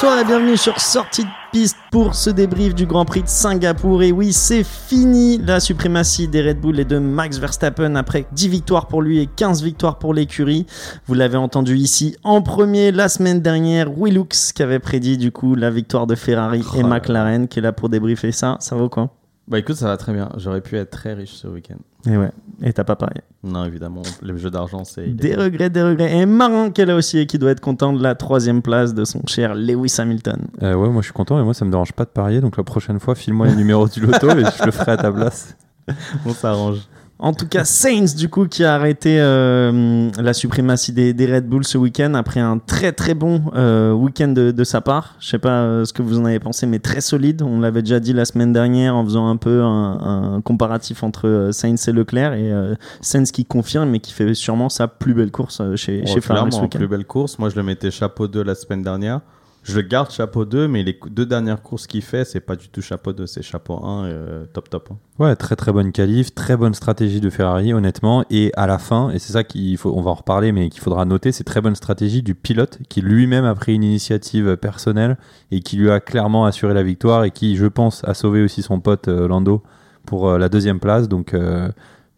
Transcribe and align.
Bonsoir 0.00 0.20
et 0.20 0.24
bienvenue 0.24 0.56
sur 0.56 0.78
Sortie 0.78 1.24
de 1.24 1.28
piste 1.50 1.76
pour 1.90 2.14
ce 2.14 2.30
débrief 2.30 2.72
du 2.72 2.86
Grand 2.86 3.04
Prix 3.04 3.24
de 3.24 3.28
Singapour. 3.28 4.04
Et 4.04 4.12
oui, 4.12 4.32
c'est 4.32 4.62
fini 4.62 5.38
la 5.38 5.58
suprématie 5.58 6.28
des 6.28 6.40
Red 6.40 6.60
Bull 6.60 6.78
et 6.78 6.84
de 6.84 6.98
Max 6.98 7.38
Verstappen 7.38 7.96
après 7.96 8.24
10 8.30 8.46
victoires 8.46 8.86
pour 8.86 9.02
lui 9.02 9.18
et 9.18 9.26
15 9.26 9.64
victoires 9.64 9.98
pour 9.98 10.14
l'écurie. 10.14 10.66
Vous 11.06 11.14
l'avez 11.14 11.36
entendu 11.36 11.74
ici 11.74 12.16
en 12.22 12.42
premier 12.42 12.92
la 12.92 13.08
semaine 13.08 13.40
dernière, 13.40 13.90
Willux 13.90 14.52
qui 14.54 14.62
avait 14.62 14.78
prédit 14.78 15.18
du 15.18 15.32
coup 15.32 15.56
la 15.56 15.68
victoire 15.68 16.06
de 16.06 16.14
Ferrari 16.14 16.60
et 16.76 16.84
Oh. 16.84 16.86
McLaren 16.86 17.48
qui 17.48 17.58
est 17.58 17.62
là 17.62 17.72
pour 17.72 17.88
débriefer 17.88 18.30
ça. 18.30 18.56
Ça 18.60 18.76
vaut 18.76 18.88
quoi? 18.88 19.10
Bah 19.48 19.58
écoute, 19.58 19.74
ça 19.74 19.86
va 19.86 19.96
très 19.96 20.12
bien. 20.12 20.28
J'aurais 20.36 20.60
pu 20.60 20.76
être 20.76 20.90
très 20.90 21.14
riche 21.14 21.34
ce 21.34 21.48
week-end. 21.48 21.78
Et 22.06 22.16
ouais, 22.16 22.30
et 22.62 22.72
t'as 22.72 22.84
pas 22.84 22.96
parié. 22.96 23.22
Non, 23.42 23.64
évidemment, 23.64 24.02
le 24.22 24.36
jeu 24.36 24.50
d'argent, 24.50 24.84
c'est. 24.84 25.06
Des 25.06 25.34
regrets, 25.34 25.70
des 25.70 25.82
regrets. 25.82 26.16
Et 26.16 26.26
Marin 26.26 26.70
est 26.72 26.84
là 26.84 26.96
aussi 26.96 27.18
et 27.18 27.26
qui 27.26 27.38
doit 27.38 27.50
être 27.50 27.60
content 27.60 27.92
de 27.92 28.02
la 28.02 28.14
troisième 28.14 28.62
place 28.62 28.94
de 28.94 29.04
son 29.04 29.22
cher 29.26 29.54
Lewis 29.54 29.94
Hamilton. 29.98 30.46
Euh, 30.62 30.74
ouais, 30.74 30.88
moi 30.88 31.02
je 31.02 31.06
suis 31.06 31.12
content 31.12 31.38
et 31.40 31.42
moi 31.42 31.54
ça 31.54 31.64
me 31.64 31.70
dérange 31.70 31.92
pas 31.92 32.04
de 32.04 32.10
parier. 32.10 32.40
Donc 32.40 32.56
la 32.56 32.64
prochaine 32.64 33.00
fois, 33.00 33.14
file-moi 33.14 33.48
les 33.48 33.56
numéros 33.56 33.88
du 33.88 34.00
loto 34.00 34.30
et 34.30 34.44
je 34.44 34.64
le 34.64 34.70
ferai 34.70 34.92
à 34.92 34.96
ta 34.96 35.12
place. 35.12 35.56
On 36.26 36.32
s'arrange. 36.32 36.80
En 37.20 37.32
tout 37.32 37.48
cas, 37.48 37.64
Sainz, 37.64 38.14
du 38.14 38.28
coup, 38.28 38.46
qui 38.46 38.62
a 38.62 38.74
arrêté 38.74 39.16
euh, 39.20 40.08
la 40.20 40.32
suprématie 40.32 40.92
des, 40.92 41.12
des 41.12 41.26
Red 41.26 41.48
Bull 41.48 41.64
ce 41.64 41.76
week-end 41.76 42.14
après 42.14 42.38
un 42.38 42.58
très 42.58 42.92
très 42.92 43.14
bon 43.14 43.42
euh, 43.56 43.90
week-end 43.92 44.28
de, 44.28 44.52
de 44.52 44.64
sa 44.64 44.80
part. 44.80 45.16
Je 45.18 45.26
sais 45.30 45.40
pas 45.40 45.62
euh, 45.62 45.84
ce 45.84 45.92
que 45.92 46.00
vous 46.02 46.20
en 46.20 46.24
avez 46.26 46.38
pensé, 46.38 46.66
mais 46.66 46.78
très 46.78 47.00
solide. 47.00 47.42
On 47.42 47.58
l'avait 47.58 47.82
déjà 47.82 47.98
dit 47.98 48.12
la 48.12 48.24
semaine 48.24 48.52
dernière 48.52 48.94
en 48.94 49.04
faisant 49.04 49.28
un 49.28 49.36
peu 49.36 49.62
un, 49.64 50.36
un 50.36 50.40
comparatif 50.42 51.02
entre 51.02 51.48
Sainz 51.50 51.88
et 51.88 51.92
Leclerc. 51.92 52.34
Et 52.34 52.52
Sainz 53.00 53.32
qui 53.32 53.44
confirme, 53.44 53.90
mais 53.90 53.98
qui 53.98 54.12
fait 54.12 54.32
sûrement 54.34 54.68
sa 54.68 54.86
plus 54.86 55.14
belle 55.14 55.32
course 55.32 55.60
chez, 55.74 56.06
chez 56.06 56.14
Ouais, 56.14 56.20
Ferrari 56.20 56.52
ce 56.52 56.60
week-end. 56.60 56.78
plus 56.78 56.88
belle 56.88 57.04
course. 57.04 57.36
Moi, 57.40 57.48
je 57.48 57.56
le 57.56 57.64
mettais 57.64 57.90
chapeau 57.90 58.28
2 58.28 58.44
la 58.44 58.54
semaine 58.54 58.82
dernière. 58.82 59.20
Je 59.62 59.76
le 59.76 59.82
garde 59.82 60.10
chapeau 60.10 60.46
2, 60.46 60.66
mais 60.66 60.82
les 60.82 60.98
deux 61.10 61.26
dernières 61.26 61.60
courses 61.62 61.86
qu'il 61.86 62.00
fait, 62.00 62.24
c'est 62.24 62.40
pas 62.40 62.56
du 62.56 62.68
tout 62.70 62.80
chapeau 62.80 63.12
2, 63.12 63.26
c'est 63.26 63.42
chapeau 63.42 63.84
1, 63.84 64.04
euh, 64.06 64.46
top 64.52 64.70
top. 64.70 64.88
hein. 64.90 64.96
Ouais, 65.18 65.36
très 65.36 65.56
très 65.56 65.72
bonne 65.72 65.92
qualif, 65.92 66.34
très 66.34 66.56
bonne 66.56 66.72
stratégie 66.72 67.20
de 67.20 67.28
Ferrari, 67.28 67.74
honnêtement. 67.74 68.24
Et 68.30 68.50
à 68.56 68.66
la 68.66 68.78
fin, 68.78 69.10
et 69.10 69.18
c'est 69.18 69.34
ça 69.34 69.44
qu'il 69.44 69.76
faut, 69.76 69.92
on 69.94 70.00
va 70.00 70.10
en 70.10 70.14
reparler, 70.14 70.52
mais 70.52 70.70
qu'il 70.70 70.80
faudra 70.80 71.04
noter, 71.04 71.32
c'est 71.32 71.44
très 71.44 71.60
bonne 71.60 71.74
stratégie 71.74 72.22
du 72.22 72.34
pilote 72.34 72.78
qui 72.88 73.02
lui-même 73.02 73.44
a 73.44 73.54
pris 73.54 73.74
une 73.74 73.84
initiative 73.84 74.56
personnelle 74.56 75.18
et 75.50 75.60
qui 75.60 75.76
lui 75.76 75.90
a 75.90 76.00
clairement 76.00 76.46
assuré 76.46 76.72
la 76.72 76.82
victoire 76.82 77.24
et 77.24 77.30
qui, 77.30 77.56
je 77.56 77.66
pense, 77.66 78.02
a 78.04 78.14
sauvé 78.14 78.42
aussi 78.42 78.62
son 78.62 78.80
pote 78.80 79.08
euh, 79.08 79.28
Lando 79.28 79.62
pour 80.06 80.28
euh, 80.30 80.38
la 80.38 80.48
deuxième 80.48 80.80
place. 80.80 81.08
Donc 81.08 81.36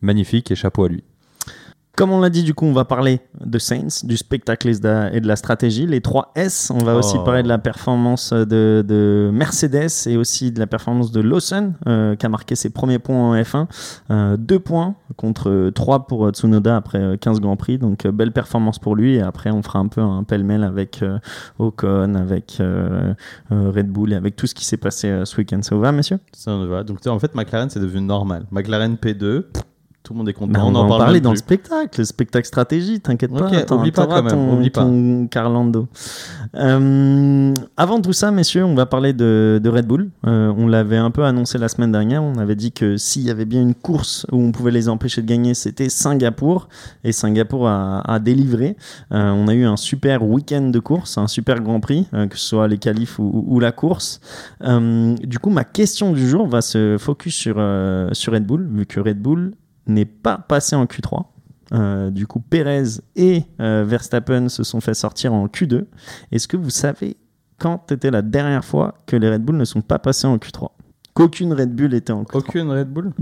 magnifique 0.02 0.50
et 0.50 0.54
chapeau 0.54 0.84
à 0.84 0.88
lui. 0.88 1.02
Comme 2.00 2.12
on 2.12 2.20
l'a 2.20 2.30
dit, 2.30 2.44
du 2.44 2.54
coup, 2.54 2.64
on 2.64 2.72
va 2.72 2.86
parler 2.86 3.20
de 3.44 3.58
Sainz, 3.58 4.06
du 4.06 4.16
spectacle 4.16 4.68
et 4.70 5.20
de 5.20 5.26
la- 5.28 5.36
stratégie. 5.36 5.86
Les 5.86 6.00
3 6.00 6.32
S, 6.34 6.72
on 6.74 6.78
va 6.82 6.96
aussi 6.96 7.16
Oh. 7.18 7.24
parler 7.24 7.42
de 7.42 7.48
la 7.48 7.58
performance 7.58 8.32
de, 8.32 8.82
de 8.88 9.28
Mercedes 9.30 9.90
et 10.06 10.16
aussi 10.16 10.50
de 10.50 10.58
la 10.58 10.66
performance 10.66 11.12
de 11.12 11.20
Lawson, 11.20 11.74
euh, 11.86 12.16
qui 12.16 12.24
a 12.24 12.30
marqué 12.30 12.56
ses 12.56 12.70
premiers 12.70 12.98
points 12.98 13.16
en 13.18 13.34
F1. 13.34 13.66
Euh, 14.10 14.38
deux 14.38 14.58
points 14.58 14.94
contre 15.16 15.68
3 15.74 16.06
pour 16.06 16.24
euh, 16.26 16.30
Tsunoda 16.30 16.74
après 16.74 17.00
euh, 17.02 17.16
15 17.18 17.38
Grands 17.42 17.56
Prix. 17.58 17.76
Donc, 17.76 18.06
euh, 18.06 18.12
belle 18.12 18.32
performance 18.32 18.78
pour 18.78 18.96
lui. 18.96 19.16
Et 19.16 19.20
après, 19.20 19.50
on 19.50 19.62
fera 19.62 19.78
un 19.78 19.88
peu 19.88 20.00
un 20.00 20.24
pêle-mêle 20.24 20.64
avec 20.64 21.02
euh, 21.02 21.18
Ocon, 21.58 22.14
avec 22.14 22.56
euh, 22.60 23.12
euh, 23.52 23.70
Red 23.76 23.88
Bull 23.88 24.14
et 24.14 24.16
avec 24.16 24.36
tout 24.36 24.46
ce 24.46 24.54
qui 24.54 24.64
s'est 24.64 24.78
passé 24.78 25.08
euh, 25.08 25.26
ce 25.26 25.36
week-end. 25.36 25.60
Ça 25.60 25.74
vous 25.74 25.82
va, 25.82 25.92
messieurs? 25.92 26.18
Ça, 26.32 26.56
va. 26.64 26.82
Donc, 26.82 27.06
en 27.06 27.18
fait, 27.18 27.34
McLaren, 27.34 27.68
c'est 27.68 27.78
devenu 27.80 28.06
normal. 28.06 28.46
McLaren 28.50 28.94
P2, 28.96 29.44
tout 30.10 30.14
le 30.14 30.18
monde 30.18 30.28
est 30.28 30.32
content. 30.32 30.50
Ben, 30.52 30.62
on, 30.64 30.74
en 30.74 30.90
en 30.90 31.06
même 31.12 31.20
dans 31.20 31.30
le 31.30 31.36
spectacle, 31.36 32.00
le 32.00 32.04
spectacle 32.04 32.44
stratégie, 32.48 32.98
t'inquiète 33.00 33.30
pas. 33.32 33.48
t'en- 33.62 33.78
oublie 33.78 33.92
pas 33.92 34.08
quand 34.08 34.24
même, 34.24 34.32
ton, 34.32 34.54
oublie 34.54 34.70
pas. 34.70 34.80
ton 34.82 35.28
Carlando. 35.30 35.86
Euh, 36.56 37.54
avant 37.76 38.00
tout 38.00 38.12
ça, 38.12 38.32
messieurs, 38.32 38.64
on 38.64 38.74
va 38.74 38.86
parler 38.86 39.12
de, 39.12 39.60
de 39.62 39.68
Red 39.68 39.86
Bull. 39.86 40.10
Euh, 40.26 40.52
on 40.56 40.66
l'avait 40.66 40.96
un 40.96 41.12
peu 41.12 41.22
annoncé 41.24 41.58
la 41.58 41.68
semaine 41.68 41.92
dernière. 41.92 42.24
On 42.24 42.38
avait 42.38 42.56
dit 42.56 42.72
que 42.72 42.96
s'il 42.96 43.22
y 43.22 43.30
avait 43.30 43.44
bien 43.44 43.62
une 43.62 43.74
course 43.76 44.26
où 44.32 44.42
on 44.42 44.50
pouvait 44.50 44.72
les 44.72 44.88
empêcher 44.88 45.22
de 45.22 45.28
gagner, 45.28 45.54
c'était 45.54 45.88
Singapour. 45.88 46.68
Et 47.04 47.12
Singapour 47.12 47.68
a, 47.68 48.00
a 48.00 48.18
délivré. 48.18 48.76
Euh, 49.12 49.30
on 49.30 49.46
a 49.46 49.54
eu 49.54 49.64
un 49.64 49.76
super 49.76 50.24
week-end 50.26 50.70
de 50.70 50.78
course, 50.80 51.18
un 51.18 51.28
super 51.28 51.60
Grand 51.60 51.78
Prix, 51.78 52.08
que 52.30 52.36
ce 52.36 52.48
soit 52.48 52.66
les 52.66 52.78
qualifs 52.78 53.20
ou, 53.20 53.44
ou 53.46 53.60
la 53.60 53.70
course. 53.70 54.20
Du 54.60 55.38
coup, 55.38 55.50
ma 55.50 55.62
question 55.62 56.12
du 56.12 56.28
jour 56.28 56.48
va 56.48 56.62
se 56.62 56.96
focus 56.98 57.36
sur, 57.36 57.62
sur 58.10 58.32
Red 58.32 58.44
Bull, 58.44 58.68
vu 58.72 58.86
que 58.86 58.98
Red 58.98 59.20
Bull 59.20 59.52
n'est 59.86 60.04
pas 60.04 60.38
passé 60.38 60.76
en 60.76 60.84
Q3. 60.86 61.24
Euh, 61.72 62.10
du 62.10 62.26
coup, 62.26 62.40
Perez 62.40 62.84
et 63.14 63.44
euh, 63.60 63.84
Verstappen 63.86 64.48
se 64.48 64.64
sont 64.64 64.80
fait 64.80 64.94
sortir 64.94 65.32
en 65.32 65.46
Q2. 65.46 65.86
Est-ce 66.32 66.48
que 66.48 66.56
vous 66.56 66.70
savez 66.70 67.16
quand 67.58 67.92
était 67.92 68.10
la 68.10 68.22
dernière 68.22 68.64
fois 68.64 68.94
que 69.06 69.16
les 69.16 69.30
Red 69.30 69.42
Bull 69.44 69.56
ne 69.56 69.64
sont 69.64 69.82
pas 69.82 69.98
passés 69.98 70.26
en 70.26 70.36
Q3 70.38 70.68
Qu'aucune 71.14 71.52
Red 71.52 71.74
Bull 71.74 71.92
était 71.94 72.12
en 72.12 72.22
Q3. 72.24 72.36
Aucune 72.38 72.70
Red 72.70 72.88
Bull? 72.88 73.12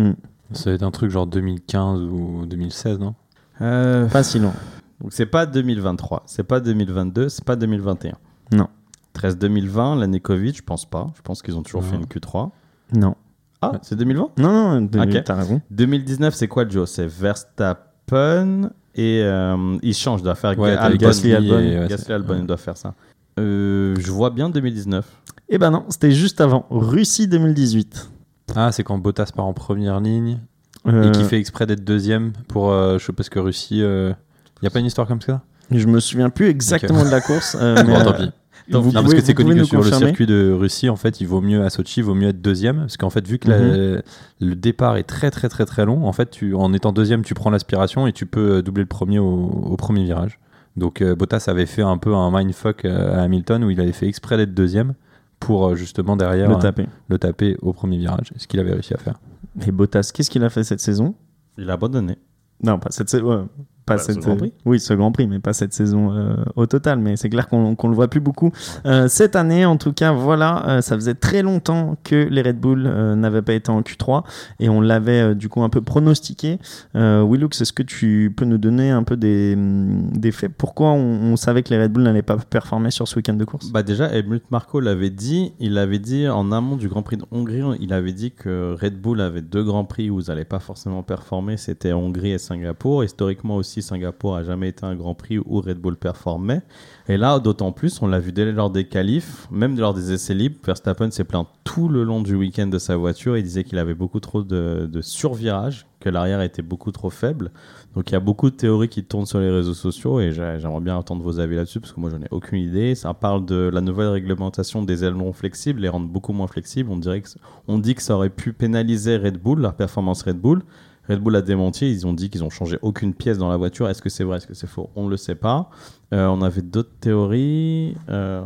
Ça 0.52 0.70
va 0.70 0.74
être 0.76 0.82
un 0.82 0.90
truc 0.90 1.10
genre 1.10 1.26
2015 1.26 2.00
ou 2.02 2.46
2016, 2.46 2.98
non? 2.98 3.14
Euh, 3.60 4.06
Pas 4.06 4.22
si 4.22 4.38
loin. 4.38 4.54
Donc, 5.00 5.12
c'est 5.12 5.26
pas 5.26 5.44
2023, 5.46 6.22
c'est 6.26 6.42
pas 6.44 6.60
2022, 6.60 7.28
c'est 7.28 7.44
pas 7.44 7.56
2021. 7.56 8.14
Non. 8.52 8.68
13 9.12 9.36
2020, 9.38 9.96
l'année 9.96 10.20
Covid, 10.20 10.54
je 10.54 10.62
pense 10.62 10.88
pas. 10.88 11.08
Je 11.16 11.22
pense 11.22 11.42
qu'ils 11.42 11.56
ont 11.56 11.62
toujours 11.62 11.82
Non. 11.82 11.88
fait 11.88 11.96
une 11.96 12.04
Q3. 12.06 12.50
Non. 12.94 13.14
Ah, 13.60 13.72
c'est 13.82 13.96
2020 13.96 14.30
Non, 14.38 14.80
non, 14.80 14.82
de- 14.82 15.00
Ok. 15.00 15.24
t'as 15.24 15.34
raison. 15.34 15.60
2019, 15.70 16.34
c'est 16.34 16.46
quoi, 16.48 16.68
Joe? 16.68 16.88
C'est 16.88 17.06
Verstappen 17.06 18.70
et 18.94 19.20
euh, 19.22 19.76
il 19.82 19.94
change, 19.94 20.20
il 20.20 20.24
doit 20.24 20.34
faire 20.34 20.58
Ouais, 20.58 20.70
Albon. 20.76 20.96
Gasly, 20.98 21.34
Albon. 21.34 21.58
et- 21.58 21.78
ouais, 21.80 21.86
Gasly, 21.88 22.12
Albon, 22.12 22.34
ouais. 22.34 22.40
il 22.40 22.46
doit 22.46 22.56
faire 22.56 22.76
ça. 22.76 22.94
Euh, 23.38 23.94
je 23.98 24.10
vois 24.10 24.30
bien 24.30 24.48
2019. 24.50 25.06
Eh 25.48 25.58
ben 25.58 25.70
non, 25.70 25.84
c'était 25.88 26.10
juste 26.10 26.40
avant. 26.40 26.66
Russie 26.70 27.28
2018. 27.28 28.10
Ah, 28.56 28.72
c'est 28.72 28.82
quand 28.82 28.98
Bottas 28.98 29.30
part 29.34 29.46
en 29.46 29.52
première 29.54 30.00
ligne 30.00 30.38
Euh, 30.86 31.08
et 31.08 31.12
qui 31.12 31.24
fait 31.24 31.38
exprès 31.38 31.66
d'être 31.66 31.84
deuxième 31.84 32.32
pour. 32.48 32.70
euh, 32.70 32.98
je 32.98 33.10
parce 33.12 33.28
que 33.28 33.38
Russie. 33.38 33.78
Il 33.80 34.14
n'y 34.62 34.66
a 34.66 34.70
pas 34.70 34.80
une 34.80 34.86
histoire 34.86 35.06
comme 35.06 35.20
ça? 35.20 35.42
Je 35.70 35.86
me 35.86 36.00
souviens 36.00 36.30
plus 36.30 36.48
exactement 36.48 37.04
de 37.04 37.10
la 37.10 37.20
course. 37.20 37.56
euh, 37.60 37.74
mais, 37.86 37.92
Bon, 37.94 38.04
tant 38.04 38.14
euh, 38.14 38.26
pis. 38.26 38.30
Vous 38.70 38.92
non, 38.92 39.02
parce 39.02 39.14
que 39.14 39.20
c'est 39.20 39.34
connu 39.34 39.54
que 39.54 39.64
sur 39.64 39.78
le 39.78 39.82
confirmer 39.84 40.06
circuit 40.06 40.26
de 40.26 40.50
Russie, 40.52 40.88
en 40.88 40.96
fait, 40.96 41.20
il 41.20 41.26
vaut 41.26 41.40
mieux 41.40 41.62
à 41.64 41.70
Sochi, 41.70 42.00
il 42.00 42.04
vaut 42.04 42.14
mieux 42.14 42.28
être 42.28 42.42
deuxième, 42.42 42.78
parce 42.80 42.96
qu'en 42.96 43.10
fait, 43.10 43.26
vu 43.26 43.38
que 43.38 43.48
la- 43.48 43.58
Mhm. 43.58 44.02
le 44.40 44.54
départ 44.54 44.96
est 44.96 45.04
très 45.04 45.30
très 45.30 45.48
très 45.48 45.64
très 45.64 45.84
long, 45.86 46.06
en 46.06 46.12
fait, 46.12 46.30
tu, 46.30 46.54
en 46.54 46.72
étant 46.72 46.92
deuxième, 46.92 47.22
tu 47.22 47.34
prends 47.34 47.50
l'aspiration 47.50 48.06
et 48.06 48.12
tu 48.12 48.26
peux 48.26 48.56
euh, 48.56 48.62
doubler 48.62 48.82
le 48.82 48.88
premier 48.88 49.18
au, 49.18 49.26
au 49.26 49.76
premier 49.76 50.04
virage. 50.04 50.38
Donc 50.76 51.00
euh, 51.02 51.14
Bottas 51.16 51.44
avait 51.48 51.66
fait 51.66 51.82
un 51.82 51.98
peu 51.98 52.14
un 52.14 52.30
mindfuck 52.30 52.84
euh, 52.84 53.16
à 53.18 53.22
Hamilton 53.22 53.64
où 53.64 53.70
il 53.70 53.80
avait 53.80 53.92
fait 53.92 54.06
exprès 54.06 54.36
d'être 54.36 54.54
deuxième 54.54 54.94
pour 55.40 55.68
euh, 55.68 55.74
justement 55.74 56.16
derrière 56.16 56.48
le 56.48 56.56
taper. 56.56 56.86
le 57.08 57.18
taper 57.18 57.56
au 57.62 57.72
premier 57.72 57.98
virage, 57.98 58.32
ce 58.36 58.46
qu'il 58.46 58.60
avait 58.60 58.72
réussi 58.72 58.94
à 58.94 58.98
faire. 58.98 59.18
Et 59.66 59.72
Bottas, 59.72 60.10
qu'est-ce 60.14 60.30
qu'il 60.30 60.44
a 60.44 60.50
fait 60.50 60.62
cette 60.62 60.80
saison? 60.80 61.14
Il 61.56 61.68
a 61.70 61.72
abandonné. 61.72 62.18
Non, 62.62 62.78
pas 62.78 62.90
cette 62.90 63.08
saison. 63.08 63.48
Pas 63.88 63.96
Bah, 63.96 64.02
ce 64.02 64.12
Grand 64.12 64.36
Prix. 64.36 64.52
Oui, 64.64 64.78
ce 64.80 64.94
Grand 64.94 65.12
Prix, 65.12 65.26
mais 65.26 65.38
pas 65.38 65.52
cette 65.52 65.72
saison 65.72 66.12
euh, 66.12 66.36
au 66.56 66.66
total. 66.66 66.98
Mais 66.98 67.16
c'est 67.16 67.28
clair 67.28 67.48
qu'on 67.48 67.74
qu'on 67.74 67.88
le 67.88 67.94
voit 67.94 68.08
plus 68.08 68.20
beaucoup. 68.20 68.52
Euh, 68.86 69.08
cette 69.08 69.36
année, 69.36 69.64
en 69.64 69.76
tout 69.76 69.92
cas, 69.92 70.12
voilà, 70.12 70.68
euh, 70.68 70.80
ça 70.80 70.94
faisait 70.94 71.14
très 71.14 71.42
longtemps 71.42 71.96
que 72.04 72.28
les 72.30 72.42
Red 72.42 72.58
Bull 72.60 72.82
n'avaient 72.82 73.42
pas 73.42 73.54
été 73.54 73.70
en 73.70 73.80
Q3 73.80 74.22
et 74.60 74.68
on 74.68 74.80
l'avait 74.80 75.34
du 75.34 75.48
coup 75.48 75.62
un 75.62 75.68
peu 75.68 75.80
pronostiqué. 75.80 76.58
Willux, 76.94 77.60
est-ce 77.60 77.72
que 77.72 77.82
tu 77.82 78.32
peux 78.36 78.44
nous 78.44 78.58
donner 78.58 78.90
un 78.90 79.02
peu 79.02 79.16
des, 79.16 79.54
hum, 79.56 80.10
des 80.12 80.32
faits? 80.32 80.52
Pourquoi 80.56 80.88
on, 80.90 81.32
on 81.32 81.36
savait 81.36 81.62
que 81.62 81.70
les 81.70 81.82
Red 81.82 81.92
Bull 81.92 82.02
n'allaient 82.02 82.22
pas 82.22 82.36
performer 82.36 82.90
sur 82.90 83.08
ce 83.08 83.16
week-end 83.16 83.34
de 83.34 83.44
course? 83.44 83.70
Bah 83.72 83.82
déjà, 83.82 84.06
Helmut 84.06 84.42
Marko 84.50 84.80
l'avait 84.80 85.10
dit. 85.10 85.52
Il 85.60 85.78
avait 85.78 85.98
dit 85.98 86.28
en 86.28 86.52
amont 86.52 86.76
du 86.76 86.88
Grand 86.88 87.02
Prix 87.02 87.16
de 87.16 87.24
Hongrie, 87.30 87.62
il 87.80 87.92
avait 87.92 88.12
dit 88.12 88.30
que 88.32 88.76
Red 88.80 89.00
Bull 89.00 89.20
avait 89.20 89.42
deux 89.42 89.64
Grands 89.64 89.84
Prix 89.84 90.10
où 90.10 90.20
ils 90.20 90.28
n'allaient 90.28 90.44
pas 90.44 90.58
forcément 90.58 91.02
performer. 91.02 91.56
C'était 91.56 91.92
Hongrie 91.92 92.32
et 92.32 92.38
Singapour. 92.38 93.04
Historiquement 93.04 93.56
aussi, 93.56 93.77
Singapour 93.82 94.36
a 94.36 94.42
jamais 94.44 94.68
été 94.68 94.84
un 94.84 94.94
Grand 94.94 95.14
Prix 95.14 95.38
où 95.38 95.60
Red 95.60 95.78
Bull 95.78 95.96
performait. 95.96 96.62
Et 97.08 97.16
là, 97.16 97.38
d'autant 97.38 97.72
plus, 97.72 98.00
on 98.02 98.06
l'a 98.06 98.18
vu 98.20 98.32
dès 98.32 98.50
lors 98.52 98.70
des 98.70 98.84
qualifs, 98.86 99.46
même 99.50 99.78
lors 99.78 99.94
des 99.94 100.12
essais 100.12 100.34
libres. 100.34 100.56
Verstappen 100.64 101.10
s'est 101.10 101.24
plaint 101.24 101.46
tout 101.64 101.88
le 101.88 102.04
long 102.04 102.22
du 102.22 102.34
week-end 102.34 102.66
de 102.66 102.78
sa 102.78 102.96
voiture. 102.96 103.36
Il 103.36 103.42
disait 103.42 103.64
qu'il 103.64 103.78
avait 103.78 103.94
beaucoup 103.94 104.20
trop 104.20 104.42
de, 104.42 104.88
de 104.90 105.00
survirage, 105.00 105.86
que 106.00 106.08
l'arrière 106.08 106.40
était 106.42 106.62
beaucoup 106.62 106.92
trop 106.92 107.10
faible. 107.10 107.50
Donc 107.94 108.10
il 108.10 108.12
y 108.12 108.16
a 108.16 108.20
beaucoup 108.20 108.50
de 108.50 108.54
théories 108.54 108.88
qui 108.88 109.02
tournent 109.02 109.26
sur 109.26 109.40
les 109.40 109.50
réseaux 109.50 109.74
sociaux 109.74 110.20
et 110.20 110.30
j'ai- 110.30 110.56
j'aimerais 110.60 110.80
bien 110.80 110.96
entendre 110.96 111.22
vos 111.22 111.40
avis 111.40 111.56
là-dessus 111.56 111.80
parce 111.80 111.92
que 111.92 111.98
moi 112.00 112.08
j'en 112.10 112.20
ai 112.22 112.28
aucune 112.30 112.60
idée. 112.60 112.94
Ça 112.94 113.12
parle 113.14 113.44
de 113.44 113.70
la 113.72 113.80
nouvelle 113.80 114.08
réglementation 114.08 114.82
des 114.82 115.02
ailerons 115.04 115.32
flexibles, 115.32 115.80
les 115.80 115.88
rendre 115.88 116.06
beaucoup 116.06 116.32
moins 116.32 116.46
flexibles. 116.46 116.90
On, 116.92 116.96
dirait 116.98 117.20
que, 117.22 117.28
on 117.66 117.78
dit 117.78 117.94
que 117.96 118.02
ça 118.02 118.14
aurait 118.14 118.30
pu 118.30 118.52
pénaliser 118.52 119.16
Red 119.16 119.38
Bull, 119.42 119.60
la 119.60 119.72
performance 119.72 120.22
Red 120.22 120.38
Bull. 120.38 120.62
Red 121.08 121.20
Bull 121.20 121.34
a 121.36 121.42
démenti, 121.42 121.90
ils 121.90 122.06
ont 122.06 122.12
dit 122.12 122.28
qu'ils 122.30 122.44
ont 122.44 122.50
changé 122.50 122.78
aucune 122.82 123.14
pièce 123.14 123.38
dans 123.38 123.48
la 123.48 123.56
voiture. 123.56 123.88
Est-ce 123.88 124.02
que 124.02 124.08
c'est 124.10 124.24
vrai, 124.24 124.36
est-ce 124.36 124.46
que 124.46 124.54
c'est 124.54 124.66
faux? 124.66 124.90
On 124.94 125.04
ne 125.06 125.10
le 125.10 125.16
sait 125.16 125.34
pas. 125.34 125.70
Euh, 126.14 126.26
on 126.26 126.40
avait 126.42 126.62
d'autres 126.62 126.92
théories. 127.00 127.94
euh, 128.08 128.42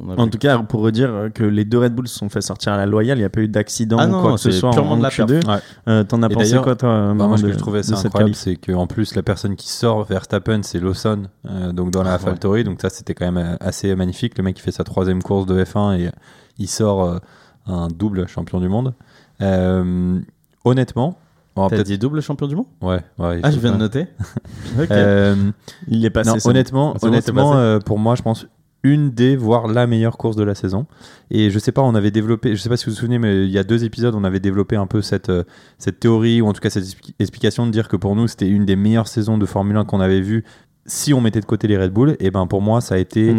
on 0.00 0.10
avait- 0.10 0.20
En 0.20 0.28
tout 0.28 0.38
cas, 0.38 0.58
pour 0.58 0.80
redire 0.80 1.30
que 1.34 1.44
les 1.44 1.64
deux 1.64 1.78
Red 1.78 1.94
Bull 1.94 2.08
se 2.08 2.18
sont 2.18 2.28
fait 2.28 2.40
sortir 2.40 2.72
à 2.72 2.76
la 2.76 2.86
loyale, 2.86 3.18
il 3.18 3.20
n'y 3.20 3.26
a 3.26 3.30
pas 3.30 3.40
eu 3.40 3.48
d'accident 3.48 3.96
Ah 4.00 4.06
ou 4.06 4.10
non, 4.10 4.22
quoi 4.22 4.32
que 4.32 4.38
ce 4.40 4.50
c'est 4.50 4.58
soit 4.60 4.70
purement 4.70 4.92
en 4.92 4.96
de 4.98 5.02
la 5.02 5.08
Q2. 5.10 5.40
perf. 5.40 5.46
Ouais. 5.46 5.62
Euh, 5.92 6.04
T'en 6.04 6.22
as 6.22 6.26
Et 6.30 6.34
pensé 6.34 6.56
quoi, 6.62 6.76
toi, 6.76 7.14
Bah, 7.14 7.26
moi, 7.26 7.36
ce 7.38 7.42
que 7.44 7.52
je 7.52 7.58
trouvais 7.58 7.82
cette 7.82 7.96
incroyable, 8.06 8.34
c'est 8.34 8.56
qu'en 8.56 8.86
plus, 8.86 9.14
la 9.14 9.22
personne 9.22 9.56
qui 9.56 9.68
sort 9.68 10.04
Verstappen, 10.04 10.60
c'est 10.62 10.78
Lawson, 10.80 11.24
euh, 11.50 11.72
donc 11.72 11.90
dans 11.90 12.02
la 12.02 12.10
Ah, 12.10 12.14
AlphaTauri. 12.14 12.64
Donc 12.64 12.80
ça, 12.80 12.88
c'était 12.90 13.14
quand 13.14 13.30
même 13.30 13.56
assez 13.60 13.94
magnifique. 13.94 14.36
Le 14.38 14.44
mec, 14.44 14.58
il 14.58 14.62
fait 14.62 14.70
sa 14.72 14.84
troisième 14.84 15.22
course 15.22 15.46
de 15.46 15.62
F1 15.64 15.98
et 15.98 16.10
il 16.58 16.68
sort 16.68 17.04
euh, 17.04 17.18
un 17.66 17.88
double 17.88 18.26
champion 18.28 18.60
du 18.60 18.68
monde. 18.68 18.94
Euh, 19.42 20.18
honnêtement, 20.64 21.18
on 21.56 21.62
va 21.62 21.68
T'as 21.70 21.76
peut-être. 21.76 21.86
dit 21.86 21.98
double 21.98 22.20
champion 22.22 22.46
du 22.46 22.56
monde? 22.56 22.66
Ouais, 22.82 23.00
ouais. 23.18 23.40
Ah, 23.42 23.50
je 23.50 23.58
viens 23.58 23.72
de 23.72 23.78
noter. 23.78 24.06
Euh, 24.90 25.34
Il 25.88 26.04
est 26.04 26.10
passé. 26.10 26.30
non, 26.30 26.36
honnêtement, 26.44 26.92
bon, 26.92 26.98
c'est 27.00 27.06
honnêtement 27.06 27.56
euh, 27.56 27.78
pour 27.78 27.98
moi, 27.98 28.14
je 28.14 28.22
pense 28.22 28.46
une 28.82 29.10
des, 29.10 29.36
voire 29.36 29.66
la 29.66 29.86
meilleure 29.86 30.16
course 30.16 30.36
de 30.36 30.44
la 30.44 30.54
saison. 30.54 30.86
Et 31.30 31.50
je 31.50 31.58
sais 31.58 31.72
pas, 31.72 31.82
on 31.82 31.94
avait 31.94 32.10
développé, 32.12 32.54
je 32.54 32.60
sais 32.62 32.68
pas 32.68 32.76
si 32.76 32.84
vous 32.84 32.92
vous 32.92 32.96
souvenez, 32.98 33.18
mais 33.18 33.44
il 33.44 33.50
y 33.50 33.58
a 33.58 33.64
deux 33.64 33.84
épisodes, 33.84 34.14
on 34.14 34.22
avait 34.22 34.38
développé 34.38 34.76
un 34.76 34.86
peu 34.86 35.02
cette, 35.02 35.28
euh, 35.30 35.42
cette 35.78 35.98
théorie, 35.98 36.40
ou 36.40 36.46
en 36.46 36.52
tout 36.52 36.60
cas 36.60 36.70
cette 36.70 36.84
expli- 36.84 37.14
explication 37.18 37.66
de 37.66 37.72
dire 37.72 37.88
que 37.88 37.96
pour 37.96 38.14
nous, 38.14 38.28
c'était 38.28 38.48
une 38.48 38.64
des 38.64 38.76
meilleures 38.76 39.08
saisons 39.08 39.38
de 39.38 39.46
Formule 39.46 39.76
1 39.76 39.84
qu'on 39.86 39.98
avait 40.00 40.20
vues 40.20 40.44
si 40.84 41.12
on 41.14 41.20
mettait 41.20 41.40
de 41.40 41.46
côté 41.46 41.66
les 41.66 41.76
Red 41.78 41.90
Bull. 41.92 42.16
Et 42.20 42.30
ben 42.30 42.46
pour 42.46 42.62
moi, 42.62 42.80
ça 42.80 42.94
a 42.94 42.98
été 42.98 43.34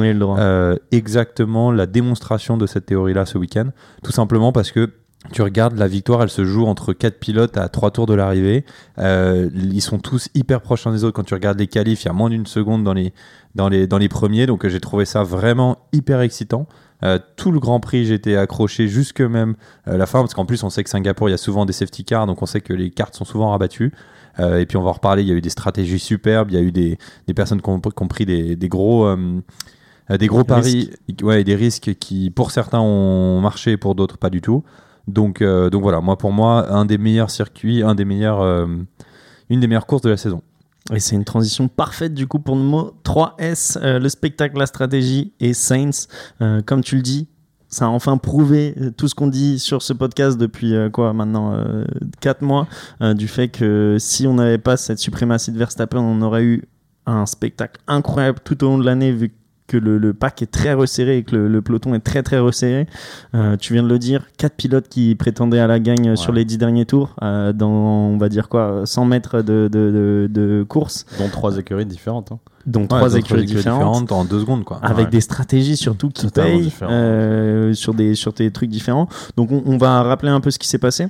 exactement 0.91 1.71
la 1.71 1.85
démonstration 1.85 2.57
de 2.57 2.65
cette 2.65 2.85
théorie-là 2.87 3.25
ce 3.25 3.37
week-end. 3.37 3.67
Tout 4.03 4.11
simplement 4.11 4.51
parce 4.51 4.71
que 4.71 4.89
tu 5.31 5.41
regardes 5.41 5.77
la 5.77 5.87
victoire, 5.87 6.23
elle 6.23 6.29
se 6.29 6.45
joue 6.45 6.65
entre 6.65 6.93
quatre 6.93 7.19
pilotes 7.19 7.57
à 7.57 7.67
trois 7.69 7.91
tours 7.91 8.05
de 8.05 8.13
l'arrivée. 8.13 8.63
Euh, 8.97 9.49
ils 9.53 9.81
sont 9.81 9.99
tous 9.99 10.29
hyper 10.35 10.61
proches 10.61 10.85
l'un 10.85 10.93
des 10.93 11.03
autres. 11.03 11.15
Quand 11.15 11.23
tu 11.23 11.33
regardes 11.33 11.59
les 11.59 11.67
qualifs, 11.67 12.03
il 12.03 12.05
y 12.05 12.09
a 12.09 12.13
moins 12.13 12.29
d'une 12.29 12.45
seconde 12.45 12.83
dans 12.83 12.93
les, 12.93 13.13
dans 13.55 13.67
les, 13.67 13.87
dans 13.87 13.97
les 13.97 14.07
premiers. 14.07 14.45
Donc 14.45 14.63
euh, 14.63 14.69
j'ai 14.69 14.79
trouvé 14.79 15.05
ça 15.05 15.23
vraiment 15.23 15.79
hyper 15.91 16.21
excitant. 16.21 16.67
Euh, 17.03 17.19
tout 17.35 17.51
le 17.51 17.59
Grand 17.59 17.79
Prix, 17.79 18.05
j'étais 18.05 18.37
accroché 18.37 18.87
jusque 18.87 19.21
même 19.21 19.55
la 19.85 20.05
fin, 20.05 20.21
parce 20.21 20.33
qu'en 20.33 20.45
plus 20.45 20.63
on 20.63 20.69
sait 20.69 20.83
que 20.83 20.89
Singapour, 20.89 21.29
il 21.29 21.31
y 21.31 21.35
a 21.35 21.37
souvent 21.37 21.65
des 21.65 21.73
safety 21.73 22.03
cars, 22.03 22.25
donc 22.25 22.41
on 22.41 22.45
sait 22.45 22.61
que 22.61 22.73
les 22.73 22.89
cartes 22.89 23.15
sont 23.15 23.25
souvent 23.25 23.51
rabattues. 23.51 23.93
Et 24.39 24.65
puis 24.67 24.77
on 24.77 24.83
va 24.83 24.89
en 24.89 24.93
reparler, 24.93 25.23
il 25.23 25.27
y 25.27 25.31
a 25.31 25.35
eu 25.35 25.41
des 25.41 25.49
stratégies 25.49 25.99
superbes, 25.99 26.51
il 26.51 26.55
y 26.55 26.57
a 26.57 26.61
eu 26.61 26.71
des, 26.71 26.97
des 27.27 27.33
personnes 27.33 27.61
qui 27.61 27.69
ont, 27.69 27.79
qui 27.79 28.03
ont 28.03 28.07
pris 28.07 28.25
des, 28.25 28.55
des 28.55 28.69
gros, 28.69 29.15
des 30.09 30.27
gros 30.27 30.43
paris, 30.43 30.91
ouais, 31.21 31.41
et 31.41 31.43
des 31.43 31.55
risques 31.55 31.95
qui 31.95 32.31
pour 32.31 32.51
certains 32.51 32.79
ont 32.79 33.41
marché, 33.41 33.77
pour 33.77 33.93
d'autres 33.93 34.17
pas 34.17 34.29
du 34.29 34.41
tout. 34.41 34.63
Donc, 35.07 35.41
euh, 35.41 35.69
donc 35.69 35.81
voilà, 35.81 36.01
moi 36.01 36.17
pour 36.17 36.31
moi, 36.31 36.71
un 36.71 36.85
des 36.85 36.97
meilleurs 36.97 37.29
circuits, 37.29 37.81
un 37.81 37.95
des 37.95 38.05
meilleurs, 38.05 38.41
euh, 38.41 38.67
une 39.49 39.59
des 39.59 39.67
meilleures 39.67 39.87
courses 39.87 40.01
de 40.01 40.09
la 40.09 40.17
saison. 40.17 40.41
Et 40.93 40.99
c'est 40.99 41.15
une 41.15 41.25
transition 41.25 41.67
parfaite 41.67 42.13
du 42.13 42.27
coup 42.27 42.39
pour 42.39 42.55
le 42.55 42.61
mot 42.61 42.93
3S, 43.03 43.77
euh, 43.81 43.99
le 43.99 44.09
spectacle, 44.09 44.57
la 44.57 44.65
stratégie 44.65 45.33
et 45.39 45.53
Saints. 45.53 46.07
Euh, 46.41 46.61
comme 46.61 46.81
tu 46.81 46.95
le 46.95 47.01
dis, 47.01 47.27
ça 47.69 47.85
a 47.85 47.87
enfin 47.89 48.17
prouvé 48.17 48.73
euh, 48.79 48.91
tout 48.91 49.07
ce 49.07 49.15
qu'on 49.15 49.27
dit 49.27 49.59
sur 49.59 49.81
ce 49.81 49.93
podcast 49.93 50.37
depuis 50.37 50.73
euh, 50.73 50.89
quoi 50.89 51.13
maintenant 51.13 51.61
4 52.21 52.41
mois, 52.41 52.67
euh, 53.01 53.13
du 53.13 53.27
fait 53.27 53.49
que 53.49 53.97
si 53.99 54.27
on 54.27 54.35
n'avait 54.35 54.57
pas 54.57 54.77
cette 54.77 54.99
suprématie 54.99 55.51
de 55.51 55.57
Verstappen, 55.57 55.99
on 55.99 56.21
aurait 56.21 56.43
eu 56.43 56.63
un 57.05 57.25
spectacle 57.25 57.81
incroyable 57.87 58.39
tout 58.43 58.63
au 58.63 58.67
long 58.67 58.77
de 58.77 58.85
l'année 58.85 59.11
vu 59.11 59.33
que 59.67 59.77
le, 59.77 59.97
le 59.97 60.13
pack 60.13 60.41
est 60.41 60.51
très 60.51 60.73
resserré 60.73 61.17
et 61.17 61.23
que 61.23 61.35
le, 61.35 61.47
le 61.49 61.61
peloton 61.61 61.93
est 61.93 61.99
très 61.99 62.23
très 62.23 62.39
resserré. 62.39 62.87
Euh, 63.35 63.57
tu 63.57 63.73
viens 63.73 63.83
de 63.83 63.89
le 63.89 63.99
dire, 63.99 64.23
quatre 64.37 64.55
pilotes 64.55 64.87
qui 64.87 65.13
prétendaient 65.15 65.59
à 65.59 65.67
la 65.67 65.79
gagne 65.79 66.15
sur 66.15 66.31
les 66.31 66.45
dix 66.45 66.57
derniers 66.57 66.85
tours, 66.85 67.15
euh, 67.21 67.51
dans 67.53 67.69
on 67.69 68.17
va 68.17 68.29
dire 68.29 68.47
quoi, 68.49 68.83
100 68.85 69.05
mètres 69.05 69.41
de, 69.41 69.67
de, 69.71 69.91
de, 69.91 70.27
de 70.31 70.63
course, 70.67 71.05
Dont 71.19 71.27
trois 71.29 71.57
écuries 71.57 71.85
différentes. 71.85 72.31
hein. 72.31 72.39
dont 72.65 72.81
Ouais, 72.81 72.87
trois 72.87 73.15
écuries 73.15 73.45
différentes. 73.45 74.11
en 74.11 74.23
deux 74.25 74.39
secondes 74.39 74.63
quoi. 74.63 74.79
Avec 74.81 75.05
Ouais. 75.07 75.11
des 75.11 75.21
stratégies 75.21 75.75
surtout 75.77 76.09
qui 76.09 76.27
payent 76.29 76.61
différentes. 76.61 76.93
euh, 76.93 77.73
sur, 77.73 77.93
des, 77.93 78.15
sur 78.15 78.31
des 78.33 78.51
trucs 78.51 78.69
différents. 78.69 79.07
Donc 79.35 79.51
on, 79.51 79.63
on 79.65 79.77
va 79.77 80.01
rappeler 80.03 80.29
un 80.31 80.39
peu 80.39 80.49
ce 80.51 80.59
qui 80.59 80.67
s'est 80.67 80.77
passé. 80.77 81.07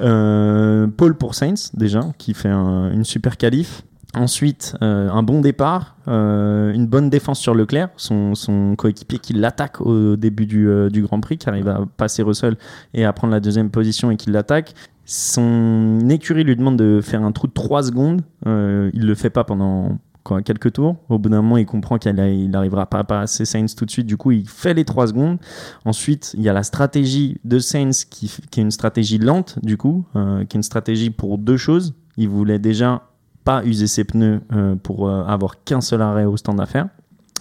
Euh, 0.00 0.86
Paul 0.96 1.14
pour 1.14 1.34
Sainz 1.34 1.70
déjà, 1.74 2.00
qui 2.18 2.34
fait 2.34 2.48
un- 2.48 2.90
une 2.92 3.04
super 3.04 3.36
qualif. 3.36 3.82
Ensuite, 4.14 4.76
euh, 4.82 5.08
un 5.08 5.22
bon 5.22 5.40
départ, 5.40 5.96
euh, 6.06 6.70
une 6.74 6.86
bonne 6.86 7.08
défense 7.08 7.40
sur 7.40 7.54
Leclerc, 7.54 7.88
son, 7.96 8.34
son 8.34 8.76
coéquipier 8.76 9.18
qui 9.18 9.32
l'attaque 9.32 9.80
au 9.80 10.16
début 10.16 10.44
du, 10.44 10.68
euh, 10.68 10.90
du 10.90 11.02
Grand 11.02 11.20
Prix, 11.20 11.38
qui 11.38 11.48
arrive 11.48 11.68
à 11.68 11.86
passer 11.96 12.22
Russell 12.22 12.56
et 12.92 13.06
à 13.06 13.12
prendre 13.14 13.32
la 13.32 13.40
deuxième 13.40 13.70
position 13.70 14.10
et 14.10 14.16
qui 14.16 14.30
l'attaque. 14.30 14.74
Son 15.06 15.98
écurie 16.10 16.44
lui 16.44 16.56
demande 16.56 16.76
de 16.76 17.00
faire 17.02 17.22
un 17.22 17.32
trou 17.32 17.46
de 17.46 17.52
3 17.52 17.84
secondes. 17.84 18.20
Il 18.46 19.06
le 19.06 19.14
fait 19.14 19.30
pas 19.30 19.44
pendant 19.44 19.98
quoi, 20.22 20.42
quelques 20.42 20.74
tours. 20.74 20.96
Au 21.08 21.18
bout 21.18 21.30
d'un 21.30 21.40
moment, 21.40 21.56
il 21.56 21.66
comprend 21.66 21.98
qu'il 21.98 22.14
n'arrivera 22.14 22.86
pas 22.86 22.98
à 22.98 23.04
passer 23.04 23.46
Sainz 23.46 23.74
tout 23.74 23.86
de 23.86 23.90
suite. 23.90 24.06
Du 24.06 24.16
coup, 24.16 24.30
il 24.30 24.48
fait 24.48 24.74
les 24.74 24.84
3 24.84 25.08
secondes. 25.08 25.38
Ensuite, 25.84 26.34
il 26.36 26.42
y 26.42 26.48
a 26.48 26.52
la 26.52 26.62
stratégie 26.62 27.38
de 27.44 27.58
Sainz 27.58 28.04
qui, 28.04 28.30
qui 28.50 28.60
est 28.60 28.62
une 28.62 28.70
stratégie 28.70 29.18
lente, 29.18 29.58
du 29.62 29.76
coup, 29.76 30.04
qui 30.12 30.18
est 30.18 30.58
une 30.58 30.62
stratégie 30.62 31.10
pour 31.10 31.38
deux 31.38 31.56
choses. 31.56 31.94
Il 32.16 32.28
voulait 32.28 32.60
déjà 32.60 33.11
pas 33.44 33.64
user 33.64 33.86
ses 33.86 34.04
pneus 34.04 34.40
euh, 34.52 34.76
pour 34.76 35.08
euh, 35.08 35.24
avoir 35.24 35.62
qu'un 35.64 35.80
seul 35.80 36.02
arrêt 36.02 36.24
au 36.24 36.36
stand 36.36 36.60
à 36.60 36.66
faire. 36.66 36.88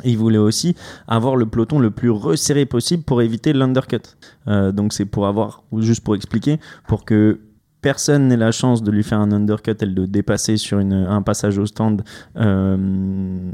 Il 0.04 0.18
voulait 0.18 0.38
aussi 0.38 0.76
avoir 1.08 1.36
le 1.36 1.46
peloton 1.46 1.78
le 1.80 1.92
plus 1.92 2.10
resserré 2.10 2.66
possible 2.66 3.04
pour 3.04 3.22
éviter 3.22 3.54
l'undercut. 3.54 4.02
Euh, 4.48 4.72
donc 4.72 4.94
c'est 4.94 5.06
pour 5.06 5.28
avoir, 5.28 5.64
juste 5.78 6.04
pour 6.04 6.16
expliquer, 6.16 6.60
pour 6.88 7.06
que 7.06 7.40
personne 7.82 8.28
n'ait 8.28 8.38
la 8.38 8.52
chance 8.52 8.84
de 8.84 8.92
lui 8.92 9.04
faire 9.04 9.20
un 9.20 9.32
undercut 9.32 9.72
et 9.72 9.86
de 9.86 10.02
le 10.02 10.08
dépasser 10.08 10.58
sur 10.58 10.80
une, 10.80 10.94
un 10.94 11.22
passage 11.22 11.58
au 11.58 11.66
stand, 11.66 12.04
euh, 12.38 13.52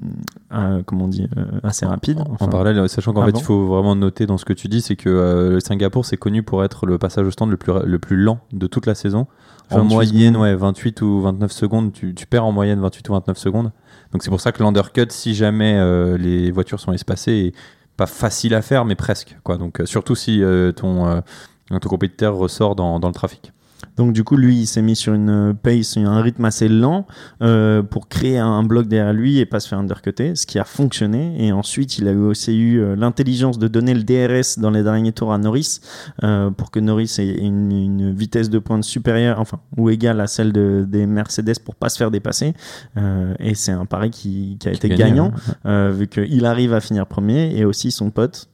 euh, 0.53 0.83
comment 0.85 1.06
on 1.06 1.07
dit, 1.07 1.27
euh, 1.38 1.45
assez 1.63 1.85
rapide. 1.85 2.19
En 2.39 2.47
parallèle, 2.47 2.88
sachant 2.89 3.13
qu'en 3.13 3.21
Ah 3.21 3.25
fait, 3.27 3.31
bon 3.31 3.39
il 3.39 3.44
faut 3.44 3.68
vraiment 3.68 3.95
noter 3.95 4.25
dans 4.25 4.38
ce 4.38 4.45
que 4.45 4.53
tu 4.53 4.68
dis, 4.68 4.81
c'est 4.81 4.95
que 4.95 5.09
euh, 5.09 5.50
le 5.53 5.59
Singapour, 5.59 6.06
c'est 6.06 6.18
connu 6.18 6.44
pour 6.44 6.63
être 6.63 6.85
le 6.85 6.97
passage 6.97 7.25
au 7.25 7.31
stand 7.31 7.50
le 7.50 7.57
plus, 7.57 7.71
le 7.85 8.00
plus 8.00 8.18
lent 8.18 8.39
de 8.51 8.68
toute 8.68 8.85
la 8.85 8.95
saison. 8.95 9.27
En 9.71 9.77
28 9.79 9.94
moyenne, 9.94 10.33
secondes. 10.33 10.41
ouais, 10.44 10.56
28 10.56 11.01
ou 11.01 11.21
29 11.21 11.51
secondes, 11.51 11.94
tu, 11.94 12.13
tu 12.13 12.25
perds 12.25 12.45
en 12.45 12.51
moyenne 12.51 12.79
28 12.79 13.09
ou 13.09 13.13
29 13.13 13.38
secondes. 13.38 13.71
Donc 14.12 14.24
c'est 14.24 14.29
pour 14.29 14.39
ça 14.41 14.51
que 14.51 14.62
l'undercut, 14.63 15.07
si 15.09 15.35
jamais 15.35 15.77
les 16.18 16.51
voitures 16.51 16.79
sont 16.79 16.94
espacées, 16.94 17.51
est 17.53 17.56
pas 17.97 18.06
facile 18.06 18.53
à 18.53 18.62
faire, 18.62 18.85
mais 18.85 18.95
presque. 18.95 19.38
Quoi. 19.44 19.57
Donc 19.57 19.81
surtout 19.83 20.15
si 20.15 20.41
ton, 20.77 21.21
ton 21.69 21.89
compétiteur 21.89 22.35
ressort 22.38 22.77
dans, 22.77 23.01
dans 23.01 23.09
le 23.09 23.13
trafic. 23.13 23.51
Donc 23.98 24.14
du 24.14 24.24
coup, 24.24 24.38
lui, 24.38 24.56
il 24.60 24.68
s'est 24.68 24.82
mis 24.82 24.96
sur 24.96 25.14
une 25.14 25.30
euh, 25.30 25.54
pace, 25.54 25.98
un 25.98 26.22
rythme 26.22 26.46
assez 26.46 26.70
lent 26.70 27.06
euh, 27.42 27.84
pour 27.84 28.08
créer 28.08 28.38
un 28.38 28.64
bloc 28.64 28.88
derrière 28.88 29.14
lui 29.14 29.40
et 29.40 29.46
pas 29.46 29.60
se 29.60 29.68
faire 29.68 29.80
undercuter, 29.80 30.36
ce 30.36 30.46
qui 30.46 30.60
a 30.60 30.64
fonctionné. 30.64 31.36
Et 31.44 31.52
ensuite, 31.52 31.98
il 31.98 32.08
a 32.08 32.14
aussi 32.14 32.56
eu 32.58 32.80
euh, 32.80 32.96
l'intelligence 32.96 33.58
de 33.58 33.68
donner 33.68 33.94
le 33.94 34.04
DRS 34.04 34.60
dans 34.60 34.70
les 34.70 34.84
derniers 34.84 35.12
tours 35.12 35.34
à 35.34 35.38
Norris 35.38 35.80
euh, 36.24 36.51
pour 36.51 36.72
que 36.72 36.80
Norris 36.80 37.16
ait 37.20 37.38
une, 37.38 37.72
une 37.72 38.13
vitesse 38.13 38.50
de 38.50 38.60
pointe 38.60 38.84
supérieure, 38.84 39.39
enfin 39.39 39.60
ou 39.75 39.89
égale 39.89 40.22
à 40.22 40.27
celle 40.27 40.54
de, 40.54 40.86
des 40.88 41.06
Mercedes 41.06 41.60
pour 41.63 41.75
pas 41.75 41.89
se 41.89 41.98
faire 41.98 42.12
dépasser. 42.12 42.54
Euh, 42.98 43.34
et 43.39 43.56
c'est 43.56 43.72
un 43.72 43.86
pari 43.86 44.12
qui, 44.12 44.58
qui 44.60 44.68
a 44.68 44.72
été 44.72 44.89
Qui 44.89 44.96
gagne, 44.96 45.10
gagnant 45.10 45.32
hein. 45.36 45.54
euh, 45.66 45.92
vu 45.92 46.08
qu'il 46.08 46.46
arrive 46.46 46.74
à 46.74 46.82
finir 46.82 47.08
premier 47.08 47.58
et 47.58 47.66
aussi 47.66 47.92
son 47.92 48.12
pote 48.12 48.50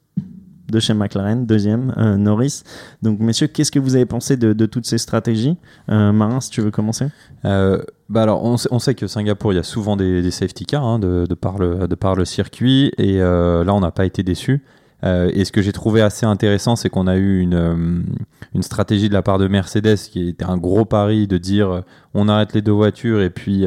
de 0.74 0.80
chez 0.80 0.94
McLaren, 0.94 1.46
deuxième, 1.46 1.94
euh, 1.98 2.18
Norris. 2.18 2.63
Donc, 3.01 3.20
messieurs, 3.20 3.48
qu'est-ce 3.48 3.72
que 3.72 3.80
vous 3.80 3.96
avez 3.96 4.06
pensé 4.06 4.36
de, 4.36 4.65
toutes 4.65 4.86
ces 4.86 4.98
stratégies? 4.98 5.56
Euh, 5.89 6.12
Marin, 6.12 6.42
si 6.42 6.50
tu 6.50 6.62
veux 6.62 6.72
commencer. 6.72 7.06
Euh, 7.46 7.82
bah 8.10 8.24
alors, 8.24 8.44
on 8.44 8.58
sait, 8.58 8.70
on 8.72 8.80
que 8.80 9.08
Singapour, 9.08 9.53
il 9.53 9.58
y 9.58 9.60
a 9.60 9.63
souvent 9.63 9.96
des, 9.96 10.32
safety 10.32 10.65
cars 10.65 10.84
hein, 10.84 11.00
de, 11.00 11.25
par 11.36 11.60
le, 11.60 11.88
de 11.88 11.96
par 11.96 12.15
le 12.15 12.25
circuit, 12.25 12.92
et 12.98 13.20
là, 13.20 13.74
on 13.74 13.80
n'a 13.80 13.92
pas 13.92 14.06
été 14.06 14.24
déçus. 14.24 14.63
Et 15.03 15.44
ce 15.44 15.51
que 15.51 15.62
j'ai 15.62 15.74
trouvé 15.74 16.01
assez 16.01 16.25
intéressant, 16.25 16.75
c'est 16.77 16.89
qu'on 16.89 17.08
a 17.08 17.18
eu 17.18 17.42
une, 17.42 18.06
une 18.56 18.63
stratégie 18.63 19.10
de 19.10 19.13
la 19.13 19.22
part 19.22 19.38
de 19.38 19.48
Mercedes 19.48 19.98
qui 19.98 20.30
était 20.30 20.46
un 20.46 20.58
gros 20.58 20.86
pari 20.86 21.27
de 21.27 21.38
dire 21.38 21.84
on 22.13 22.30
arrête 22.30 22.53
les 22.53 22.62
deux 22.62 22.72
voitures 22.72 23.22
et 23.22 23.30
puis 23.30 23.65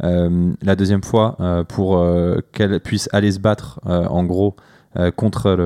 la 0.00 0.76
deuxième 0.76 1.02
fois 1.02 1.64
pour 1.68 1.96
euh, 1.98 2.38
qu'elle 2.52 2.78
puisse 2.80 3.08
aller 3.12 3.32
se 3.32 3.38
battre 3.38 3.80
en 3.84 4.24
gros 4.24 4.56
euh, 4.98 5.10
contre, 5.10 5.56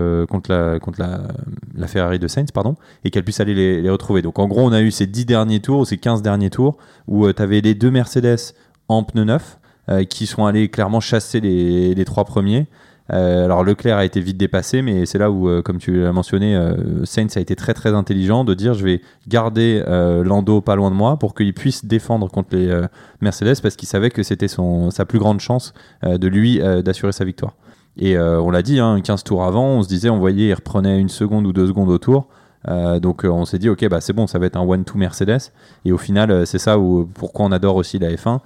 la, 0.99 1.87
Ferrari 1.87 2.19
de 2.19 2.29
Sainz, 2.29 2.51
pardon, 2.51 2.77
et 3.05 3.11
qu'elle 3.11 3.25
puisse 3.25 3.41
aller 3.41 3.55
les, 3.55 3.91
retrouver. 3.91 4.23
Donc 4.23 4.39
en 4.39 4.47
gros, 4.47 4.63
on 4.63 4.73
a 4.73 4.81
eu 4.81 4.91
ces 4.91 5.07
10 5.07 5.27
derniers 5.27 5.61
tours, 5.61 5.87
ces 5.87 5.99
15 5.99 6.23
derniers 6.23 6.51
tours, 6.51 6.77
où 7.09 7.31
tu 7.33 7.43
avais 7.43 7.61
les 7.61 7.75
deux 7.75 7.91
Mercedes 7.91 8.55
en 8.89 9.03
pneus 9.03 9.25
neufs 9.25 9.59
euh, 9.89 10.05
qui 10.05 10.27
sont 10.27 10.47
allés 10.47 10.69
clairement 10.69 11.01
chasser 11.01 11.41
les, 11.41 11.95
les 11.95 12.05
trois 12.05 12.25
premiers. 12.25 12.67
Euh, 13.13 13.45
alors 13.45 13.65
Leclerc 13.65 13.97
a 13.97 14.05
été 14.05 14.21
vite 14.21 14.37
dépassé, 14.37 14.83
mais 14.83 15.07
c'est 15.07 15.19
là 15.19 15.31
où, 15.31 15.49
euh, 15.49 15.63
comme 15.63 15.79
tu 15.79 16.01
l'as 16.01 16.13
mentionné, 16.13 16.55
euh, 16.55 17.05
Sainz 17.05 17.37
a 17.37 17.41
été 17.41 17.57
très 17.57 17.75
très 17.75 17.93
intelligent 17.95 18.45
de 18.45 18.55
dire 18.55 18.75
je 18.75 18.85
vais 18.85 19.01
garder 19.27 19.83
euh, 19.87 20.23
Lando 20.23 20.61
pas 20.61 20.77
loin 20.77 20.91
de 20.91 20.97
moi 20.97 21.19
pour 21.19 21.35
qu'il 21.35 21.53
puisse 21.53 21.85
défendre 21.85 22.31
contre 22.31 22.57
les 22.57 22.69
euh, 22.69 22.87
Mercedes 23.21 23.61
parce 23.63 23.77
qu'il 23.77 23.89
savait 23.89 24.11
que 24.11 24.23
c'était 24.23 24.49
sa 24.49 25.05
plus 25.07 25.19
grande 25.19 25.41
chance 25.41 25.75
euh, 26.05 26.19
de 26.19 26.29
lui 26.29 26.61
euh, 26.61 26.83
d'assurer 26.83 27.13
sa 27.13 27.25
victoire. 27.25 27.55
Et 27.97 28.17
euh, 28.17 28.41
on 28.41 28.51
l'a 28.51 28.63
dit, 28.63 28.81
hein, 28.81 29.01
15 29.01 29.25
tours 29.25 29.45
avant, 29.45 29.67
on 29.67 29.83
se 29.83 29.89
disait, 29.89 30.11
on 30.11 30.19
voyait, 30.19 30.49
il 30.49 30.55
reprenait 30.55 30.99
une 30.99 31.09
seconde 31.09 31.47
ou 31.47 31.53
deux 31.53 31.67
secondes 31.67 31.91
au 31.91 31.99
tour. 31.99 32.29
Euh, 32.69 33.01
donc 33.01 33.25
on 33.25 33.47
s'est 33.47 33.59
dit 33.59 33.71
ok 33.71 33.89
bah 33.89 34.03
c'est 34.03 34.13
bon 34.13 34.27
ça 34.27 34.39
va 34.39 34.45
être 34.45 34.57
un 34.57 34.67
one-two 34.67 34.99
Mercedes. 34.99 35.51
Et 35.87 35.93
au 35.93 35.97
final 35.97 36.47
c'est 36.47 36.59
ça 36.59 36.79
où 36.79 37.09
pourquoi 37.15 37.47
on 37.47 37.53
adore 37.53 37.77
aussi 37.77 37.99
la 37.99 38.11
F1 38.11 38.41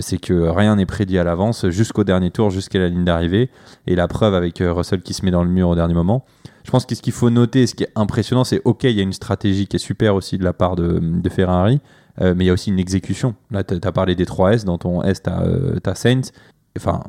c'est 0.00 0.18
que 0.18 0.34
rien 0.34 0.76
n'est 0.76 0.86
prédit 0.86 1.18
à 1.18 1.24
l'avance 1.24 1.68
jusqu'au 1.68 2.04
dernier 2.04 2.30
tour 2.30 2.50
jusqu'à 2.50 2.78
la 2.78 2.88
ligne 2.88 3.04
d'arrivée. 3.04 3.50
Et 3.86 3.96
la 3.96 4.06
preuve 4.06 4.34
avec 4.34 4.58
Russell 4.60 5.00
qui 5.00 5.14
se 5.14 5.24
met 5.24 5.30
dans 5.30 5.44
le 5.44 5.50
mur 5.50 5.70
au 5.70 5.74
dernier 5.74 5.94
moment. 5.94 6.24
Je 6.64 6.70
pense 6.70 6.84
que 6.84 6.94
ce 6.94 7.00
qu'il 7.00 7.14
faut 7.14 7.30
noter 7.30 7.66
ce 7.66 7.74
qui 7.74 7.84
est 7.84 7.92
impressionnant 7.94 8.44
c'est 8.44 8.60
ok 8.66 8.84
il 8.84 8.92
y 8.92 9.00
a 9.00 9.02
une 9.02 9.14
stratégie 9.14 9.66
qui 9.66 9.76
est 9.76 9.78
super 9.78 10.14
aussi 10.14 10.36
de 10.36 10.44
la 10.44 10.52
part 10.52 10.76
de, 10.76 11.00
Ferrari 11.30 11.80
mais 12.20 12.44
il 12.44 12.46
y 12.46 12.50
a 12.50 12.52
aussi 12.52 12.68
une 12.68 12.78
exécution. 12.78 13.34
Là 13.50 13.64
tu 13.64 13.74
as 13.82 13.92
parlé 13.92 14.14
des 14.14 14.26
3S 14.26 14.64
dans 14.64 14.76
ton 14.76 15.02
S 15.02 15.22
tu 15.22 15.30
as, 15.30 15.94
Sainz. 15.94 16.32
Enfin 16.76 17.02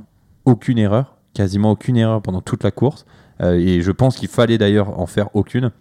aucune 0.46 0.78
erreur 0.78 1.16
quasiment 1.36 1.72
aucune 1.72 1.98
erreur 1.98 2.22
pendant 2.22 2.42
toute 2.42 2.64
la 2.64 2.72
course 2.72 3.06
et 3.42 3.82
je 3.82 3.92
pense 3.92 4.16
qu'il 4.16 4.30
fallait 4.30 4.58
d'ailleurs 4.58 4.98
en 4.98 5.06
faire 5.06 5.36
aucune 5.36 5.72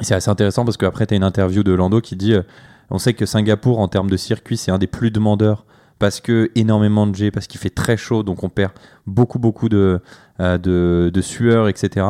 c'est 0.00 0.14
assez 0.14 0.30
intéressant 0.30 0.64
parce 0.64 0.76
qu'après, 0.76 1.06
tu 1.06 1.14
as 1.14 1.16
une 1.16 1.24
interview 1.24 1.62
de 1.62 1.72
Lando 1.72 2.00
qui 2.00 2.16
dit 2.16 2.34
euh, 2.34 2.42
on 2.90 2.98
sait 2.98 3.14
que 3.14 3.26
Singapour, 3.26 3.78
en 3.78 3.88
termes 3.88 4.10
de 4.10 4.16
circuit, 4.16 4.56
c'est 4.56 4.70
un 4.70 4.78
des 4.78 4.86
plus 4.86 5.10
demandeurs 5.10 5.64
parce 6.00 6.20
que 6.20 6.50
énormément 6.56 7.06
de 7.06 7.14
G, 7.14 7.30
parce 7.30 7.46
qu'il 7.46 7.60
fait 7.60 7.70
très 7.70 7.96
chaud, 7.96 8.24
donc 8.24 8.42
on 8.42 8.48
perd 8.48 8.72
beaucoup, 9.06 9.38
beaucoup 9.38 9.68
de, 9.68 10.00
euh, 10.40 11.10
sueur, 11.22 11.68
etc. 11.68 12.06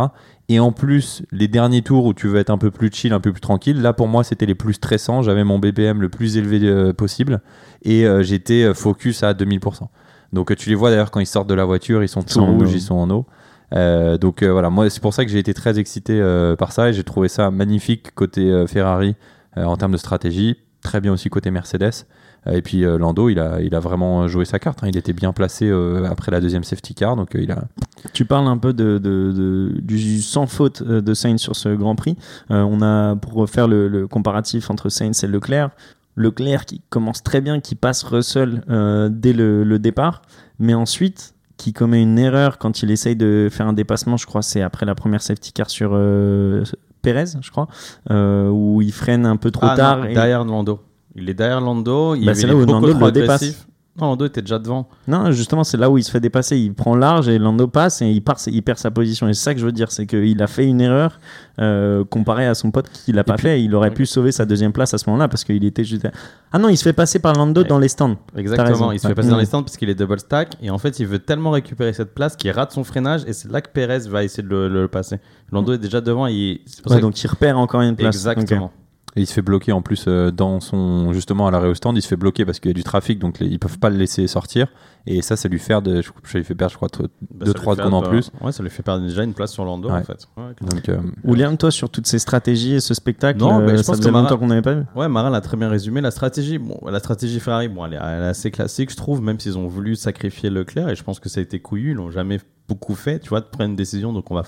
Et 0.48 0.58
en 0.58 0.72
plus, 0.72 1.22
les 1.30 1.48
derniers 1.48 1.82
tours 1.82 2.06
où 2.06 2.14
tu 2.14 2.26
veux 2.26 2.38
être 2.38 2.50
un 2.50 2.58
peu 2.58 2.70
plus 2.70 2.90
chill, 2.92 3.12
un 3.12 3.20
peu 3.20 3.32
plus 3.32 3.40
tranquille, 3.40 3.80
là 3.80 3.92
pour 3.92 4.08
moi 4.08 4.24
c'était 4.24 4.46
les 4.46 4.54
plus 4.54 4.74
stressants. 4.74 5.22
J'avais 5.22 5.44
mon 5.44 5.58
BPM 5.58 6.00
le 6.00 6.08
plus 6.08 6.38
élevé 6.38 6.60
euh, 6.62 6.92
possible 6.94 7.40
et 7.82 8.06
j'étais 8.22 8.72
focus 8.72 9.22
à 9.22 9.34
2000%. 9.34 9.88
Donc 10.32 10.54
tu 10.56 10.68
les 10.68 10.74
vois 10.74 10.90
d'ailleurs 10.90 11.10
quand 11.10 11.20
ils 11.20 11.26
sortent 11.26 11.48
de 11.48 11.54
la 11.54 11.64
voiture, 11.64 12.02
ils 12.02 12.08
sont 12.08 12.22
tout 12.22 12.44
rouges, 12.44 12.72
ils 12.72 12.80
sont 12.80 12.94
en 12.94 13.10
eau. 13.10 13.26
Euh, 13.74 14.18
donc 14.18 14.42
euh, 14.42 14.52
voilà, 14.52 14.70
moi 14.70 14.88
c'est 14.90 15.00
pour 15.00 15.14
ça 15.14 15.24
que 15.24 15.30
j'ai 15.30 15.38
été 15.38 15.54
très 15.54 15.78
excité 15.78 16.20
euh, 16.20 16.54
par 16.54 16.72
ça 16.72 16.90
et 16.90 16.92
j'ai 16.92 17.02
trouvé 17.02 17.28
ça 17.28 17.50
magnifique 17.50 18.14
côté 18.14 18.64
Ferrari 18.68 19.16
en 19.56 19.76
termes 19.76 19.92
de 19.92 19.96
stratégie, 19.96 20.56
très 20.82 21.00
bien 21.00 21.12
aussi 21.12 21.30
côté 21.30 21.50
Mercedes. 21.50 22.06
Et 22.50 22.60
puis 22.60 22.82
Lando, 22.82 23.30
il 23.30 23.38
a, 23.38 23.60
il 23.62 23.74
a 23.74 23.80
vraiment 23.80 24.28
joué 24.28 24.44
sa 24.44 24.58
carte. 24.58 24.82
Hein. 24.82 24.88
Il 24.88 24.98
était 24.98 25.14
bien 25.14 25.32
placé 25.32 25.72
après 26.10 26.30
la 26.30 26.40
deuxième 26.40 26.64
safety 26.64 26.94
car, 26.94 27.16
donc 27.16 27.30
il 27.34 27.50
a. 27.52 27.64
Tu 28.12 28.24
parles 28.26 28.48
un 28.48 28.58
peu 28.58 28.74
de, 28.74 28.98
de, 28.98 29.72
du 29.80 30.20
sans 30.20 30.46
faute 30.46 30.82
de 30.82 31.14
Sainz 31.14 31.40
sur 31.40 31.56
ce 31.56 31.68
Grand 31.70 31.94
Prix. 31.94 32.16
on 32.50 32.82
a 32.82 33.16
pour 33.16 33.48
faire 33.48 33.68
le, 33.68 33.88
le, 33.88 34.08
comparatif 34.08 34.70
entre 34.70 34.88
Sainz 34.88 35.22
et 35.22 35.28
Leclerc. 35.28 35.70
Leclerc 36.16 36.64
qui 36.66 36.80
commence 36.90 37.22
très 37.22 37.40
bien, 37.40 37.60
qui 37.60 37.74
passe 37.74 38.02
Russell 38.02 38.62
dès 39.10 39.32
le, 39.32 39.64
le, 39.64 39.78
départ, 39.78 40.22
mais 40.58 40.74
ensuite 40.74 41.34
qui 41.56 41.72
commet 41.72 42.02
une 42.02 42.18
erreur 42.18 42.58
quand 42.58 42.82
il 42.82 42.90
essaye 42.90 43.16
de 43.16 43.48
faire 43.50 43.66
un 43.66 43.72
dépassement, 43.72 44.16
je 44.16 44.26
crois, 44.26 44.42
c'est 44.42 44.62
après 44.62 44.86
la 44.86 44.94
première 44.94 45.22
safety 45.22 45.52
car 45.52 45.70
sur 45.70 45.90
euh, 45.92 46.64
Perez, 47.02 47.26
je 47.40 47.50
crois, 47.50 47.68
euh, 48.10 48.48
où 48.48 48.82
il 48.82 48.92
freine 48.92 49.26
un 49.26 49.36
peu 49.36 49.50
trop 49.50 49.66
ah, 49.66 49.76
tard. 49.76 49.98
Non, 49.98 50.12
Derrière 50.12 50.44
Lando. 50.44 50.80
Il 51.14 51.28
est 51.30 51.34
derrière 51.34 51.60
Lando. 51.60 52.14
Il 52.16 52.26
bah, 52.26 52.34
c'est 52.34 52.46
là 52.46 52.54
où 52.56 52.64
Lando 52.64 52.92
le 52.92 53.12
dépasse. 53.12 53.66
Non, 54.00 54.08
Lando 54.08 54.26
était 54.26 54.40
déjà 54.40 54.58
devant. 54.58 54.88
Non, 55.06 55.30
justement, 55.30 55.62
c'est 55.62 55.76
là 55.76 55.88
où 55.88 55.98
il 55.98 56.02
se 56.02 56.10
fait 56.10 56.18
dépasser. 56.18 56.58
Il 56.58 56.74
prend 56.74 56.96
large 56.96 57.28
et 57.28 57.38
Lando 57.38 57.68
passe 57.68 58.02
et 58.02 58.10
il, 58.10 58.22
part, 58.22 58.38
il 58.48 58.60
perd 58.62 58.78
sa 58.78 58.90
position. 58.90 59.28
Et 59.28 59.34
c'est 59.34 59.44
ça 59.44 59.54
que 59.54 59.60
je 59.60 59.64
veux 59.64 59.72
dire, 59.72 59.92
c'est 59.92 60.04
qu'il 60.06 60.42
a 60.42 60.48
fait 60.48 60.66
une 60.66 60.80
erreur 60.80 61.20
euh, 61.60 62.04
comparé 62.04 62.44
à 62.44 62.54
son 62.54 62.72
pote 62.72 62.90
qui 62.90 63.12
l'a 63.12 63.22
pas 63.22 63.36
fait. 63.36 63.62
Il 63.62 63.72
aurait 63.72 63.92
pu 63.92 64.04
sauver 64.04 64.32
sa 64.32 64.46
deuxième 64.46 64.72
place 64.72 64.94
à 64.94 64.98
ce 64.98 65.08
moment-là 65.08 65.28
parce 65.28 65.44
qu'il 65.44 65.64
était 65.64 65.84
juste. 65.84 66.08
Ah 66.50 66.58
non, 66.58 66.70
il 66.70 66.76
se 66.76 66.82
fait 66.82 66.92
passer 66.92 67.20
par 67.20 67.34
Lando 67.34 67.62
dans 67.62 67.78
les 67.78 67.86
stands. 67.86 68.16
Exactement, 68.36 68.90
il 68.90 68.98
se 68.98 69.06
fait 69.06 69.14
passer 69.14 69.30
dans 69.30 69.38
les 69.38 69.46
stands 69.46 69.62
parce 69.62 69.76
qu'il 69.76 69.88
est 69.88 69.94
double 69.94 70.18
stack 70.18 70.56
et 70.60 70.70
en 70.70 70.78
fait, 70.78 70.98
il 70.98 71.06
veut 71.06 71.20
tellement 71.20 71.50
récupérer 71.52 71.92
cette 71.92 72.14
place 72.14 72.34
qu'il 72.34 72.50
rate 72.50 72.72
son 72.72 72.82
freinage 72.82 73.22
et 73.28 73.32
c'est 73.32 73.50
là 73.50 73.60
que 73.60 73.70
Perez 73.70 74.08
va 74.08 74.24
essayer 74.24 74.42
de 74.42 74.48
le, 74.48 74.88
passer. 74.88 75.20
Lando 75.52 75.72
est 75.72 75.78
déjà 75.78 76.00
devant. 76.00 76.26
Il... 76.26 76.60
donc 77.00 77.22
il 77.22 77.26
repère 77.28 77.58
encore 77.58 77.82
une 77.82 77.94
place. 77.94 78.16
Exactement. 78.16 78.72
Et 79.16 79.22
il 79.22 79.26
se 79.26 79.32
fait 79.32 79.42
bloquer 79.42 79.72
en 79.72 79.80
plus 79.80 80.06
euh, 80.08 80.30
dans 80.30 80.60
son 80.60 81.12
justement 81.12 81.46
à 81.46 81.50
l'arrêt 81.50 81.68
au 81.68 81.74
stand, 81.74 81.96
il 81.96 82.02
se 82.02 82.08
fait 82.08 82.16
bloquer 82.16 82.44
parce 82.44 82.58
qu'il 82.58 82.70
y 82.70 82.74
a 82.74 82.74
du 82.74 82.82
trafic, 82.82 83.18
donc 83.18 83.40
ils 83.40 83.58
peuvent 83.58 83.78
pas 83.78 83.90
le 83.90 83.96
laisser 83.96 84.26
sortir. 84.26 84.68
Et 85.06 85.20
ça, 85.20 85.36
ça 85.36 85.48
lui 85.48 85.58
fait 85.58 85.80
de, 85.82 86.00
ça 86.02 86.38
lui 86.38 86.44
fait 86.44 86.54
perdre, 86.54 86.72
je 86.72 86.76
crois, 86.76 86.88
2-3 86.88 87.08
bah, 87.30 87.46
secondes 87.46 87.94
en 87.94 88.02
plus. 88.02 88.30
Ouais, 88.40 88.52
ça 88.52 88.62
lui 88.62 88.70
fait 88.70 88.82
perdre 88.82 89.04
déjà 89.04 89.22
une 89.22 89.34
place 89.34 89.52
sur 89.52 89.64
Lando 89.64 89.90
en 89.90 90.02
fait. 90.02 90.26
donc, 90.62 90.88
euh, 90.88 90.98
William, 91.24 91.56
toi, 91.56 91.70
sur 91.70 91.90
toutes 91.90 92.06
ces 92.06 92.18
stratégies 92.18 92.74
et 92.74 92.80
ce 92.80 92.94
spectacle, 92.94 93.38
non, 93.38 93.60
euh, 93.60 93.76
ça 93.82 93.94
faisait 93.94 94.10
longtemps 94.10 94.38
qu'on 94.38 94.46
n'avait 94.46 94.62
pas 94.62 94.74
vu. 94.74 94.82
Ouais, 94.96 95.08
Marin 95.08 95.30
l'a 95.30 95.42
très 95.42 95.56
bien 95.56 95.68
résumé. 95.68 96.00
La 96.00 96.10
stratégie, 96.10 96.58
bon, 96.58 96.80
la 96.86 96.98
stratégie 96.98 97.38
Ferrari, 97.38 97.68
bon, 97.68 97.84
elle 97.84 97.94
est, 97.94 97.98
elle 98.00 98.22
est 98.22 98.28
assez 98.28 98.50
classique, 98.50 98.90
je 98.90 98.96
trouve, 98.96 99.20
même 99.20 99.38
s'ils 99.38 99.58
ont 99.58 99.68
voulu 99.68 99.94
sacrifier 99.94 100.48
Leclerc. 100.48 100.88
Et 100.88 100.96
je 100.96 101.04
pense 101.04 101.20
que 101.20 101.28
ça 101.28 101.40
a 101.40 101.42
été 101.42 101.60
couillu. 101.60 101.90
Ils 101.90 101.96
l'ont 101.96 102.10
jamais 102.10 102.40
beaucoup 102.68 102.94
fait, 102.94 103.20
tu 103.20 103.28
vois, 103.28 103.40
de 103.40 103.46
prendre 103.46 103.70
une 103.70 103.76
décision. 103.76 104.12
Donc, 104.12 104.30
on 104.30 104.34
va 104.34 104.42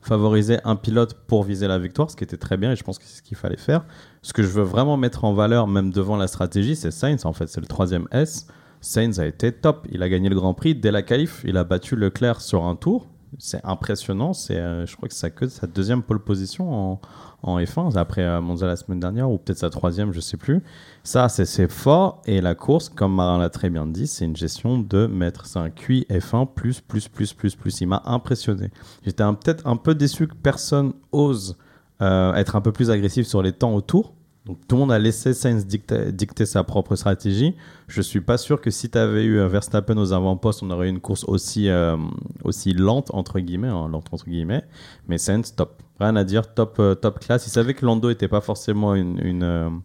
favoriser 0.00 0.58
un 0.64 0.76
pilote 0.76 1.14
pour 1.26 1.44
viser 1.44 1.68
la 1.68 1.78
victoire, 1.78 2.10
ce 2.10 2.16
qui 2.16 2.24
était 2.24 2.36
très 2.36 2.56
bien 2.56 2.72
et 2.72 2.76
je 2.76 2.82
pense 2.82 2.98
que 2.98 3.04
c'est 3.04 3.18
ce 3.18 3.22
qu'il 3.22 3.36
fallait 3.36 3.56
faire. 3.56 3.84
Ce 4.22 4.32
que 4.32 4.42
je 4.42 4.48
veux 4.48 4.62
vraiment 4.62 4.96
mettre 4.96 5.24
en 5.24 5.34
valeur, 5.34 5.66
même 5.66 5.90
devant 5.90 6.16
la 6.16 6.26
stratégie, 6.26 6.76
c'est 6.76 6.90
Sainz. 6.90 7.26
En 7.26 7.32
fait, 7.32 7.48
c'est 7.48 7.60
le 7.60 7.66
troisième 7.66 8.08
S. 8.10 8.46
Sainz 8.80 9.20
a 9.20 9.26
été 9.26 9.52
top. 9.52 9.86
Il 9.90 10.02
a 10.02 10.08
gagné 10.08 10.28
le 10.28 10.34
Grand 10.34 10.54
Prix 10.54 10.74
dès 10.74 10.90
la 10.90 11.02
qualif. 11.02 11.42
Il 11.44 11.56
a 11.56 11.64
battu 11.64 11.96
Leclerc 11.96 12.40
sur 12.40 12.64
un 12.64 12.76
tour. 12.76 13.08
C'est 13.38 13.64
impressionnant. 13.64 14.32
C'est, 14.32 14.56
euh, 14.56 14.86
je 14.86 14.96
crois 14.96 15.08
que 15.08 15.14
c'est 15.14 15.50
sa 15.50 15.66
deuxième 15.66 16.02
pole 16.02 16.20
position 16.20 16.72
en, 16.72 17.00
en 17.42 17.58
F1 17.58 17.96
après 17.96 18.22
euh, 18.22 18.40
Monza 18.40 18.66
la 18.66 18.76
semaine 18.76 19.00
dernière 19.00 19.30
ou 19.30 19.38
peut-être 19.38 19.58
sa 19.58 19.70
troisième, 19.70 20.12
je 20.12 20.20
sais 20.20 20.36
plus. 20.36 20.62
Ça, 21.02 21.28
c'est 21.28 21.70
fort. 21.70 22.22
Et 22.26 22.40
la 22.40 22.54
course, 22.54 22.88
comme 22.88 23.14
Marin 23.14 23.38
l'a 23.38 23.50
très 23.50 23.70
bien 23.70 23.86
dit, 23.86 24.06
c'est 24.06 24.24
une 24.24 24.36
gestion 24.36 24.78
de 24.78 25.06
mettre. 25.06 25.46
C'est 25.46 25.58
un 25.58 25.70
QI 25.70 26.06
F1 26.10 26.46
plus, 26.52 26.80
plus, 26.80 27.08
plus, 27.08 27.32
plus, 27.32 27.54
plus. 27.54 27.80
Il 27.80 27.86
m'a 27.88 28.02
impressionné. 28.04 28.70
J'étais 29.04 29.24
peut-être 29.24 29.66
un 29.66 29.76
peu 29.76 29.94
déçu 29.94 30.28
que 30.28 30.34
personne 30.34 30.92
ose 31.10 31.56
euh, 32.00 32.34
être 32.34 32.56
un 32.56 32.60
peu 32.60 32.72
plus 32.72 32.90
agressif 32.90 33.26
sur 33.26 33.42
les 33.42 33.52
temps 33.52 33.74
autour. 33.74 34.14
Donc 34.44 34.58
tout 34.66 34.74
le 34.74 34.80
monde 34.80 34.92
a 34.92 34.98
laissé 34.98 35.34
Sainz 35.34 35.66
dicter, 35.66 36.46
sa 36.46 36.64
propre 36.64 36.96
stratégie. 36.96 37.54
Je 37.86 38.02
suis 38.02 38.20
pas 38.20 38.38
sûr 38.38 38.60
que 38.60 38.70
si 38.70 38.90
tu 38.90 38.98
avais 38.98 39.24
eu 39.24 39.38
Verstappen 39.46 39.96
aux 39.96 40.12
avant-postes, 40.12 40.62
on 40.64 40.70
aurait 40.70 40.88
eu 40.88 40.90
une 40.90 41.00
course 41.00 41.24
aussi, 41.24 41.68
euh, 41.68 41.96
aussi 42.42 42.72
lente, 42.72 43.10
entre 43.14 43.38
guillemets, 43.38 43.68
hein, 43.68 43.88
lente 43.88 44.08
entre 44.12 44.24
guillemets. 44.24 44.64
Mais 45.06 45.18
Sainz, 45.18 45.54
top. 45.54 45.80
Rien 46.00 46.16
à 46.16 46.24
dire, 46.24 46.52
top, 46.54 46.76
euh, 46.80 46.96
top 46.96 47.20
classe. 47.20 47.46
Il 47.46 47.50
savait 47.50 47.74
que 47.74 47.86
Lando 47.86 48.10
était 48.10 48.26
pas 48.26 48.40
forcément 48.40 48.96
une, 48.96 49.20
une, 49.24 49.82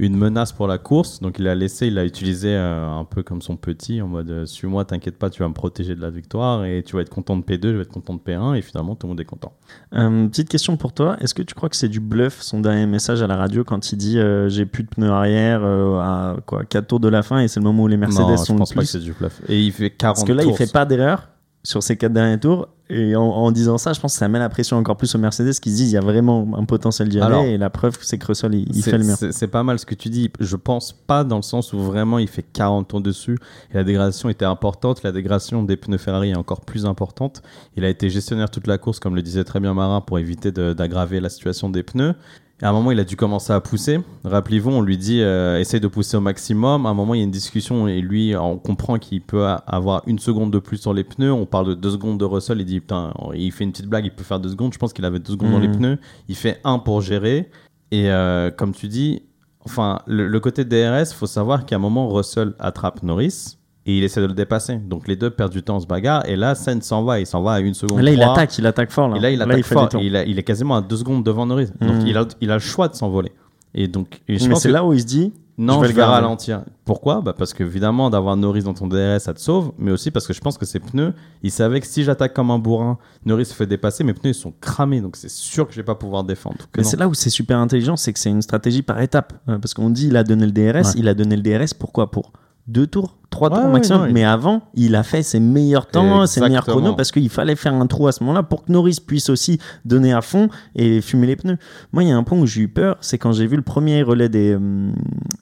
une 0.00 0.16
menace 0.16 0.52
pour 0.52 0.66
la 0.66 0.78
course. 0.78 1.20
Donc 1.20 1.38
il 1.38 1.46
a 1.46 1.54
laissé, 1.54 1.86
il 1.86 1.94
l'a 1.94 2.04
utilisé 2.04 2.48
euh, 2.48 2.88
un 2.88 3.04
peu 3.04 3.22
comme 3.22 3.42
son 3.42 3.56
petit, 3.56 4.00
en 4.00 4.08
mode 4.08 4.30
euh, 4.30 4.46
suis-moi, 4.46 4.84
t'inquiète 4.84 5.18
pas, 5.18 5.28
tu 5.28 5.42
vas 5.42 5.48
me 5.48 5.54
protéger 5.54 5.94
de 5.94 6.00
la 6.00 6.10
victoire 6.10 6.64
et 6.64 6.82
tu 6.82 6.96
vas 6.96 7.02
être 7.02 7.10
content 7.10 7.36
de 7.36 7.42
P2, 7.42 7.68
je 7.68 7.76
vais 7.76 7.82
être 7.82 7.92
content 7.92 8.14
de 8.14 8.20
P1 8.20 8.56
et 8.56 8.62
finalement 8.62 8.96
tout 8.96 9.06
le 9.06 9.10
monde 9.10 9.20
est 9.20 9.26
content. 9.26 9.52
Euh, 9.94 10.26
petite 10.28 10.48
question 10.48 10.76
pour 10.76 10.94
toi, 10.94 11.16
est-ce 11.20 11.34
que 11.34 11.42
tu 11.42 11.54
crois 11.54 11.68
que 11.68 11.76
c'est 11.76 11.88
du 11.88 12.00
bluff 12.00 12.40
son 12.40 12.60
dernier 12.60 12.86
message 12.86 13.22
à 13.22 13.26
la 13.26 13.36
radio 13.36 13.62
quand 13.62 13.92
il 13.92 13.96
dit 13.96 14.18
j'ai 14.48 14.64
plus 14.64 14.84
de 14.84 14.88
pneus 14.88 15.10
arrière 15.10 15.62
à 15.62 16.36
quoi 16.46 16.64
4 16.64 16.86
tours 16.86 17.00
de 17.00 17.08
la 17.08 17.22
fin 17.22 17.40
et 17.40 17.48
c'est 17.48 17.60
le 17.60 17.64
moment 17.64 17.84
où 17.84 17.88
les 17.88 17.98
Mercedes 17.98 18.20
non, 18.20 18.36
sont 18.38 18.54
je 18.54 18.58
pense 18.58 18.72
pas 18.72 18.80
que 18.80 18.86
c'est 18.86 19.00
du 19.00 19.12
bluff. 19.12 19.40
Et 19.48 19.60
il 19.60 19.72
fait 19.72 19.90
40 19.90 20.16
Parce 20.16 20.26
que 20.26 20.32
là 20.32 20.44
il 20.44 20.54
fait 20.54 20.72
pas 20.72 20.86
d'erreur 20.86 21.28
sur 21.62 21.82
ces 21.82 21.96
quatre 21.96 22.12
derniers 22.12 22.38
tours. 22.38 22.68
Et 22.92 23.14
en, 23.14 23.52
disant 23.52 23.78
ça, 23.78 23.92
je 23.92 24.00
pense 24.00 24.14
que 24.14 24.18
ça 24.18 24.26
met 24.26 24.40
la 24.40 24.48
pression 24.48 24.76
encore 24.76 24.96
plus 24.96 25.14
aux 25.14 25.18
Mercedes 25.18 25.52
qui 25.60 25.70
se 25.70 25.76
disent 25.76 25.92
il 25.92 25.94
y 25.94 25.96
a 25.96 26.00
vraiment 26.00 26.58
un 26.58 26.64
potentiel 26.64 27.08
d'y 27.08 27.20
aller. 27.20 27.50
Et 27.50 27.58
la 27.58 27.70
preuve, 27.70 27.96
c'est 28.00 28.18
que 28.18 28.26
Russell, 28.26 28.52
il, 28.52 28.82
fait 28.82 28.98
le 28.98 29.04
mur. 29.04 29.16
C'est 29.16 29.46
pas 29.46 29.62
mal 29.62 29.78
ce 29.78 29.86
que 29.86 29.94
tu 29.94 30.08
dis. 30.08 30.28
Je 30.40 30.56
pense 30.56 30.92
pas 30.92 31.22
dans 31.22 31.36
le 31.36 31.42
sens 31.42 31.72
où 31.72 31.78
vraiment 31.78 32.18
il 32.18 32.26
fait 32.26 32.42
40 32.42 32.88
tours 32.88 33.00
dessus. 33.00 33.38
Et 33.70 33.76
la 33.76 33.84
dégradation 33.84 34.28
était 34.28 34.44
importante. 34.44 35.04
La 35.04 35.12
dégradation 35.12 35.62
des 35.62 35.76
pneus 35.76 35.98
Ferrari 35.98 36.30
est 36.30 36.36
encore 36.36 36.62
plus 36.62 36.84
importante. 36.84 37.42
Il 37.76 37.84
a 37.84 37.88
été 37.88 38.10
gestionnaire 38.10 38.50
toute 38.50 38.66
la 38.66 38.76
course, 38.76 38.98
comme 38.98 39.14
le 39.14 39.22
disait 39.22 39.44
très 39.44 39.60
bien 39.60 39.72
Marin, 39.72 40.00
pour 40.00 40.18
éviter 40.18 40.50
d'aggraver 40.50 41.20
la 41.20 41.28
situation 41.28 41.70
des 41.70 41.84
pneus. 41.84 42.16
Et 42.62 42.64
à 42.64 42.68
un 42.68 42.72
moment, 42.72 42.90
il 42.90 43.00
a 43.00 43.04
dû 43.04 43.16
commencer 43.16 43.52
à 43.52 43.60
pousser. 43.60 44.00
Rappelez-vous, 44.24 44.70
on 44.70 44.82
lui 44.82 44.98
dit 44.98 45.22
euh, 45.22 45.58
essaye 45.58 45.80
de 45.80 45.88
pousser 45.88 46.16
au 46.16 46.20
maximum. 46.20 46.84
À 46.84 46.90
un 46.90 46.94
moment, 46.94 47.14
il 47.14 47.18
y 47.18 47.20
a 47.22 47.24
une 47.24 47.30
discussion 47.30 47.88
et 47.88 48.00
lui, 48.00 48.34
on 48.36 48.58
comprend 48.58 48.98
qu'il 48.98 49.22
peut 49.22 49.46
avoir 49.66 50.02
une 50.06 50.18
seconde 50.18 50.52
de 50.52 50.58
plus 50.58 50.76
sur 50.76 50.92
les 50.92 51.04
pneus. 51.04 51.32
On 51.32 51.46
parle 51.46 51.68
de 51.68 51.74
deux 51.74 51.92
secondes 51.92 52.18
de 52.18 52.24
Russell. 52.24 52.60
Il 52.60 52.66
dit 52.66 52.80
putain, 52.80 53.14
il 53.34 53.50
fait 53.52 53.64
une 53.64 53.72
petite 53.72 53.86
blague, 53.86 54.04
il 54.04 54.10
peut 54.10 54.24
faire 54.24 54.40
deux 54.40 54.50
secondes. 54.50 54.74
Je 54.74 54.78
pense 54.78 54.92
qu'il 54.92 55.04
avait 55.04 55.20
deux 55.20 55.32
secondes 55.32 55.52
dans 55.52 55.58
les 55.58 55.68
mmh. 55.68 55.76
pneus. 55.76 55.98
Il 56.28 56.36
fait 56.36 56.60
un 56.64 56.78
pour 56.78 57.00
gérer. 57.00 57.50
Et 57.92 58.10
euh, 58.10 58.50
comme 58.50 58.72
tu 58.72 58.88
dis, 58.88 59.22
enfin, 59.64 60.00
le, 60.06 60.28
le 60.28 60.40
côté 60.40 60.64
DRS, 60.64 61.12
faut 61.14 61.26
savoir 61.26 61.64
qu'à 61.64 61.76
un 61.76 61.80
moment, 61.80 62.08
Russell 62.08 62.54
attrape 62.58 63.02
Norris 63.02 63.56
et 63.86 63.96
il 63.96 64.04
essaie 64.04 64.20
de 64.20 64.26
le 64.26 64.34
dépasser. 64.34 64.76
Donc 64.76 65.08
les 65.08 65.16
deux 65.16 65.30
perdent 65.30 65.52
du 65.52 65.62
temps 65.62 65.76
en 65.76 65.80
se 65.80 65.86
bagarre. 65.86 66.28
Et 66.28 66.36
là, 66.36 66.54
Sainz 66.54 66.84
s'en 66.84 67.02
va, 67.02 67.20
il 67.20 67.26
s'en 67.26 67.42
va 67.42 67.52
à 67.52 67.60
une 67.60 67.74
seconde. 67.74 68.00
Là, 68.00 68.12
il 68.12 68.22
attaque, 68.22 68.56
il 68.58 68.66
attaque 68.66 68.90
fort. 68.90 69.08
Là. 69.08 69.16
Et 69.16 69.20
là, 69.20 69.30
il 69.30 69.40
attaque 69.40 69.64
fort. 69.64 69.88
il, 70.00 70.14
est 70.14 70.42
quasiment 70.42 70.76
à 70.76 70.80
deux 70.80 70.96
secondes 70.96 71.24
devant 71.24 71.46
Norris. 71.46 71.68
Donc 71.80 72.02
hmm. 72.02 72.06
il 72.06 72.16
a, 72.16 72.26
il 72.40 72.50
a 72.50 72.54
le 72.54 72.60
choix 72.60 72.88
de 72.88 72.94
s'envoler. 72.94 73.32
Et 73.74 73.88
donc, 73.88 74.20
Mais 74.28 74.38
c'est 74.56 74.70
là 74.70 74.84
où 74.84 74.92
il 74.92 75.00
se 75.00 75.06
dit. 75.06 75.32
Non, 75.58 75.84
je 75.84 75.88
vais, 75.88 76.00
le 76.00 76.04
ralentir. 76.04 76.62
Pourquoi? 76.86 77.20
Bah 77.20 77.34
Parce 77.36 77.52
que 77.52 77.62
évidemment, 77.62 78.08
d'avoir 78.08 78.34
Norris 78.34 78.62
dans 78.62 78.72
ton 78.72 78.86
DRS, 78.86 79.20
ça 79.20 79.34
te 79.34 79.40
sauve. 79.40 79.72
Mais 79.78 79.90
aussi 79.90 80.10
parce 80.10 80.26
que 80.26 80.32
je 80.32 80.40
pense 80.40 80.56
que 80.56 80.64
ses 80.64 80.80
pneus, 80.80 81.12
il 81.42 81.50
savait 81.50 81.80
que 81.80 81.86
si 81.86 82.02
j'attaque 82.02 82.32
comme 82.32 82.50
un 82.50 82.58
bourrin, 82.58 82.96
Norris 83.26 83.44
se 83.44 83.52
fait 83.52 83.66
dépasser, 83.66 84.02
mes 84.02 84.14
pneus 84.14 84.30
ils 84.30 84.34
sont 84.34 84.54
cramés. 84.58 85.02
Donc 85.02 85.16
c'est 85.16 85.28
sûr 85.28 85.66
que 85.66 85.74
je 85.74 85.76
vais 85.76 85.84
pas 85.84 85.96
pouvoir 85.96 86.24
défendre. 86.24 86.56
Mais 86.78 86.82
c'est 86.82 86.96
là 86.96 87.08
où 87.08 87.12
c'est 87.12 87.28
super 87.28 87.58
intelligent, 87.58 87.96
c'est 87.96 88.14
que 88.14 88.18
c'est 88.18 88.30
une 88.30 88.40
stratégie 88.40 88.80
par 88.80 89.02
étape. 89.02 89.34
Euh, 89.50 89.58
parce 89.58 89.74
qu'on 89.74 89.90
dit 89.90 90.06
il 90.06 90.16
a 90.16 90.24
donné 90.24 90.46
le 90.46 90.52
DRS, 90.52 90.94
il 90.96 91.08
a 91.08 91.14
donné 91.14 91.36
le 91.36 91.42
DRS. 91.42 91.74
Pourquoi? 91.78 92.10
Pour 92.10 92.32
deux 92.66 92.86
tours, 92.86 93.18
trois 93.30 93.48
Ouais, 93.50 93.56
tours 93.56 93.66
ouais, 93.66 93.72
maximum. 93.72 94.10
mais 94.12 94.24
avant, 94.24 94.62
il 94.74 94.94
a 94.96 95.02
fait 95.04 95.22
ses 95.22 95.38
meilleurs 95.40 95.86
temps, 95.86 96.26
ses 96.26 96.40
meilleurs 96.40 96.66
chronos 96.66 96.94
parce 96.94 97.12
qu'il 97.12 97.28
fallait 97.30 97.54
faire 97.56 97.72
un 97.74 97.86
trou 97.86 98.08
à 98.08 98.12
ce 98.12 98.22
moment-là 98.24 98.42
pour 98.42 98.64
que 98.64 98.72
Norris 98.72 98.98
puisse 99.06 99.30
aussi 99.30 99.58
donner 99.84 100.12
à 100.12 100.20
fond 100.20 100.48
et 100.74 101.00
fumer 101.00 101.26
les 101.28 101.36
pneus. 101.36 101.56
Moi, 101.92 102.02
il 102.02 102.08
y 102.08 102.12
a 102.12 102.16
un 102.16 102.22
point 102.24 102.38
où 102.38 102.46
j'ai 102.46 102.62
eu 102.62 102.68
peur, 102.68 102.96
c'est 103.00 103.18
quand 103.18 103.32
j'ai 103.32 103.46
vu 103.46 103.56
le 103.56 103.62
premier 103.62 104.02
relais 104.02 104.28
des, 104.28 104.54
hum, 104.56 104.92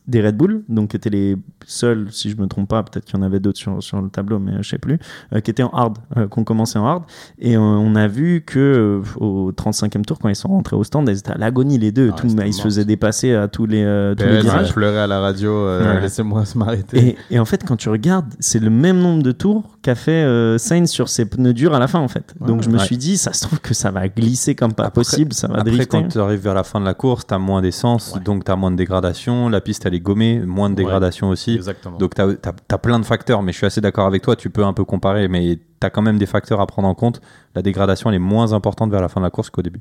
des 0.07 0.21
Red 0.25 0.37
Bull, 0.37 0.62
donc 0.68 0.90
qui 0.90 0.97
étaient 0.97 1.11
les 1.11 1.37
seuls, 1.66 2.09
si 2.11 2.30
je 2.30 2.37
me 2.37 2.47
trompe 2.47 2.68
pas, 2.68 2.83
peut-être 2.83 3.04
qu'il 3.04 3.16
y 3.16 3.18
en 3.18 3.23
avait 3.23 3.40
d'autres 3.40 3.59
sur, 3.59 3.83
sur 3.83 4.00
le 4.00 4.09
tableau, 4.11 4.38
mais 4.38 4.52
euh, 4.52 4.59
je 4.62 4.68
sais 4.71 4.78
plus, 4.78 4.99
euh, 5.35 5.40
qui 5.40 5.50
étaient 5.50 5.62
en 5.62 5.71
hard, 5.71 5.99
euh, 6.16 6.28
qu'on 6.28 6.45
commençait 6.45 6.78
en 6.78 6.87
hard. 6.87 7.04
Et 7.38 7.57
euh, 7.57 7.61
on 7.61 7.95
a 7.95 8.07
vu 8.09 8.42
que 8.47 8.59
euh, 8.59 9.25
au 9.25 9.50
35e 9.52 10.02
tour, 10.02 10.18
quand 10.18 10.28
ils 10.28 10.37
sont 10.37 10.49
rentrés 10.49 10.76
au 10.76 10.85
stand, 10.85 11.09
ils 11.09 11.18
étaient 11.18 11.33
à 11.33 11.38
l'agonie 11.38 11.78
les 11.78 11.92
deux. 11.92 12.11
Ah, 12.12 12.16
Tout, 12.21 12.26
ils 12.45 12.52
se 12.54 12.62
faisaient 12.62 12.85
dépasser 12.85 13.35
à 13.35 13.49
tous 13.49 13.66
les, 13.66 13.83
euh, 13.83 14.14
tous 14.14 14.25
les 14.25 14.40
virages. 14.42 14.73
pleuré 14.73 14.99
à 14.99 15.07
la 15.07 15.21
radio, 15.21 15.50
euh, 15.52 15.95
Ouais. 15.95 16.00
laissez-moi 16.02 16.42
m'arrêter. 16.57 17.16
Et, 17.30 17.35
et 17.37 17.38
en 17.38 17.45
fait, 17.45 17.64
quand 17.66 17.76
tu 17.79 17.89
regardes, 17.89 18.35
c'est 18.41 18.59
le 18.59 18.69
même 18.69 18.99
nombre 18.99 19.23
de 19.23 19.33
tours 19.33 19.79
qu'a 19.81 19.95
fait 19.95 20.11
euh, 20.25 20.59
Sainz 20.59 20.91
sur 20.91 21.09
ses 21.09 21.25
pneus 21.25 21.55
durs 21.55 21.73
à 21.75 21.79
la 21.79 21.87
fin, 21.89 21.99
en 22.01 22.09
fait. 22.09 22.35
Ouais, 22.41 22.47
Donc 22.47 22.63
je 22.63 22.69
me 22.69 22.77
ouais. 22.79 22.85
suis 22.85 22.99
dit, 22.99 23.17
ça 23.17 23.33
se 23.33 23.47
trouve 23.47 23.61
que 23.61 23.73
ça 23.73 23.91
va 23.91 24.07
glisser 24.09 24.55
comme 24.55 24.75
pas 24.75 24.85
Après- 24.85 25.01
possible, 25.01 25.33
ça 25.33 25.49
va 25.49 25.61
Après, 25.61 25.71
drifter. 25.71 25.87
quand 26.03 26.09
tu 26.09 26.19
arrives 26.19 26.41
vers 26.41 26.53
la 26.55 26.65
fin 26.65 26.81
de 26.81 26.85
la 26.85 26.93
course, 26.95 27.27
tu 27.27 27.33
as 27.33 27.39
moins 27.39 27.63
d'essence, 27.63 28.13
Ouais. 28.15 28.21
donc 28.21 28.45
tu 28.45 28.51
as 28.53 28.57
moins 28.57 28.71
de 28.71 28.77
dégradation. 28.77 29.49
La 29.49 29.61
piste, 29.63 29.87
elle 29.87 29.95
est 29.95 30.01
gommée, 30.01 30.41
moins 30.41 30.69
de 30.69 30.75
Ouais. 30.75 30.83
dégradation 30.85 31.29
aussi. 31.31 31.55
Exactement. 31.55 31.97
Donc 31.97 32.15
tu 32.15 32.21
as, 32.21 32.79
plein 32.79 32.99
de 33.01 33.05
facteurs, 33.07 33.43
mais 33.43 33.53
je 33.53 33.57
suis 33.59 33.67
assez 33.67 33.81
d'accord 33.81 34.07
avec 34.07 34.23
toi, 34.23 34.37
tu 34.37 34.51
peux 34.51 34.65
un 34.65 34.73
peu 34.75 34.85
comparer, 34.85 35.29
mais 35.29 35.57
tu 35.57 35.87
as 35.87 35.91
quand 35.91 36.03
même 36.03 36.19
des 36.19 36.27
facteurs 36.27 36.61
à 36.61 36.67
prendre 36.67 36.89
en 36.89 36.95
compte. 36.95 37.21
La 37.55 37.63
dégradation, 37.63 38.11
elle 38.11 38.17
est 38.17 38.19
moins 38.19 38.53
importante 38.53 38.91
vers 38.91 39.01
la 39.01 39.09
fin 39.09 39.21
de 39.21 39.25
la 39.27 39.31
course 39.31 39.49
qu'au 39.51 39.63
début. 39.63 39.81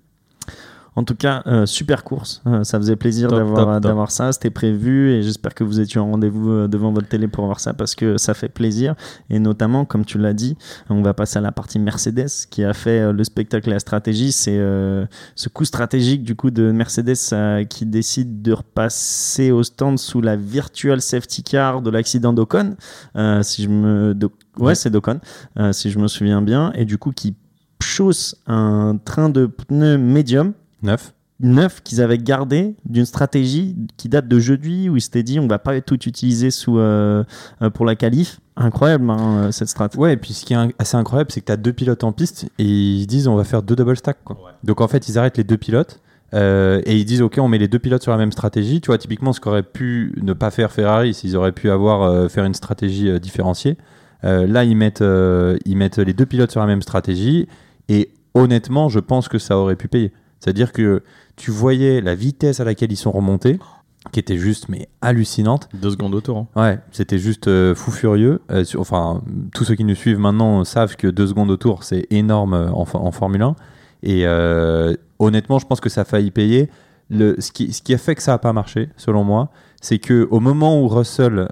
En 0.97 1.03
tout 1.03 1.13
cas, 1.15 1.43
euh, 1.45 1.67
super 1.67 2.03
course. 2.03 2.41
Euh, 2.47 2.63
ça 2.63 2.79
faisait 2.79 2.95
plaisir 2.95 3.29
d'avoir 3.29 4.09
ça. 4.09 4.31
C'était 4.31 4.49
prévu 4.49 5.11
et 5.11 5.21
j'espère 5.21 5.53
que 5.53 5.63
vous 5.63 5.79
étiez 5.79 6.01
en 6.01 6.09
rendez-vous 6.09 6.49
euh, 6.49 6.67
devant 6.67 6.91
votre 6.91 7.07
télé 7.07 7.27
pour 7.27 7.45
voir 7.45 7.59
ça 7.59 7.73
parce 7.73 7.93
que 7.93 8.17
ça 8.17 8.33
fait 8.33 8.49
plaisir. 8.49 8.95
Et 9.29 9.37
notamment, 9.37 9.85
comme 9.85 10.05
tu 10.05 10.17
l'as 10.17 10.33
dit, 10.33 10.57
on 10.89 11.03
va 11.03 11.13
passer 11.13 11.37
à 11.37 11.41
la 11.41 11.51
partie 11.51 11.77
Mercedes 11.77 12.47
qui 12.49 12.63
a 12.63 12.73
fait 12.73 12.99
euh, 12.99 13.13
le 13.13 13.23
spectacle 13.23 13.69
et 13.69 13.73
la 13.73 13.79
stratégie. 13.79 14.31
C'est 14.31 14.57
euh, 14.57 15.05
ce 15.35 15.49
coup 15.49 15.65
stratégique 15.65 16.23
du 16.23 16.35
coup 16.35 16.49
de 16.49 16.71
Mercedes 16.71 17.67
qui 17.69 17.85
décide 17.85 18.41
de 18.41 18.53
repasser 18.53 19.51
au 19.51 19.61
stand 19.61 19.99
sous 19.99 20.21
la 20.21 20.35
virtual 20.35 20.99
safety 20.99 21.43
car 21.43 21.83
de 21.83 21.91
l'accident 21.91 22.33
d'Ocon. 22.33 22.75
Euh, 23.15 23.43
si 23.43 23.63
je 23.63 23.69
me 23.69 24.15
Ouais. 24.57 24.75
c'est 24.75 24.89
d'Ocon, 24.89 25.19
euh, 25.59 25.71
si 25.73 25.91
je 25.91 25.99
me 25.99 26.07
souviens 26.07 26.41
bien. 26.41 26.71
Et 26.73 26.85
du 26.85 26.97
coup, 26.97 27.11
qui 27.11 27.35
chausse 27.81 28.35
un 28.47 28.97
train 29.03 29.29
de 29.29 29.45
pneus 29.45 29.97
médium 29.97 30.53
9 30.83 31.13
neuf 31.39 31.81
qu'ils 31.83 32.01
avaient 32.01 32.17
gardé 32.17 32.75
d'une 32.85 33.05
stratégie 33.05 33.75
qui 33.95 34.09
date 34.09 34.27
de 34.27 34.39
jeudi 34.39 34.89
où 34.89 34.95
ils 34.95 35.01
s'étaient 35.01 35.23
dit 35.23 35.39
on 35.39 35.47
va 35.47 35.59
pas 35.59 35.79
tout 35.81 36.07
utiliser 36.07 36.51
sous, 36.51 36.79
euh, 36.79 37.23
euh, 37.61 37.69
pour 37.69 37.85
la 37.85 37.95
qualif. 37.95 38.39
Incroyable 38.55 39.09
hein, 39.09 39.37
euh, 39.37 39.51
cette 39.51 39.67
strat. 39.67 39.89
Ouais, 39.97 40.13
et 40.13 40.17
puis 40.17 40.33
ce 40.33 40.45
qui 40.45 40.53
est 40.53 40.75
assez 40.79 40.97
incroyable, 40.97 41.31
c'est 41.31 41.41
que 41.41 41.45
tu 41.45 41.51
as 41.51 41.57
deux 41.57 41.73
pilotes 41.73 42.03
en 42.03 42.11
piste 42.11 42.49
et 42.57 42.63
ils 42.63 43.05
disent 43.05 43.27
on 43.27 43.35
va 43.35 43.43
faire 43.43 43.61
deux 43.61 43.75
double 43.75 43.95
stack. 43.95 44.17
Quoi. 44.23 44.35
Ouais. 44.35 44.51
Donc 44.63 44.81
en 44.81 44.87
fait, 44.87 45.07
ils 45.09 45.19
arrêtent 45.19 45.37
les 45.37 45.43
deux 45.43 45.57
pilotes 45.57 46.01
euh, 46.33 46.81
et 46.85 46.97
ils 46.97 47.05
disent 47.05 47.21
ok, 47.21 47.37
on 47.39 47.47
met 47.47 47.59
les 47.59 47.67
deux 47.67 47.79
pilotes 47.79 48.01
sur 48.01 48.11
la 48.11 48.17
même 48.17 48.31
stratégie. 48.31 48.81
Tu 48.81 48.87
vois, 48.87 48.97
typiquement, 48.97 49.31
ce 49.31 49.39
qu'aurait 49.39 49.63
pu 49.63 50.13
ne 50.21 50.33
pas 50.33 50.49
faire 50.49 50.71
Ferrari, 50.71 51.13
s'ils 51.13 51.37
auraient 51.37 51.51
pu 51.51 51.69
avoir 51.69 52.01
euh, 52.01 52.27
faire 52.29 52.45
une 52.45 52.55
stratégie 52.55 53.19
différenciée. 53.19 53.77
Là, 54.23 54.65
ils 54.65 54.75
mettent, 54.75 55.03
ils 55.65 55.77
mettent 55.77 55.99
les 55.99 56.13
deux 56.13 56.25
pilotes 56.25 56.51
sur 56.51 56.59
la 56.59 56.65
même 56.65 56.81
stratégie 56.81 57.47
et 57.87 58.09
honnêtement, 58.33 58.89
je 58.89 58.99
pense 58.99 59.29
que 59.29 59.37
ça 59.37 59.57
aurait 59.57 59.77
pu 59.77 59.87
payer. 59.87 60.11
C'est-à-dire 60.39 60.71
que 60.71 61.03
tu 61.35 61.51
voyais 61.51 62.01
la 62.01 62.15
vitesse 62.15 62.59
à 62.59 62.63
laquelle 62.63 62.91
ils 62.91 62.95
sont 62.97 63.11
remontés, 63.11 63.59
qui 64.11 64.19
était 64.19 64.37
juste 64.37 64.69
mais 64.69 64.87
hallucinante. 65.01 65.67
Deux 65.73 65.91
secondes 65.91 66.15
au 66.15 66.21
tour. 66.21 66.47
hein. 66.55 66.61
Ouais, 66.61 66.79
c'était 66.91 67.17
juste 67.17 67.47
euh, 67.47 67.75
fou 67.75 67.91
furieux. 67.91 68.41
Euh, 68.51 68.63
sur- 68.63 68.79
enfin, 68.79 69.21
tous 69.53 69.65
ceux 69.65 69.75
qui 69.75 69.83
nous 69.83 69.95
suivent 69.95 70.19
maintenant 70.19 70.63
savent 70.63 70.95
que 70.95 71.07
deux 71.07 71.27
secondes 71.27 71.51
au 71.51 71.57
tour, 71.57 71.83
c'est 71.83 72.05
énorme 72.11 72.53
euh, 72.53 72.69
en, 72.71 72.85
for- 72.85 73.03
en 73.03 73.11
Formule 73.11 73.41
1. 73.41 73.55
Et 74.03 74.25
euh, 74.27 74.95
honnêtement, 75.19 75.59
je 75.59 75.65
pense 75.65 75.79
que 75.81 75.89
ça 75.89 76.01
a 76.01 76.05
failli 76.05 76.31
payer. 76.31 76.69
Le, 77.09 77.35
ce, 77.39 77.51
qui, 77.51 77.73
ce 77.73 77.81
qui 77.81 77.93
a 77.93 77.97
fait 77.97 78.15
que 78.15 78.21
ça 78.23 78.31
n'a 78.33 78.37
pas 78.37 78.53
marché, 78.53 78.89
selon 78.97 79.23
moi, 79.23 79.49
c'est 79.81 79.97
que 79.97 80.27
au 80.31 80.39
moment 80.39 80.81
où 80.81 80.87
Russell 80.87 81.47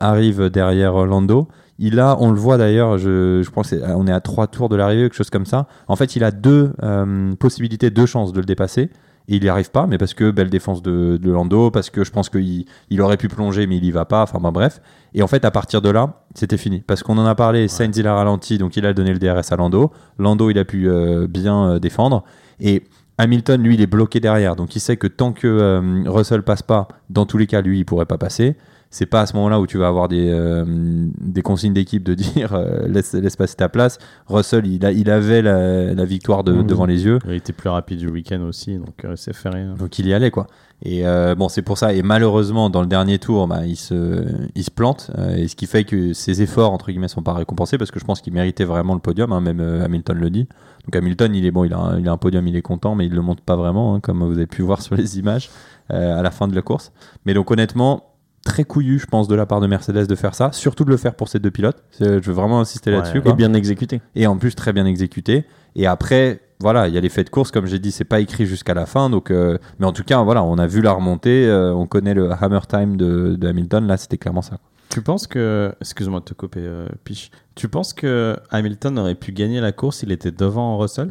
arrive 0.00 0.50
derrière 0.50 1.04
Lando, 1.06 1.48
il 1.78 2.00
a, 2.00 2.16
on 2.20 2.30
le 2.30 2.38
voit 2.38 2.58
d'ailleurs, 2.58 2.98
je, 2.98 3.42
je 3.42 3.50
pense 3.50 3.70
qu'on 3.70 4.06
est 4.06 4.12
à 4.12 4.20
trois 4.20 4.48
tours 4.48 4.68
de 4.68 4.76
l'arrivée, 4.76 5.02
quelque 5.02 5.14
chose 5.14 5.30
comme 5.30 5.46
ça. 5.46 5.68
En 5.86 5.96
fait, 5.96 6.16
il 6.16 6.24
a 6.24 6.32
deux 6.32 6.72
euh, 6.82 7.34
possibilités, 7.36 7.90
deux 7.90 8.06
chances 8.06 8.32
de 8.32 8.40
le 8.40 8.46
dépasser. 8.46 8.90
Et 9.30 9.36
il 9.36 9.42
n'y 9.42 9.50
arrive 9.50 9.70
pas, 9.70 9.86
mais 9.86 9.98
parce 9.98 10.14
que 10.14 10.30
belle 10.30 10.48
défense 10.48 10.80
de, 10.80 11.18
de 11.18 11.30
Lando, 11.30 11.70
parce 11.70 11.90
que 11.90 12.02
je 12.02 12.10
pense 12.10 12.30
qu'il 12.30 12.64
il 12.88 13.00
aurait 13.02 13.18
pu 13.18 13.28
plonger, 13.28 13.66
mais 13.66 13.76
il 13.76 13.84
y 13.84 13.90
va 13.90 14.06
pas. 14.06 14.22
Enfin, 14.22 14.38
ben, 14.40 14.52
bref. 14.52 14.80
Et 15.12 15.22
en 15.22 15.26
fait, 15.26 15.44
à 15.44 15.50
partir 15.50 15.82
de 15.82 15.90
là, 15.90 16.24
c'était 16.34 16.56
fini. 16.56 16.80
Parce 16.80 17.02
qu'on 17.02 17.18
en 17.18 17.26
a 17.26 17.34
parlé, 17.34 17.68
Sainz 17.68 17.94
il 17.98 18.06
a 18.06 18.14
ralenti, 18.14 18.56
donc 18.56 18.78
il 18.78 18.86
a 18.86 18.94
donné 18.94 19.12
le 19.12 19.18
DRS 19.18 19.52
à 19.52 19.56
Lando. 19.56 19.92
Lando, 20.18 20.48
il 20.48 20.58
a 20.58 20.64
pu 20.64 20.88
euh, 20.88 21.26
bien 21.28 21.72
euh, 21.72 21.78
défendre. 21.78 22.24
Et 22.58 22.84
Hamilton, 23.18 23.62
lui, 23.62 23.74
il 23.74 23.82
est 23.82 23.86
bloqué 23.86 24.18
derrière. 24.18 24.56
Donc 24.56 24.74
il 24.74 24.80
sait 24.80 24.96
que 24.96 25.06
tant 25.06 25.32
que 25.32 26.08
Russell 26.08 26.42
passe 26.42 26.62
pas, 26.62 26.88
dans 27.10 27.26
tous 27.26 27.36
les 27.36 27.46
cas, 27.46 27.60
lui, 27.60 27.80
il 27.80 27.84
pourrait 27.84 28.06
pas 28.06 28.18
passer. 28.18 28.56
C'est 28.90 29.04
pas 29.06 29.20
à 29.20 29.26
ce 29.26 29.34
moment-là 29.36 29.60
où 29.60 29.66
tu 29.66 29.76
vas 29.76 29.86
avoir 29.88 30.08
des, 30.08 30.30
euh, 30.30 30.64
des 30.66 31.42
consignes 31.42 31.74
d'équipe 31.74 32.02
de 32.02 32.14
dire 32.14 32.54
euh, 32.54 32.88
laisse, 32.88 33.12
laisse 33.12 33.36
passer 33.36 33.54
ta 33.56 33.68
place. 33.68 33.98
Russell, 34.28 34.66
il, 34.66 34.84
a, 34.86 34.92
il 34.92 35.10
avait 35.10 35.42
la, 35.42 35.92
la 35.92 36.04
victoire 36.06 36.42
de- 36.42 36.52
Mhm. 36.52 36.66
devant 36.66 36.86
les 36.86 37.04
yeux. 37.04 37.18
Il 37.26 37.34
était 37.34 37.52
plus 37.52 37.68
rapide 37.68 37.98
du 37.98 38.08
week-end 38.08 38.40
aussi, 38.42 38.78
donc 38.78 39.04
euh, 39.04 39.12
c'est 39.14 39.34
fait 39.34 39.50
rien. 39.50 39.74
Donc 39.78 39.98
il 39.98 40.06
y 40.08 40.14
allait 40.14 40.30
quoi. 40.30 40.46
Et 40.82 41.06
euh, 41.06 41.34
bon, 41.34 41.48
c'est 41.50 41.60
pour 41.60 41.76
ça. 41.76 41.92
Et 41.92 42.02
malheureusement, 42.02 42.70
dans 42.70 42.80
le 42.80 42.86
dernier 42.86 43.18
tour, 43.18 43.46
bah, 43.46 43.66
il, 43.66 43.76
se, 43.76 44.24
il 44.54 44.62
se 44.64 44.70
plante. 44.70 45.10
et 45.36 45.48
ce 45.48 45.56
qui 45.56 45.66
fait 45.66 45.84
que 45.84 46.12
ses 46.14 46.40
efforts, 46.40 46.72
entre 46.72 46.90
guillemets, 46.90 47.08
sont 47.08 47.22
pas 47.22 47.34
récompensés 47.34 47.76
parce 47.78 47.90
que 47.90 47.98
je 48.00 48.04
pense 48.06 48.20
qu'il 48.22 48.32
méritait 48.32 48.64
vraiment 48.64 48.94
le 48.94 49.00
podium. 49.00 49.32
hein, 49.32 49.40
même 49.40 49.60
Hamilton 49.60 50.16
le 50.16 50.30
dit. 50.30 50.46
Donc 50.86 50.96
Hamilton, 50.96 51.34
il 51.34 51.44
est 51.44 51.50
bon, 51.50 51.64
il 51.64 51.74
a, 51.74 51.78
un, 51.78 51.98
il 51.98 52.08
a 52.08 52.12
un 52.12 52.16
podium, 52.16 52.46
il 52.46 52.56
est 52.56 52.62
content, 52.62 52.94
mais 52.94 53.04
il 53.06 53.12
le 53.14 53.20
monte 53.20 53.40
pas 53.42 53.56
vraiment, 53.56 53.96
hein, 53.96 54.00
comme 54.00 54.22
vous 54.24 54.32
avez 54.32 54.46
pu 54.46 54.62
voir 54.62 54.80
sur 54.80 54.94
les 54.94 55.18
images 55.18 55.50
à 55.90 56.22
la 56.22 56.30
fin 56.30 56.46
de 56.48 56.54
la 56.54 56.62
course. 56.62 56.92
Mais 57.26 57.34
donc 57.34 57.50
honnêtement, 57.50 58.04
très 58.48 58.64
couillu, 58.64 58.98
je 58.98 59.06
pense, 59.06 59.28
de 59.28 59.34
la 59.34 59.44
part 59.46 59.60
de 59.60 59.66
Mercedes 59.66 60.06
de 60.06 60.14
faire 60.14 60.34
ça. 60.34 60.50
Surtout 60.52 60.84
de 60.84 60.90
le 60.90 60.96
faire 60.96 61.14
pour 61.14 61.28
ces 61.28 61.38
deux 61.38 61.50
pilotes. 61.50 61.84
Je 62.00 62.06
veux 62.18 62.32
vraiment 62.32 62.60
insister 62.60 62.90
Ouais. 62.90 62.96
là-dessus. 62.96 63.18
Et 63.18 63.20
quoi 63.22 63.34
bien 63.34 63.52
exécuté. 63.54 64.00
et 64.14 64.26
en 64.26 64.36
plus 64.38 64.54
très 64.54 64.72
bien 64.72 64.86
exécuté. 64.86 65.44
Et 65.76 65.86
après, 65.86 66.40
voilà, 66.60 66.88
il 66.88 66.94
y 66.94 66.98
a 66.98 67.00
les 67.00 67.10
faits 67.10 67.26
de 67.26 67.30
course, 67.30 67.50
comme 67.50 67.66
j'ai 67.66 67.78
dit, 67.78 67.92
c'est 67.92 68.04
pas 68.04 68.20
écrit 68.20 68.46
jusqu'à 68.46 68.74
la 68.74 68.86
fin. 68.86 69.10
Donc, 69.10 69.30
euh, 69.30 69.58
mais 69.78 69.86
en 69.86 69.92
tout 69.92 70.02
cas, 70.02 70.22
voilà, 70.22 70.42
on 70.42 70.56
a 70.58 70.66
vu 70.66 70.80
la 70.80 70.92
remontée, 70.92 71.46
euh, 71.46 71.72
on 71.74 71.86
connaît 71.86 72.14
le 72.14 72.30
hammer 72.32 72.60
time 72.68 72.96
de, 72.96 73.36
de 73.38 73.46
Hamilton. 73.48 73.86
Là, 73.86 73.96
c'était 73.96 74.16
clairement 74.18 74.42
ça. 74.42 74.58
Tu 74.88 75.02
penses 75.02 75.26
que. 75.26 75.72
Excuse-moi 75.82 76.20
de 76.20 76.24
te 76.24 76.34
couper, 76.34 76.60
euh, 76.62 76.88
Piche. 77.04 77.30
Tu 77.54 77.68
penses 77.68 77.92
que 77.92 78.36
Hamilton 78.50 78.98
aurait 78.98 79.14
pu 79.14 79.32
gagner 79.32 79.60
la 79.60 79.72
course 79.72 79.98
s'il 79.98 80.10
était 80.10 80.30
devant 80.32 80.78
Russell? 80.78 81.10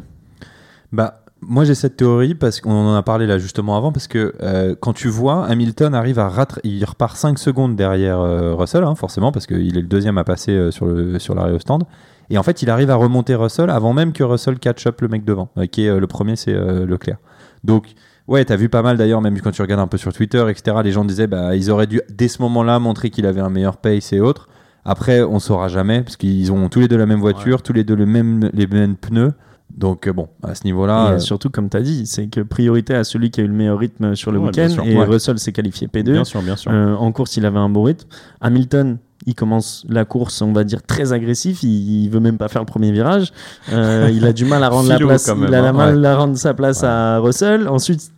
Bah, 0.92 1.22
moi 1.40 1.64
j'ai 1.64 1.74
cette 1.74 1.96
théorie 1.96 2.34
parce 2.34 2.60
qu'on 2.60 2.72
en 2.72 2.94
a 2.94 3.02
parlé 3.02 3.26
là 3.26 3.38
justement 3.38 3.76
avant 3.76 3.92
parce 3.92 4.08
que 4.08 4.34
euh, 4.42 4.74
quand 4.80 4.92
tu 4.92 5.08
vois 5.08 5.46
Hamilton 5.46 5.94
arrive 5.94 6.18
à 6.18 6.28
rattra- 6.28 6.60
il 6.64 6.84
repart 6.84 7.16
5 7.16 7.38
secondes 7.38 7.76
derrière 7.76 8.18
euh, 8.20 8.54
Russell 8.54 8.82
hein, 8.84 8.94
forcément 8.96 9.30
parce 9.30 9.46
qu'il 9.46 9.76
est 9.76 9.80
le 9.80 9.86
deuxième 9.86 10.18
à 10.18 10.24
passer 10.24 10.52
euh, 10.52 10.70
sur 10.70 10.86
le 10.86 11.18
sur 11.18 11.34
l'arrêt 11.34 11.52
au 11.52 11.58
stand. 11.58 11.84
Et 12.30 12.38
en 12.38 12.42
fait 12.42 12.62
il 12.62 12.70
arrive 12.70 12.90
à 12.90 12.96
remonter 12.96 13.34
Russell 13.36 13.70
avant 13.70 13.92
même 13.92 14.12
que 14.12 14.24
Russell 14.24 14.58
catch 14.58 14.86
up 14.86 15.00
le 15.00 15.08
mec 15.08 15.24
devant 15.24 15.48
qui 15.70 15.86
est 15.86 15.98
le 15.98 16.06
premier 16.06 16.34
c'est 16.36 16.52
Leclerc. 16.52 17.18
Donc 17.64 17.86
ouais 18.26 18.44
t'as 18.44 18.56
vu 18.56 18.68
pas 18.68 18.82
mal 18.82 18.96
d'ailleurs 18.96 19.20
même 19.22 19.40
quand 19.40 19.52
tu 19.52 19.62
regardes 19.62 19.80
un 19.80 19.86
peu 19.86 19.96
sur 19.96 20.12
Twitter 20.12 20.44
etc 20.50 20.76
les 20.82 20.92
gens 20.92 21.04
disaient 21.04 21.26
bah 21.28 21.54
ils 21.56 21.70
auraient 21.70 21.86
dû 21.86 22.00
dès 22.10 22.28
ce 22.28 22.42
moment 22.42 22.62
là 22.62 22.78
montrer 22.80 23.10
qu'il 23.10 23.26
avait 23.26 23.40
un 23.40 23.48
meilleur 23.50 23.76
pace 23.78 24.12
et 24.12 24.20
autres. 24.20 24.48
Après 24.84 25.22
on 25.22 25.38
saura 25.38 25.68
jamais 25.68 26.02
parce 26.02 26.16
qu'ils 26.16 26.50
ont 26.52 26.68
tous 26.68 26.80
les 26.80 26.88
deux 26.88 26.96
la 26.98 27.06
même 27.06 27.20
voiture 27.20 27.62
tous 27.62 27.72
les 27.72 27.84
deux 27.84 27.94
le 27.96 28.06
même 28.06 28.50
les 28.52 28.66
mêmes 28.66 28.96
pneus 28.96 29.32
donc 29.78 30.06
euh, 30.08 30.12
bon, 30.12 30.28
à 30.42 30.54
ce 30.54 30.64
niveau-là, 30.64 31.10
et 31.10 31.14
euh, 31.14 31.18
surtout, 31.20 31.48
comme 31.50 31.70
tu 31.70 31.76
as 31.76 31.80
dit, 31.82 32.06
c'est 32.06 32.26
que 32.26 32.40
priorité 32.40 32.94
à 32.94 33.04
celui 33.04 33.30
qui 33.30 33.40
a 33.40 33.44
eu 33.44 33.46
le 33.46 33.54
meilleur 33.54 33.78
rythme 33.78 34.14
sur 34.16 34.32
le 34.32 34.38
Ouais, 34.38 34.46
week-end. 34.48 34.68
sûr. 34.68 34.84
Et 34.84 34.96
Ouais. 34.96 35.04
Russell 35.04 35.38
s'est 35.38 35.52
qualifié 35.52 35.86
P2. 35.86 36.12
Bien 36.12 36.24
sûr, 36.24 36.42
bien 36.42 36.56
sûr. 36.56 36.70
Euh, 36.72 36.94
en 36.94 37.12
course, 37.12 37.36
il 37.36 37.46
avait 37.46 37.58
un 37.58 37.68
bon 37.68 37.84
rythme. 37.84 38.08
Hamilton, 38.40 38.98
il 39.26 39.34
commence 39.34 39.84
la 39.88 40.04
course, 40.04 40.42
on 40.42 40.52
va 40.52 40.64
dire, 40.64 40.82
très 40.82 41.12
agressif. 41.12 41.62
Il, 41.62 42.04
il 42.04 42.08
veut 42.10 42.20
même 42.20 42.38
pas 42.38 42.48
faire 42.48 42.62
le 42.62 42.66
premier 42.66 42.90
virage. 42.92 43.32
Euh, 43.72 44.10
il 44.12 44.24
a 44.26 44.32
du 44.32 44.44
mal 44.44 44.64
à 44.64 44.68
rendre 44.68 44.88
la 44.88 44.96
Philo, 44.96 45.08
place. 45.08 45.26
quand 45.26 45.36
même, 45.36 45.48
il 45.48 45.54
a 45.54 45.60
la 45.62 45.72
mal 45.72 46.04
à 46.04 46.16
rendre 46.16 46.36
sa 46.36 46.54
place 46.54 46.82
à 46.82 47.18
Russell. 47.18 47.68
Ensuite, 47.68 48.10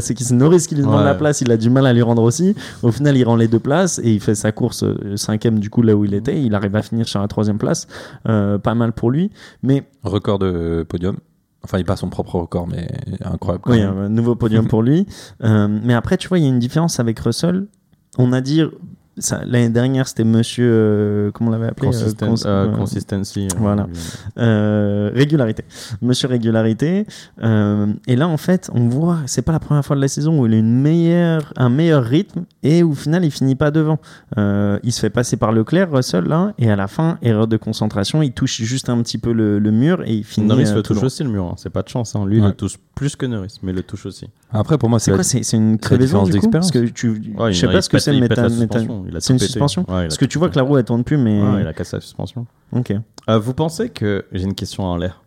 c'est 0.00 0.30
Norris 0.32 0.66
qui 0.68 0.74
lui 0.74 0.82
demande 0.82 0.98
Ouais. 1.00 1.04
la 1.04 1.14
place. 1.14 1.40
Il 1.40 1.50
a 1.50 1.56
du 1.56 1.70
mal 1.70 1.86
à 1.86 1.92
lui 1.92 2.02
rendre 2.02 2.22
aussi. 2.22 2.54
Au 2.82 2.90
final, 2.92 3.16
il 3.16 3.24
rend 3.24 3.36
les 3.36 3.48
deux 3.48 3.58
places 3.58 3.98
et 4.02 4.12
il 4.12 4.20
fait 4.20 4.34
sa 4.34 4.52
course 4.52 4.82
euh, 4.82 5.16
cinquième 5.16 5.58
du 5.58 5.70
coup 5.70 5.82
là 5.82 5.94
où 5.96 6.04
il 6.04 6.14
était. 6.14 6.40
Il 6.42 6.54
arrive 6.54 6.74
à 6.76 6.82
finir 6.82 7.08
sur 7.08 7.20
la 7.20 7.28
troisième 7.28 7.58
place. 7.58 7.86
Euh, 8.28 8.58
pas 8.58 8.74
mal 8.74 8.92
pour 8.92 9.10
lui. 9.10 9.30
Mais 9.62 9.84
record 10.02 10.38
de 10.38 10.84
podium. 10.88 11.16
Enfin, 11.62 11.78
il 11.78 11.84
pas 11.84 11.96
son 11.96 12.08
propre 12.08 12.36
record, 12.36 12.66
mais 12.66 12.88
incroyable. 13.22 13.62
quand 13.64 13.72
Oui, 13.72 13.80
même. 13.80 13.98
un 13.98 14.08
nouveau 14.08 14.34
podium 14.34 14.66
pour 14.66 14.82
lui. 14.82 15.06
Euh, 15.44 15.68
mais 15.68 15.94
après, 15.94 16.16
tu 16.16 16.28
vois, 16.28 16.38
il 16.38 16.42
y 16.44 16.46
a 16.46 16.50
une 16.50 16.58
différence 16.58 17.00
avec 17.00 17.18
Russell. 17.20 17.66
On 18.18 18.32
a 18.32 18.40
dit 18.40 18.62
l'année 19.44 19.68
dernière, 19.68 20.08
c'était 20.08 20.24
monsieur. 20.24 20.68
euh, 20.70 21.30
comment 21.32 21.50
on 21.50 21.52
l'avait 21.52 21.68
appelé 21.68 21.88
euh, 21.88 21.90
Consisten- 21.90 22.26
cons- 22.28 22.46
euh, 22.46 22.76
consistency. 22.76 23.48
euh, 23.52 23.56
voilà. 23.58 23.86
euh, 24.38 25.10
régularité. 25.14 25.64
Monsieur 26.02 26.28
régularité. 26.28 27.06
Euh, 27.42 27.86
et 28.06 28.16
là, 28.16 28.28
en 28.28 28.36
fait, 28.36 28.70
on 28.74 28.88
voit, 28.88 29.18
c'est 29.26 29.42
pas 29.42 29.52
la 29.52 29.60
première 29.60 29.84
fois 29.84 29.96
de 29.96 30.00
la 30.00 30.08
saison 30.08 30.38
où 30.40 30.46
il 30.46 30.54
a 30.54 30.56
une 30.56 30.80
meilleure, 30.80 31.52
un 31.56 31.68
meilleur 31.68 32.04
rythme 32.04 32.44
et 32.62 32.82
où 32.82 32.92
au 32.92 32.94
final, 32.94 33.24
il 33.24 33.30
finit 33.30 33.54
pas 33.56 33.70
devant. 33.70 33.98
Euh, 34.38 34.78
il 34.82 34.92
se 34.92 35.00
fait 35.00 35.10
passer 35.10 35.36
par 35.36 35.52
Leclerc, 35.52 35.90
Russell, 35.92 36.24
là, 36.24 36.52
et 36.58 36.70
à 36.70 36.76
la 36.76 36.88
fin, 36.88 37.18
erreur 37.22 37.46
de 37.46 37.56
concentration, 37.56 38.22
il 38.22 38.32
touche 38.32 38.60
juste 38.62 38.88
un 38.88 39.00
petit 39.02 39.18
peu 39.18 39.32
le, 39.32 39.58
le 39.58 39.70
mur 39.70 40.02
et 40.06 40.14
il 40.14 40.24
finit. 40.24 40.46
Norris 40.46 40.68
euh, 40.68 40.76
le 40.76 40.82
touche 40.82 41.02
aussi 41.02 41.22
le 41.24 41.30
mur, 41.30 41.44
hein. 41.44 41.54
c'est 41.56 41.70
pas 41.70 41.82
de 41.82 41.88
chance. 41.88 42.14
hein. 42.16 42.24
Lui, 42.26 42.38
il 42.38 42.44
le 42.44 42.52
touche 42.52 42.76
plus 42.94 43.16
que 43.16 43.26
Norris, 43.26 43.56
mais 43.62 43.72
il 43.72 43.76
le 43.76 43.82
touche 43.82 44.06
aussi. 44.06 44.26
Après, 44.52 44.76
pour 44.78 44.88
moi, 44.88 44.98
C'est 44.98 45.06
c'est 45.06 45.10
quoi 45.12 45.18
la- 45.18 45.44
C'est 45.44 45.56
une 45.56 45.78
crevaison 45.78 46.24
du 46.24 46.38
coup? 46.38 46.50
Parce 46.50 46.70
d'expérience. 46.70 46.90
que 46.92 46.94
tu, 46.94 47.34
Ouais, 47.38 47.52
je 47.52 47.58
sais 47.60 47.66
pas 47.68 47.80
ce 47.82 47.88
que 47.88 47.98
c'est 47.98 48.12
le 48.12 48.28
C'est 49.18 49.32
une 49.32 49.38
pété. 49.38 49.50
suspension 49.52 49.82
Ouais, 49.88 50.02
Parce 50.04 50.16
que 50.18 50.24
tu 50.26 50.38
vois 50.38 50.48
que 50.50 50.56
la 50.56 50.62
roue 50.62 50.78
elle 50.78 50.84
tourne 50.84 51.02
plus, 51.02 51.16
mais 51.16 51.42
Ouais, 51.42 51.62
il 51.62 51.66
a 51.66 51.72
cassé 51.72 51.96
la 51.96 52.00
suspension. 52.00 52.46
ok. 52.72 52.92
Euh, 53.28 53.38
vous 53.38 53.54
pensez 53.54 53.88
que. 53.88 54.24
J'ai 54.32 54.44
une 54.44 54.54
question 54.54 54.84
en 54.84 54.96
l'air. 54.96 55.22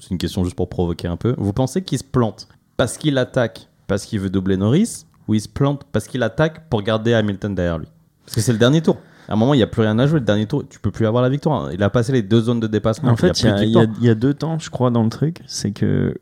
C'est 0.00 0.10
une 0.10 0.18
question 0.18 0.44
juste 0.44 0.56
pour 0.56 0.68
provoquer 0.68 1.08
un 1.08 1.16
peu. 1.16 1.34
Vous 1.36 1.52
pensez 1.52 1.82
qu'il 1.82 1.98
se 1.98 2.04
plante 2.04 2.48
parce 2.76 2.96
qu'il 2.96 3.18
attaque, 3.18 3.68
parce 3.86 4.04
qu'il 4.06 4.20
veut 4.20 4.30
doubler 4.30 4.56
Norris, 4.56 5.04
ou 5.28 5.34
il 5.34 5.40
se 5.40 5.48
plante 5.48 5.84
parce 5.92 6.06
qu'il 6.08 6.22
attaque 6.22 6.68
pour 6.70 6.82
garder 6.82 7.12
Hamilton 7.14 7.54
derrière 7.54 7.78
lui? 7.78 7.88
Parce 8.24 8.34
que 8.36 8.40
c'est 8.40 8.52
le 8.52 8.58
dernier 8.58 8.80
tour. 8.80 8.96
À 9.28 9.32
un 9.32 9.36
moment, 9.36 9.54
il 9.54 9.56
n'y 9.58 9.62
a 9.62 9.66
plus 9.66 9.82
rien 9.82 9.98
à 9.98 10.06
jouer. 10.06 10.20
Le 10.20 10.24
dernier 10.24 10.46
tour, 10.46 10.64
tu 10.68 10.78
peux 10.78 10.90
plus 10.92 11.06
avoir 11.06 11.22
la 11.22 11.28
victoire. 11.28 11.72
Il 11.72 11.82
a 11.82 11.90
passé 11.90 12.12
les 12.12 12.22
deux 12.22 12.40
zones 12.42 12.60
de 12.60 12.66
dépassement. 12.68 13.10
En 13.10 13.16
fait, 13.16 13.38
il 13.40 13.48
y, 13.48 13.50
plus 13.50 13.50
a- 13.50 13.56
de 13.58 13.62
il 13.64 13.70
y 13.70 13.76
a- 13.76 13.80
victoire. 13.80 13.98
il 14.00 14.06
y 14.06 14.10
a 14.10 14.14
deux 14.14 14.34
temps, 14.34 14.58
je 14.58 14.70
crois, 14.70 14.90
dans 14.90 15.02
le 15.02 15.08
truc. 15.10 15.40
C'est 15.46 15.72
que 15.72 16.14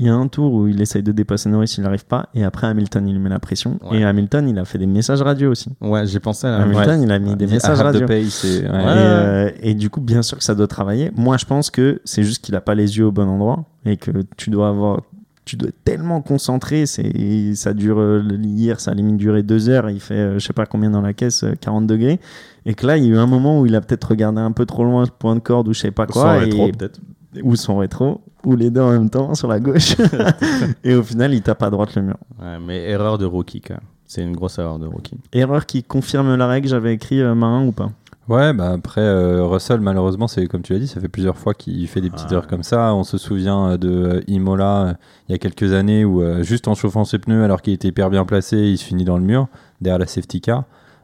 il 0.00 0.06
y 0.06 0.08
a 0.08 0.14
un 0.14 0.26
tour 0.28 0.52
où 0.54 0.66
il 0.66 0.80
essaye 0.80 1.02
de 1.02 1.12
dépasser 1.12 1.50
Norris, 1.50 1.74
il 1.76 1.84
n'arrive 1.84 2.06
pas, 2.06 2.30
et 2.34 2.42
après 2.42 2.66
Hamilton, 2.66 3.06
il 3.06 3.12
lui 3.12 3.20
met 3.20 3.28
la 3.28 3.38
pression. 3.38 3.78
Ouais. 3.90 3.98
Et 3.98 4.04
Hamilton, 4.04 4.48
il 4.48 4.58
a 4.58 4.64
fait 4.64 4.78
des 4.78 4.86
messages 4.86 5.20
radio 5.20 5.50
aussi. 5.50 5.68
Ouais, 5.82 6.06
j'ai 6.06 6.20
pensé 6.20 6.46
à 6.46 6.56
Hamilton, 6.56 7.02
il 7.02 7.12
a 7.12 7.18
mis 7.18 7.36
des 7.36 7.46
messages 7.46 7.78
radio. 7.80 8.06
pace 8.06 8.44
et- 8.46 8.62
ouais. 8.62 8.64
Et, 8.64 8.70
Ouais. 8.70 8.78
euh, 8.96 9.50
et 9.62 9.74
du 9.74 9.90
coup, 9.90 10.00
bien 10.00 10.22
sûr 10.22 10.38
que 10.38 10.44
ça 10.44 10.54
doit 10.54 10.66
travailler. 10.68 11.12
Moi, 11.16 11.36
je 11.36 11.44
pense 11.44 11.70
que 11.70 12.00
c'est 12.04 12.22
juste 12.24 12.42
qu'il 12.44 12.56
a 12.56 12.62
pas 12.62 12.74
les 12.74 12.96
yeux 12.96 13.04
au 13.06 13.12
bon 13.12 13.28
endroit 13.28 13.66
et 13.84 13.98
que 13.98 14.10
tu 14.38 14.48
dois 14.48 14.68
avoir, 14.70 15.02
tu 15.44 15.56
dois 15.56 15.68
être 15.68 15.84
tellement 15.84 16.22
concentré. 16.22 16.86
C'est, 16.86 17.54
ça 17.54 17.74
dure 17.74 17.98
euh, 18.00 18.22
hier, 18.42 18.80
ça 18.80 18.92
a 18.92 18.94
limite 18.94 19.18
duré 19.18 19.42
deux 19.42 19.68
heures. 19.68 19.90
Il 19.90 20.00
fait, 20.00 20.14
euh, 20.14 20.38
je 20.38 20.46
sais 20.46 20.52
pas 20.54 20.64
combien 20.64 20.88
dans 20.90 21.02
la 21.02 21.12
caisse, 21.12 21.44
euh, 21.44 21.52
40 21.60 21.86
degrés. 21.86 22.20
Et 22.64 22.72
que 22.72 22.86
là, 22.86 22.96
il 22.96 23.04
y 23.04 23.06
a 23.08 23.10
eu 23.10 23.18
un 23.18 23.26
moment 23.26 23.60
où 23.60 23.66
il 23.66 23.74
a 23.74 23.80
peut-être 23.82 24.04
regardé 24.08 24.40
un 24.40 24.52
peu 24.52 24.64
trop 24.64 24.84
loin 24.84 25.04
ce 25.04 25.10
point 25.10 25.34
de 25.34 25.40
corde 25.40 25.68
ou 25.68 25.74
je 25.74 25.80
sais 25.80 25.90
pas 25.90 26.06
Sans 26.06 26.12
quoi. 26.12 26.32
rétro, 26.38 26.68
et, 26.68 26.72
peut-être. 26.72 27.00
ou 27.42 27.54
son 27.56 27.76
rétro, 27.78 28.20
ou 28.44 28.56
les 28.56 28.70
deux 28.70 28.80
en 28.80 28.90
même 28.90 29.10
temps 29.10 29.34
sur 29.34 29.48
la 29.48 29.60
gauche. 29.60 29.96
et 30.84 30.94
au 30.94 31.02
final, 31.02 31.34
il 31.34 31.42
tape 31.42 31.62
à 31.62 31.70
droite 31.70 31.94
le 31.94 32.02
mur. 32.02 32.16
Ouais, 32.40 32.58
mais 32.64 32.84
erreur 32.84 33.18
de 33.18 33.26
rookie, 33.26 33.60
quand 33.60 33.74
même. 33.74 33.82
C'est 34.06 34.22
une 34.22 34.34
grosse 34.34 34.58
erreur 34.58 34.78
de 34.78 34.86
rookie. 34.86 35.18
Erreur 35.32 35.66
qui 35.66 35.84
confirme 35.84 36.34
la 36.34 36.46
règle. 36.48 36.68
J'avais 36.68 36.92
écrit 36.92 37.20
euh, 37.20 37.34
marin 37.34 37.64
ou 37.64 37.72
pas. 37.72 37.90
Ouais, 38.30 38.52
bah 38.52 38.70
après, 38.70 39.00
euh, 39.00 39.44
Russell, 39.44 39.80
malheureusement, 39.80 40.28
c'est 40.28 40.46
comme 40.46 40.62
tu 40.62 40.72
l'as 40.72 40.78
dit, 40.78 40.86
ça 40.86 41.00
fait 41.00 41.08
plusieurs 41.08 41.36
fois 41.36 41.52
qu'il 41.52 41.88
fait 41.88 42.00
des 42.00 42.10
petites 42.10 42.30
erreurs 42.30 42.46
comme 42.46 42.62
ça. 42.62 42.94
On 42.94 43.02
se 43.02 43.18
souvient 43.18 43.70
euh, 43.70 43.76
de 43.76 43.90
euh, 43.90 44.20
Imola 44.28 44.86
euh, 44.86 44.92
il 45.28 45.32
y 45.32 45.34
a 45.34 45.38
quelques 45.38 45.72
années 45.72 46.04
où, 46.04 46.22
euh, 46.22 46.44
juste 46.44 46.68
en 46.68 46.76
chauffant 46.76 47.04
ses 47.04 47.18
pneus 47.18 47.42
alors 47.42 47.60
qu'il 47.60 47.72
était 47.72 47.88
hyper 47.88 48.08
bien 48.08 48.24
placé, 48.24 48.56
il 48.56 48.78
se 48.78 48.84
finit 48.84 49.04
dans 49.04 49.16
le 49.18 49.24
mur 49.24 49.48
derrière 49.80 49.98
la 49.98 50.06
safety 50.06 50.40
car. 50.40 50.62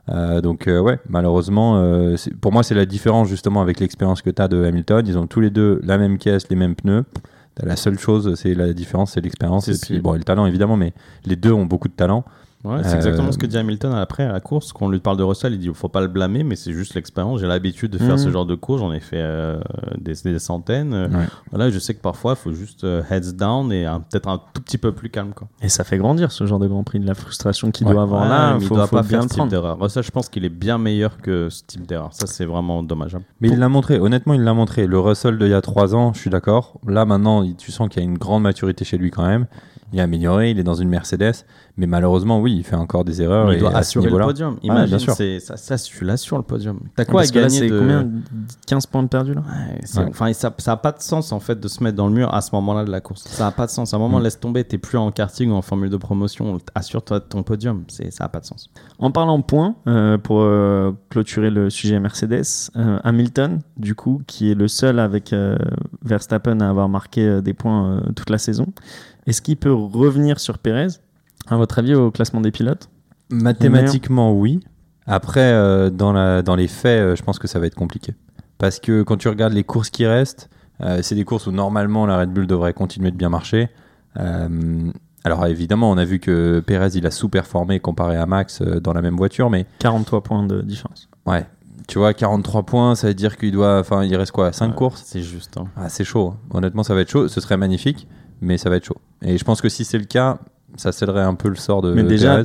Euh, 0.09 0.41
donc, 0.41 0.69
euh, 0.69 0.81
ouais, 0.81 0.99
malheureusement, 1.09 1.79
euh, 1.79 2.17
pour 2.41 2.53
moi, 2.53 2.63
c'est 2.63 2.75
la 2.75 2.87
différence 2.87 3.29
justement 3.29 3.61
avec 3.61 3.81
l'expérience 3.81 4.23
que 4.23 4.31
tu 4.31 4.41
as 4.41 4.49
de 4.49 4.65
Hamilton. 4.65 5.05
Ils 5.07 5.19
ont 5.19 5.27
tous 5.27 5.41
les 5.41 5.51
deux 5.51 5.81
la 5.83 5.99
même 5.99 6.19
caisse, 6.19 6.49
les 6.49 6.57
mêmes 6.57 6.75
pneus. 6.75 7.05
La 7.63 7.77
seule 7.77 7.99
chose, 7.99 8.35
c'est 8.35 8.55
la 8.55 8.75
différence, 8.75 9.13
c'est 9.13 9.23
l'expérience. 9.23 9.69
Et 9.69 9.79
puis, 9.79 9.99
bon, 9.99 10.15
et 10.15 10.19
le 10.19 10.25
talent, 10.25 10.45
évidemment, 10.45 10.77
mais 10.77 10.93
les 11.25 11.37
deux 11.37 11.53
ont 11.53 11.65
beaucoup 11.65 11.89
de 11.89 11.95
talent. 11.95 12.25
Ouais, 12.67 12.83
c'est 12.83 12.95
Euh, 12.95 12.97
exactement 12.97 13.31
ce 13.33 13.39
que 13.39 13.47
dit 13.47 13.57
Hamilton 13.57 13.93
après 13.95 14.25
à 14.25 14.33
la 14.33 14.41
course. 14.41 14.73
Quand 14.73 14.87
on 14.87 14.89
lui 14.89 14.99
parle 14.99 15.17
de 15.17 15.23
Russell, 15.23 15.53
il 15.53 15.59
dit 15.59 15.71
faut 15.73 15.89
pas 15.89 16.01
le 16.01 16.09
blâmer, 16.09 16.43
mais 16.43 16.57
c'est 16.57 16.73
juste 16.73 16.95
l'expérience. 16.95 17.41
J'ai 17.41 17.47
l'habitude 17.47 17.93
de 17.93 17.99
faire 17.99 18.13
Mhm. 18.13 18.19
ce 18.19 18.31
genre 18.31 18.47
de 18.47 18.55
course, 18.55 18.81
j'en 18.81 18.93
ai 18.93 19.01
fait 19.01 19.17
euh, 19.21 19.61
des, 19.99 20.15
des 20.25 20.39
centaines. 20.39 20.93
Euh, 20.95 21.09
Ouais. 21.09 21.27
Voilà, 21.51 21.71
je 21.71 21.79
sais 21.79 21.95
que 21.95 22.01
parfois 22.01 22.33
il 22.33 22.37
faut 22.43 22.53
juste 22.53 22.85
euh, 22.85 23.03
heads 23.11 23.33
down 23.35 23.73
et 23.73 23.87
peut-être 24.11 24.29
un 24.29 24.41
tout 24.53 24.61
petit 24.63 24.79
peu 24.79 24.93
plus 24.93 25.09
calme. 25.11 25.33
Quoi. 25.35 25.47
Et 25.63 25.69
ça 25.69 25.85
fait 25.85 25.99
grandir 25.99 26.33
ce 26.33 26.45
genre 26.47 26.59
de 26.59 26.67
Grand 26.67 26.83
Prix, 26.85 26.99
de 27.01 27.07
la 27.07 27.15
frustration 27.15 27.71
qu'il 27.71 27.87
Ouais. 27.87 27.93
doit 27.93 28.03
avoir 28.03 28.29
là. 28.29 28.55
mais 28.55 28.61
faut, 28.65 28.75
il 28.75 28.79
doit 28.79 28.87
faut 28.89 28.97
pas 28.97 29.03
bien 29.03 29.11
faire 29.11 29.23
le 29.23 29.29
ce 29.29 29.35
type 29.35 29.49
d'erreur. 29.49 29.79
Russell, 29.81 30.03
je 30.03 30.11
pense 30.11 30.29
qu'il 30.29 30.45
est 30.45 30.49
bien 30.49 30.79
meilleur 30.79 31.19
que 31.19 31.49
ce 31.51 31.63
type 31.65 31.87
d'erreur. 31.87 32.09
Ça, 32.13 32.27
c'est 32.27 32.45
vraiment 32.47 32.83
dommageable. 32.83 33.25
Mais 33.41 33.49
il 33.49 33.59
l'a 33.59 33.69
montré, 33.69 33.99
honnêtement, 34.01 34.35
il 34.35 34.43
l'a 34.43 34.55
montré. 34.55 34.87
Le 34.87 34.99
Russell 34.99 35.39
d'il 35.39 35.49
y 35.49 35.55
a 35.55 35.61
3 35.63 35.95
ans, 35.95 36.13
je 36.15 36.19
suis 36.21 36.31
d'accord. 36.31 36.81
Là, 36.87 37.05
maintenant, 37.05 37.43
il- 37.43 37.55
tu 37.57 37.71
sens 37.71 37.89
qu'il 37.89 38.03
y 38.03 38.07
a 38.07 38.09
une 38.09 38.19
grande 38.19 38.43
maturité 38.43 38.85
chez 38.85 38.99
lui 38.99 39.11
quand 39.11 39.25
même. 39.27 39.47
Il 39.93 39.99
est 39.99 40.03
amélioré, 40.03 40.51
il 40.51 40.59
est 40.59 40.65
dans 40.65 40.75
une 40.75 40.89
Mercedes. 40.89 41.33
Mais 41.79 41.87
malheureusement, 41.87 42.41
oui, 42.41 42.55
il 42.57 42.65
fait 42.65 42.75
encore 42.77 43.05
des 43.05 43.21
erreurs. 43.23 43.47
Mais 43.47 43.53
et 43.55 43.57
il 43.57 43.61
doit 43.61 43.71
ce 43.73 43.77
assurer 43.77 44.09
le 44.11 44.19
podium. 44.19 44.57
bien 44.63 44.73
Imagine, 44.75 44.99
sûr. 44.99 45.13
c'est- 45.13 45.41
ça, 45.41 45.57
ça, 45.57 45.77
tu 45.79 46.05
l'assures 46.05 46.39
le 46.39 46.43
podium. 46.43 46.81
T'as 46.97 47.05
quoi 47.05 47.21
Parce 47.21 47.31
à 47.31 47.35
là, 47.35 47.43
gagner 47.43 47.69
de... 47.69 47.79
combien 47.79 48.09
15 48.67 48.87
points 48.87 49.03
de 49.03 49.09
perdu 49.09 49.35
là 49.35 49.43
Ouais, 49.43 49.81
c'est- 49.85 49.99
Ouais. 50.01 50.07
Enfin, 50.09 50.33
ça 50.33 50.53
n'a 50.67 50.77
pas 50.77 50.93
de 50.93 51.01
sens 51.03 51.33
en 51.33 51.39
fait 51.41 51.61
de 51.61 51.69
se 51.69 51.85
mettre 51.85 51.97
dans 51.97 52.09
le 52.09 52.15
mur 52.15 52.33
à 52.35 52.41
ce 52.41 52.55
moment-là 52.55 52.85
de 52.85 52.91
la 52.91 53.01
course. 53.01 53.23
Ça 53.29 53.45
n'a 53.45 53.51
pas 53.53 53.67
de 53.67 53.71
sens. 53.71 53.93
À 53.93 53.97
un 53.97 54.01
moment, 54.01 54.19
Mm. 54.19 54.23
laisse 54.25 54.41
tomber, 54.41 54.65
t'es 54.65 54.79
plus 54.79 54.97
en 54.99 55.11
karting 55.13 55.51
ou 55.51 55.55
en 55.55 55.63
formule 55.63 55.91
de 55.91 55.97
promotion. 55.99 56.59
Assure-toi 56.75 57.21
de 57.21 57.25
ton 57.25 57.43
podium. 57.43 57.85
C'est, 57.89 58.11
ça 58.11 58.25
n'a 58.25 58.29
pas 58.29 58.41
de 58.41 58.47
sens. 58.47 58.71
En 58.99 59.11
parlant 59.11 59.41
points, 59.43 59.77
euh, 59.87 60.17
pour 60.19 60.41
euh, 60.41 60.93
clôturer 61.11 61.51
le 61.51 61.69
sujet 61.71 62.01
Mercedes, 62.01 62.43
euh, 62.77 62.99
Hamilton, 63.05 63.61
du 63.77 63.95
coup, 63.95 64.23
qui 64.27 64.51
est 64.51 64.55
le 64.55 64.67
seul 64.69 64.99
avec 64.99 65.33
euh, 65.35 65.57
Verstappen 66.03 66.61
à 66.61 66.69
avoir 66.71 66.89
marqué 66.89 67.27
euh, 67.27 67.41
des 67.43 67.53
points 67.55 67.97
euh, 67.97 68.01
toute 68.15 68.31
la 68.31 68.39
saison, 68.39 68.67
est-ce 69.27 69.43
qu'il 69.43 69.57
peut 69.57 69.73
revenir 69.73 70.39
sur 70.41 70.59
Perez, 70.59 70.89
à 71.49 71.57
votre 71.57 71.79
avis, 71.79 71.95
au 71.95 72.11
classement 72.11 72.41
des 72.41 72.51
pilotes? 72.51 72.89
Mathématiquement, 73.31 74.33
oui. 74.33 74.61
Après, 75.07 75.53
euh, 75.53 75.91
dans, 75.91 76.13
la, 76.13 76.43
dans 76.43 76.57
les 76.57 76.69
faits, 76.69 77.01
euh, 77.01 77.17
je 77.17 77.23
pense 77.23 77.39
que 77.39 77.47
ça 77.47 77.59
va 77.61 77.67
être 77.67 77.75
compliqué. 77.77 78.15
Parce 78.59 78.81
que 78.81 79.03
quand 79.03 79.17
tu 79.17 79.29
regardes 79.29 79.53
les 79.53 79.63
courses 79.65 79.91
qui 79.91 80.07
restent, 80.07 80.49
euh, 80.81 80.99
c'est 81.03 81.15
des 81.15 81.25
courses 81.25 81.47
où 81.47 81.53
normalement 81.53 82.07
la 82.07 82.19
Red 82.19 82.31
Bull 82.33 82.47
devrait 82.47 82.73
continuer 82.73 83.11
de 83.11 83.17
bien 83.17 83.29
marcher. 83.29 83.69
Euh, 84.19 84.91
alors 85.25 85.47
évidemment, 85.47 85.91
on 85.91 85.97
a 85.99 86.05
vu 86.05 86.19
que 86.19 86.61
Perez 86.61 86.91
il 86.97 87.07
a 87.07 87.11
sous-performé 87.11 87.79
comparé 87.81 88.17
à 88.17 88.27
Max 88.27 88.63
euh, 88.63 88.81
dans 88.81 88.93
la 88.93 89.03
même 89.03 89.17
voiture, 89.17 89.51
mais 89.51 89.67
43 89.79 90.23
points 90.23 90.47
de 90.47 90.63
différence. 90.63 91.09
ouais, 91.27 91.47
tu 91.89 91.99
vois, 91.99 92.15
43 92.15 92.63
points, 92.65 92.95
ça 92.97 93.09
veut 93.09 93.15
dire 93.15 93.37
qu'il 93.37 93.53
doit, 93.53 93.79
enfin, 93.79 94.03
il 94.05 94.17
reste 94.17 94.33
quoi, 94.33 94.53
5 94.53 94.69
Ouais, 94.71 94.75
courses? 94.75 95.03
C'est 95.05 95.23
juste. 95.23 95.57
hein. 95.57 95.67
Ah, 95.77 95.89
c'est 95.89 96.05
chaud. 96.05 96.35
hein. 96.35 96.39
Honnêtement, 96.51 96.83
ça 96.83 96.95
va 96.95 97.01
être 97.03 97.11
chaud. 97.11 97.29
Ce 97.29 97.41
serait 97.41 97.57
magnifique, 97.57 98.09
mais 98.41 98.59
ça 98.59 98.71
va 98.71 98.77
être 98.77 98.85
chaud. 98.85 98.97
Et 99.23 99.39
je 99.39 99.45
pense 99.45 99.61
que 99.61 99.69
si 99.69 99.85
c'est 99.85 99.99
le 99.99 100.05
cas, 100.05 100.39
ça 100.77 100.93
scellerait 100.93 101.23
un 101.23 101.35
peu 101.35 101.49
le 101.49 101.55
sort 101.55 101.81
de 101.81 101.95
Mais 101.95 102.03
déjà, 102.03 102.41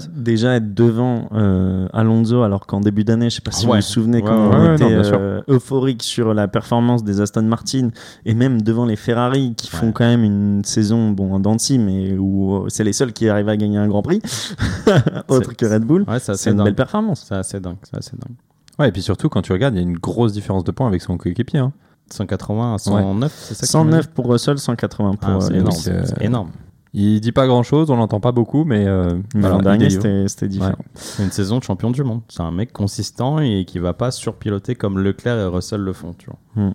être 0.56 0.74
devant 0.74 1.28
euh, 1.34 1.88
Alonso, 1.92 2.44
alors 2.44 2.66
qu'en 2.66 2.80
début 2.80 3.04
d'année, 3.04 3.30
je 3.30 3.36
sais 3.36 3.42
pas 3.42 3.52
si 3.52 3.66
Ouais. 3.66 3.72
vous 3.72 3.76
vous 3.78 3.82
souvenez 3.82 4.20
Ouais, 4.20 4.24
comment 4.24 4.50
ouais, 4.52 4.56
on 4.56 4.66
ouais, 4.70 4.76
était 4.76 4.90
non, 4.90 5.02
euh, 5.20 5.42
euphorique 5.50 6.02
sur 6.04 6.34
la 6.34 6.48
performance 6.48 7.04
des 7.04 7.20
Aston 7.20 7.42
Martin 7.44 7.90
et 8.26 8.34
même 8.34 8.62
devant 8.62 8.86
les 8.86 8.96
Ferrari 8.96 9.54
qui 9.58 9.68
font 9.70 9.92
quand 9.92 10.06
même 10.06 10.24
une 10.24 10.64
saison 10.64 11.10
bon 11.12 11.34
en 11.34 11.40
dents 11.42 11.56
de 11.56 11.60
scie, 11.60 11.78
mais 11.80 12.16
où 12.18 12.56
euh, 12.56 12.70
c'est 12.70 12.86
les 12.86 12.94
seuls 12.94 13.12
qui 13.12 13.28
arrivent 13.28 13.50
à 13.50 13.58
gagner 13.58 13.78
un 13.80 13.88
Grand 13.88 14.02
Prix, 14.04 14.22
autre 15.28 15.54
que 15.56 15.66
Red 15.66 15.84
Bull. 15.84 16.06
Ouais, 16.08 16.20
c'est 16.20 16.50
une 16.50 16.58
dingue. 16.58 16.66
belle 16.68 16.76
performance. 16.76 17.26
C'est 17.28 17.36
assez 17.36 17.60
dingue. 17.60 17.78
C'est 17.84 17.98
assez 17.98 18.12
dingue. 18.16 18.36
Ouais, 18.80 18.90
et 18.90 18.92
puis 18.92 19.02
surtout, 19.02 19.28
quand 19.30 19.42
tu 19.42 19.52
regardes, 19.52 19.74
il 19.76 19.78
y 19.78 19.82
a 19.82 19.84
une 19.88 19.98
grosse 19.98 20.32
différence 20.32 20.64
de 20.64 20.72
points 20.72 20.88
avec 20.88 21.02
son 21.02 21.18
coéquipier. 21.18 21.60
hein. 21.60 21.74
180 22.14 22.76
à 22.76 22.78
109, 22.78 23.32
c'est 23.36 23.54
ça 23.56 23.62
que 23.66 23.72
tu 23.72 23.78
m'as 23.78 23.84
109 23.92 24.08
pour 24.10 24.30
Russell, 24.32 24.58
180 24.58 25.16
pour 25.16 25.30
Ah, 25.30 25.40
c'est 25.42 25.54
énorme. 25.56 25.76
euh, 25.88 26.04
énorme. 26.22 26.50
Il 26.94 27.22
dit 27.22 27.32
pas 27.32 27.48
grand 27.48 27.64
chose, 27.64 27.90
on 27.90 27.96
l'entend 27.96 28.20
pas 28.20 28.34
beaucoup, 28.34 28.66
mais. 28.66 28.86
euh, 28.86 29.18
L'an 29.34 29.60
dernier, 29.60 29.90
c'était 30.28 30.48
différent. 30.50 30.76
C'est 30.94 31.24
une 31.24 31.32
saison 31.32 31.58
de 31.60 31.64
champion 31.64 31.90
du 31.90 32.04
monde. 32.04 32.20
C'est 32.28 32.42
un 32.44 32.52
mec 32.52 32.74
consistant 32.74 33.40
et 33.40 33.64
qui 33.66 33.80
va 33.80 33.94
pas 33.94 34.12
surpiloter 34.12 34.76
comme 34.76 35.00
Leclerc 35.00 35.38
et 35.38 35.46
Russell 35.46 35.80
le 35.82 35.94
font. 35.94 36.14
Tu 36.18 36.28
vois. 36.56 36.72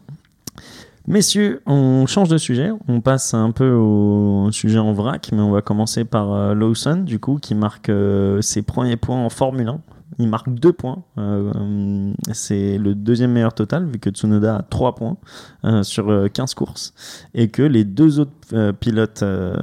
Messieurs, 1.07 1.63
on 1.67 2.07
change 2.07 2.29
de 2.29 2.39
sujet. 2.39 2.71
On 2.89 3.01
passe 3.01 3.33
un 3.35 3.53
peu 3.53 3.71
au 3.71 4.49
sujet 4.51 4.79
en 4.81 4.93
vrac, 4.93 5.29
mais 5.33 5.41
on 5.41 5.53
va 5.53 5.63
commencer 5.63 6.05
par 6.05 6.33
euh, 6.33 6.55
Lawson, 6.55 6.97
du 7.05 7.21
coup, 7.21 7.39
qui 7.41 7.55
marque 7.55 7.91
euh, 7.91 8.41
ses 8.41 8.63
premiers 8.63 8.97
points 8.97 9.25
en 9.25 9.29
Formule 9.29 9.69
1. 9.69 9.81
Il 10.19 10.29
marque 10.29 10.49
deux 10.49 10.73
points. 10.73 11.03
Euh, 11.19 11.53
euh, 11.55 12.13
c'est 12.33 12.79
le 12.79 12.95
deuxième 12.95 13.33
meilleur 13.33 13.53
total, 13.53 13.85
vu 13.87 13.99
que 13.99 14.11
Tsunoda 14.11 14.57
a 14.57 14.63
trois 14.63 14.95
points 14.95 15.17
euh, 15.65 15.83
sur 15.83 16.11
euh, 16.11 16.29
15 16.29 16.55
courses. 16.55 16.95
Et 17.35 17.49
que 17.49 17.63
les 17.63 17.85
deux 17.85 18.19
autres 18.21 18.33
euh, 18.55 18.73
pilotes, 18.73 19.23
euh, 19.23 19.57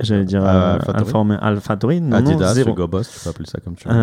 j'allais 0.00 0.24
dire 0.24 0.44
Euh, 0.44 0.78
euh, 0.88 1.36
AlphaTauri. 1.40 2.00
Non, 2.00 2.20
non, 2.20 2.30
Adidas, 2.30 2.54
zéro. 2.54 2.70
Hugo 2.72 2.88
Boss, 2.88 3.10
tu 3.12 3.20
peux 3.22 3.30
appeler 3.30 3.48
ça 3.48 3.60
comme 3.60 3.74
tu 3.76 3.86
veux. 3.88 3.94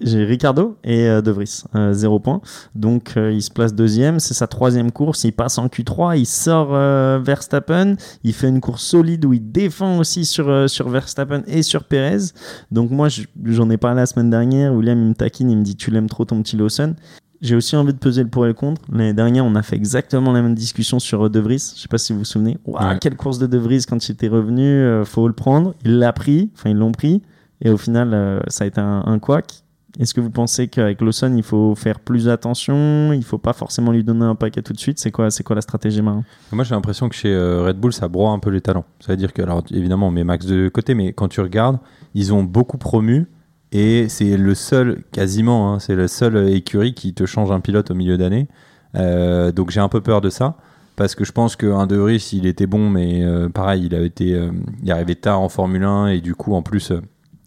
Euh, 0.00 0.06
j'ai 0.06 0.24
Ricardo 0.24 0.76
et 0.84 1.08
euh, 1.08 1.20
De 1.22 1.30
Vries, 1.30 1.62
euh, 1.74 1.92
zéro 1.92 2.20
point. 2.20 2.40
Donc 2.74 3.14
euh, 3.16 3.32
il 3.32 3.42
se 3.42 3.50
place 3.50 3.74
deuxième, 3.74 4.20
c'est 4.20 4.34
sa 4.34 4.46
troisième 4.46 4.92
course, 4.92 5.24
il 5.24 5.32
passe 5.32 5.58
en 5.58 5.66
Q3, 5.66 6.18
il 6.18 6.26
sort 6.26 6.68
euh, 6.72 7.18
Verstappen, 7.22 7.96
il 8.24 8.32
fait 8.32 8.48
une 8.48 8.60
course 8.60 8.82
solide 8.84 9.24
où 9.24 9.32
il 9.32 9.50
défend 9.52 9.98
aussi 9.98 10.24
sur, 10.24 10.48
euh, 10.48 10.68
sur 10.68 10.88
Verstappen 10.88 11.42
et 11.46 11.62
sur 11.62 11.84
Perez. 11.84 12.32
Donc 12.70 12.90
moi 12.90 13.08
je- 13.08 13.22
j'en 13.44 13.68
ai 13.70 13.76
parlé 13.76 13.96
la 14.00 14.06
semaine 14.06 14.30
dernière, 14.30 14.72
William 14.74 14.98
il 15.00 15.08
me 15.08 15.14
taquine, 15.14 15.50
il 15.50 15.56
me 15.58 15.62
dit 15.64 15.76
tu 15.76 15.90
l'aimes 15.90 16.08
trop 16.08 16.24
ton 16.24 16.42
petit 16.42 16.56
Lawson. 16.56 16.94
J'ai 17.40 17.54
aussi 17.54 17.76
envie 17.76 17.92
de 17.92 17.98
peser 17.98 18.24
le 18.24 18.28
pour 18.28 18.44
et 18.46 18.48
le 18.48 18.54
contre. 18.54 18.82
L'année 18.92 19.12
dernière, 19.14 19.44
on 19.44 19.54
a 19.54 19.62
fait 19.62 19.76
exactement 19.76 20.32
la 20.32 20.42
même 20.42 20.56
discussion 20.56 20.98
sur 20.98 21.26
euh, 21.26 21.28
De 21.30 21.38
Vries. 21.38 21.72
Je 21.76 21.80
sais 21.82 21.86
pas 21.88 21.96
si 21.98 22.12
vous 22.12 22.20
vous 22.20 22.24
souvenez. 22.24 22.58
Ouah, 22.66 22.88
Ouais. 22.94 22.98
Quelle 23.00 23.14
course 23.16 23.38
de 23.38 23.46
De 23.46 23.58
Vries 23.58 23.84
quand 23.88 24.08
il 24.08 24.12
était 24.12 24.26
revenu, 24.26 24.64
euh, 24.64 25.04
faut 25.04 25.26
le 25.28 25.34
prendre. 25.34 25.72
Il 25.84 25.98
l'a 26.00 26.12
pris, 26.12 26.50
enfin 26.56 26.70
ils 26.70 26.76
l'ont 26.76 26.90
pris. 26.90 27.22
Et 27.62 27.70
au 27.70 27.76
final, 27.76 28.12
euh, 28.12 28.40
ça 28.48 28.64
a 28.64 28.66
été 28.66 28.80
un, 28.80 29.04
un 29.06 29.18
couac. 29.20 29.62
Est-ce 29.98 30.14
que 30.14 30.20
vous 30.20 30.30
pensez 30.30 30.68
qu'avec 30.68 31.00
Lawson, 31.00 31.34
il 31.36 31.42
faut 31.42 31.74
faire 31.74 31.98
plus 31.98 32.28
attention? 32.28 33.12
Il 33.12 33.24
faut 33.24 33.38
pas 33.38 33.52
forcément 33.52 33.90
lui 33.90 34.04
donner 34.04 34.24
un 34.24 34.36
paquet 34.36 34.62
tout 34.62 34.72
de 34.72 34.78
suite? 34.78 35.00
C'est 35.00 35.10
quoi, 35.10 35.26
la 35.26 35.60
stratégie 35.60 36.02
Marin 36.02 36.22
Moi, 36.52 36.62
j'ai 36.62 36.76
l'impression 36.76 37.08
que 37.08 37.16
chez 37.16 37.34
euh, 37.34 37.64
Red 37.64 37.78
Bull, 37.78 37.92
ça 37.92 38.06
broie 38.06 38.30
un 38.30 38.38
peu 38.38 38.50
les 38.50 38.60
talents. 38.60 38.84
Ça 39.00 39.12
veut 39.12 39.16
dire 39.16 39.32
que, 39.32 39.42
alors 39.42 39.64
évidemment, 39.72 40.06
on 40.06 40.10
met 40.12 40.22
Max 40.22 40.46
de 40.46 40.68
côté, 40.68 40.94
mais 40.94 41.12
quand 41.12 41.26
tu 41.26 41.40
regardes, 41.40 41.78
ils 42.14 42.32
ont 42.32 42.44
beaucoup 42.44 42.78
promu 42.78 43.26
et 43.72 44.08
c'est 44.08 44.36
le 44.36 44.54
seul, 44.54 45.02
quasiment, 45.10 45.74
hein, 45.74 45.78
c'est 45.80 45.96
le 45.96 46.06
seul 46.06 46.48
écurie 46.48 46.94
qui 46.94 47.12
te 47.12 47.26
change 47.26 47.50
un 47.50 47.60
pilote 47.60 47.90
au 47.90 47.94
milieu 47.94 48.16
d'année. 48.16 48.46
Euh, 48.94 49.50
donc 49.50 49.70
j'ai 49.70 49.80
un 49.80 49.88
peu 49.88 50.00
peur 50.00 50.20
de 50.20 50.30
ça 50.30 50.56
parce 50.94 51.14
que 51.14 51.24
je 51.24 51.32
pense 51.32 51.56
qu'un 51.56 51.86
De 51.86 51.96
Vries, 51.96 52.30
il 52.32 52.46
était 52.46 52.66
bon, 52.66 52.88
mais 52.88 53.24
euh, 53.24 53.48
pareil, 53.48 53.86
il 53.86 53.94
a 53.96 54.00
été, 54.00 54.40
il 54.82 54.92
arrivé 54.92 55.16
tard 55.16 55.40
en 55.40 55.48
Formule 55.48 55.84
1 55.84 56.06
et 56.06 56.20
du 56.20 56.36
coup, 56.36 56.54
en 56.54 56.62
plus, 56.62 56.92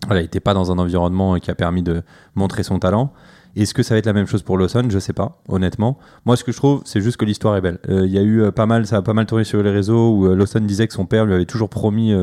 voilà, 0.06 0.22
il 0.22 0.26
n'était 0.26 0.40
pas 0.40 0.54
dans 0.54 0.72
un 0.72 0.78
environnement 0.78 1.38
qui 1.40 1.52
a 1.52 1.56
permis 1.56 1.84
de 1.84 2.04
montrer 2.36 2.64
son 2.64 2.80
talent. 2.80 3.14
Est-ce 3.56 3.74
que 3.74 3.84
ça 3.84 3.96
va 3.96 4.00
être 4.00 4.06
la 4.06 4.14
même 4.14 4.28
chose 4.28 4.44
pour 4.44 4.58
Lawson? 4.58 4.84
Je 4.90 4.98
sais 4.98 5.12
pas, 5.14 5.42
honnêtement. 5.50 5.98
Moi, 6.26 6.38
ce 6.38 6.44
que 6.44 6.52
je 6.54 6.58
trouve, 6.58 6.82
c'est 6.86 7.02
juste 7.02 7.18
que 7.18 7.26
l'histoire 7.26 7.58
est 7.58 7.62
belle. 7.62 7.80
Euh, 7.90 8.06
Il 8.06 8.12
y 8.12 8.18
a 8.18 8.22
eu 8.22 8.42
euh, 8.42 8.52
pas 8.52 8.66
mal, 8.66 8.88
ça 8.88 8.98
a 8.98 9.02
pas 9.02 9.14
mal 9.14 9.26
tourné 9.26 9.44
sur 9.44 9.62
les 9.62 9.72
réseaux 9.72 10.12
où 10.12 10.28
euh, 10.28 10.36
Lawson 10.36 10.62
disait 10.62 10.88
que 10.88 10.94
son 10.94 11.06
père 11.06 11.26
lui 11.26 11.34
avait 11.34 11.46
toujours 11.46 11.70
promis 11.70 12.14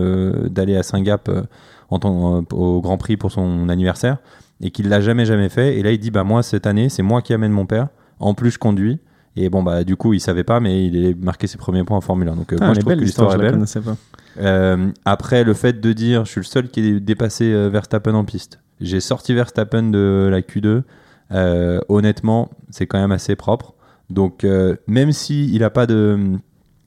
d'aller 0.48 0.76
à 0.76 0.82
Singapour 0.82 1.34
euh, 1.34 1.42
en 1.90 1.98
euh, 2.02 2.42
au 2.52 2.80
Grand 2.80 2.96
Prix 2.96 3.16
pour 3.16 3.30
son 3.30 3.68
anniversaire 3.68 4.18
et 4.60 4.70
qu'il 4.70 4.88
l'a 4.88 5.00
jamais 5.00 5.26
jamais 5.26 5.48
fait. 5.48 5.76
Et 5.76 5.82
là, 5.82 5.92
il 5.92 5.98
dit 5.98 6.10
bah 6.10 6.24
moi 6.24 6.42
cette 6.42 6.66
année, 6.66 6.88
c'est 6.88 7.02
moi 7.02 7.22
qui 7.22 7.34
amène 7.34 7.52
mon 7.52 7.66
père. 7.66 7.88
En 8.20 8.34
plus, 8.34 8.52
je 8.52 8.58
conduis. 8.58 8.98
Et 9.40 9.50
bon 9.50 9.62
bah 9.62 9.84
du 9.84 9.94
coup, 9.96 10.14
il 10.14 10.20
savait 10.20 10.42
pas, 10.42 10.58
mais 10.58 10.86
il 10.86 11.06
a 11.06 11.14
marqué 11.24 11.46
ses 11.46 11.58
premiers 11.58 11.84
points 11.84 11.96
en 11.96 12.00
Formule 12.00 12.28
1. 12.28 12.34
Donc 12.36 12.52
euh, 12.52 12.56
Ah, 12.60 12.64
moi, 12.66 12.74
je 12.74 12.80
trouve 12.80 12.88
belle 12.90 12.98
que 12.98 13.04
l'histoire, 13.04 13.32
est 13.34 13.38
belle. 13.38 13.58
pas. 13.84 13.96
Euh, 14.40 14.90
après, 15.04 15.44
le 15.44 15.54
fait 15.54 15.80
de 15.80 15.92
dire 15.92 16.24
je 16.24 16.30
suis 16.32 16.40
le 16.40 16.44
seul 16.44 16.68
qui 16.68 16.80
ait 16.80 16.98
dépassé 17.00 17.52
euh, 17.52 17.68
Verstappen 17.68 18.14
en 18.14 18.24
piste. 18.24 18.58
J'ai 18.80 18.98
sorti 19.00 19.34
Verstappen 19.34 19.84
de 19.90 20.28
la 20.30 20.40
Q2. 20.40 20.82
Euh, 21.30 21.80
honnêtement, 21.88 22.50
c'est 22.70 22.86
quand 22.86 22.98
même 22.98 23.12
assez 23.12 23.36
propre. 23.36 23.74
Donc, 24.10 24.46
même 24.86 25.12
si 25.12 25.52
il 25.54 25.62
a 25.62 25.68
pas 25.70 25.86
de, 25.86 26.18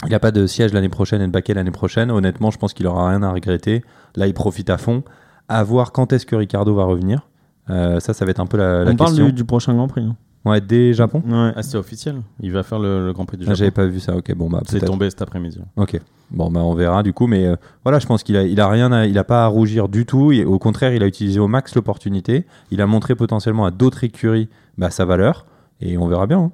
il 0.08 0.14
a 0.16 0.20
pas 0.20 0.32
de 0.32 0.48
siège 0.48 0.74
l'année 0.74 0.90
prochaine 0.90 1.22
et 1.22 1.28
de 1.28 1.32
baquet 1.32 1.54
l'année 1.54 1.70
prochaine, 1.72 2.10
honnêtement, 2.10 2.50
je 2.50 2.58
pense 2.58 2.74
qu'il 2.74 2.88
aura 2.88 3.10
rien 3.10 3.22
à 3.24 3.32
regretter. 3.32 3.84
Là, 4.16 4.26
il 4.28 4.34
profite 4.34 4.70
à 4.72 4.78
fond. 4.80 5.04
À 5.48 5.64
voir 5.64 5.92
quand 5.92 6.12
est-ce 6.14 6.26
que 6.26 6.36
Ricardo 6.36 6.74
va 6.74 6.84
revenir. 6.86 7.28
Ça, 7.68 8.00
ça 8.00 8.26
va 8.26 8.32
être 8.32 8.40
un 8.40 8.48
peu 8.48 8.58
la, 8.58 8.84
la 8.84 8.92
On 8.92 8.96
parle 8.96 9.12
question. 9.12 9.26
du, 9.28 9.34
du 9.34 9.46
prochain 9.46 9.74
Grand 9.76 9.88
Prix. 9.88 10.02
hein. 10.04 10.16
Ouais, 10.44 10.60
dès 10.60 10.94
Japon. 10.94 11.22
Ouais. 11.28 11.52
Ah, 11.56 11.62
c'est 11.62 11.78
officiel. 11.78 12.16
Il 12.40 12.52
va 12.52 12.64
faire 12.64 12.80
le, 12.80 13.06
le 13.06 13.14
Grand 13.14 13.26
Prix 13.26 13.38
du 13.38 13.44
Ah, 13.44 13.48
Japon. 13.50 13.58
J'avais 13.60 13.72
pas 13.72 13.86
vu 13.86 14.00
ça. 14.00 14.16
Ok, 14.18 14.34
bon 14.36 14.50
bah 14.50 14.62
c'est 14.68 14.80
tombé 14.80 15.10
cet 15.10 15.22
après-midi. 15.22 15.60
Ok. 15.76 16.00
Bon, 16.32 16.50
bah, 16.50 16.62
on 16.62 16.74
verra 16.74 17.04
du 17.04 17.12
coup, 17.14 17.28
mais 17.28 17.46
euh, 17.46 17.56
voilà, 17.84 18.00
je 18.00 18.08
pense 18.08 18.24
qu'il 18.24 18.38
a, 18.38 18.44
il 18.44 18.60
a 18.62 18.68
rien, 18.70 18.92
à- 18.94 19.06
il 19.06 19.18
a 19.18 19.24
pas 19.26 19.44
à 19.44 19.48
rougir 19.48 19.90
du 19.90 20.06
tout. 20.06 20.32
Et 20.32 20.46
au 20.46 20.58
contraire, 20.60 20.94
il 20.94 21.04
a 21.04 21.08
utilisé 21.08 21.40
au 21.42 21.48
max 21.50 21.76
l'opportunité. 21.76 22.46
Il 22.72 22.82
a 22.82 22.88
montré 22.88 23.16
potentiellement 23.16 23.66
à 23.66 23.72
d'autres 23.72 24.04
écuries 24.06 24.48
bah, 24.78 24.90
sa 24.90 25.04
valeur, 25.06 25.46
et 25.82 25.98
on 25.98 26.08
verra 26.08 26.26
bien. 26.28 26.40
hein. 26.40 26.52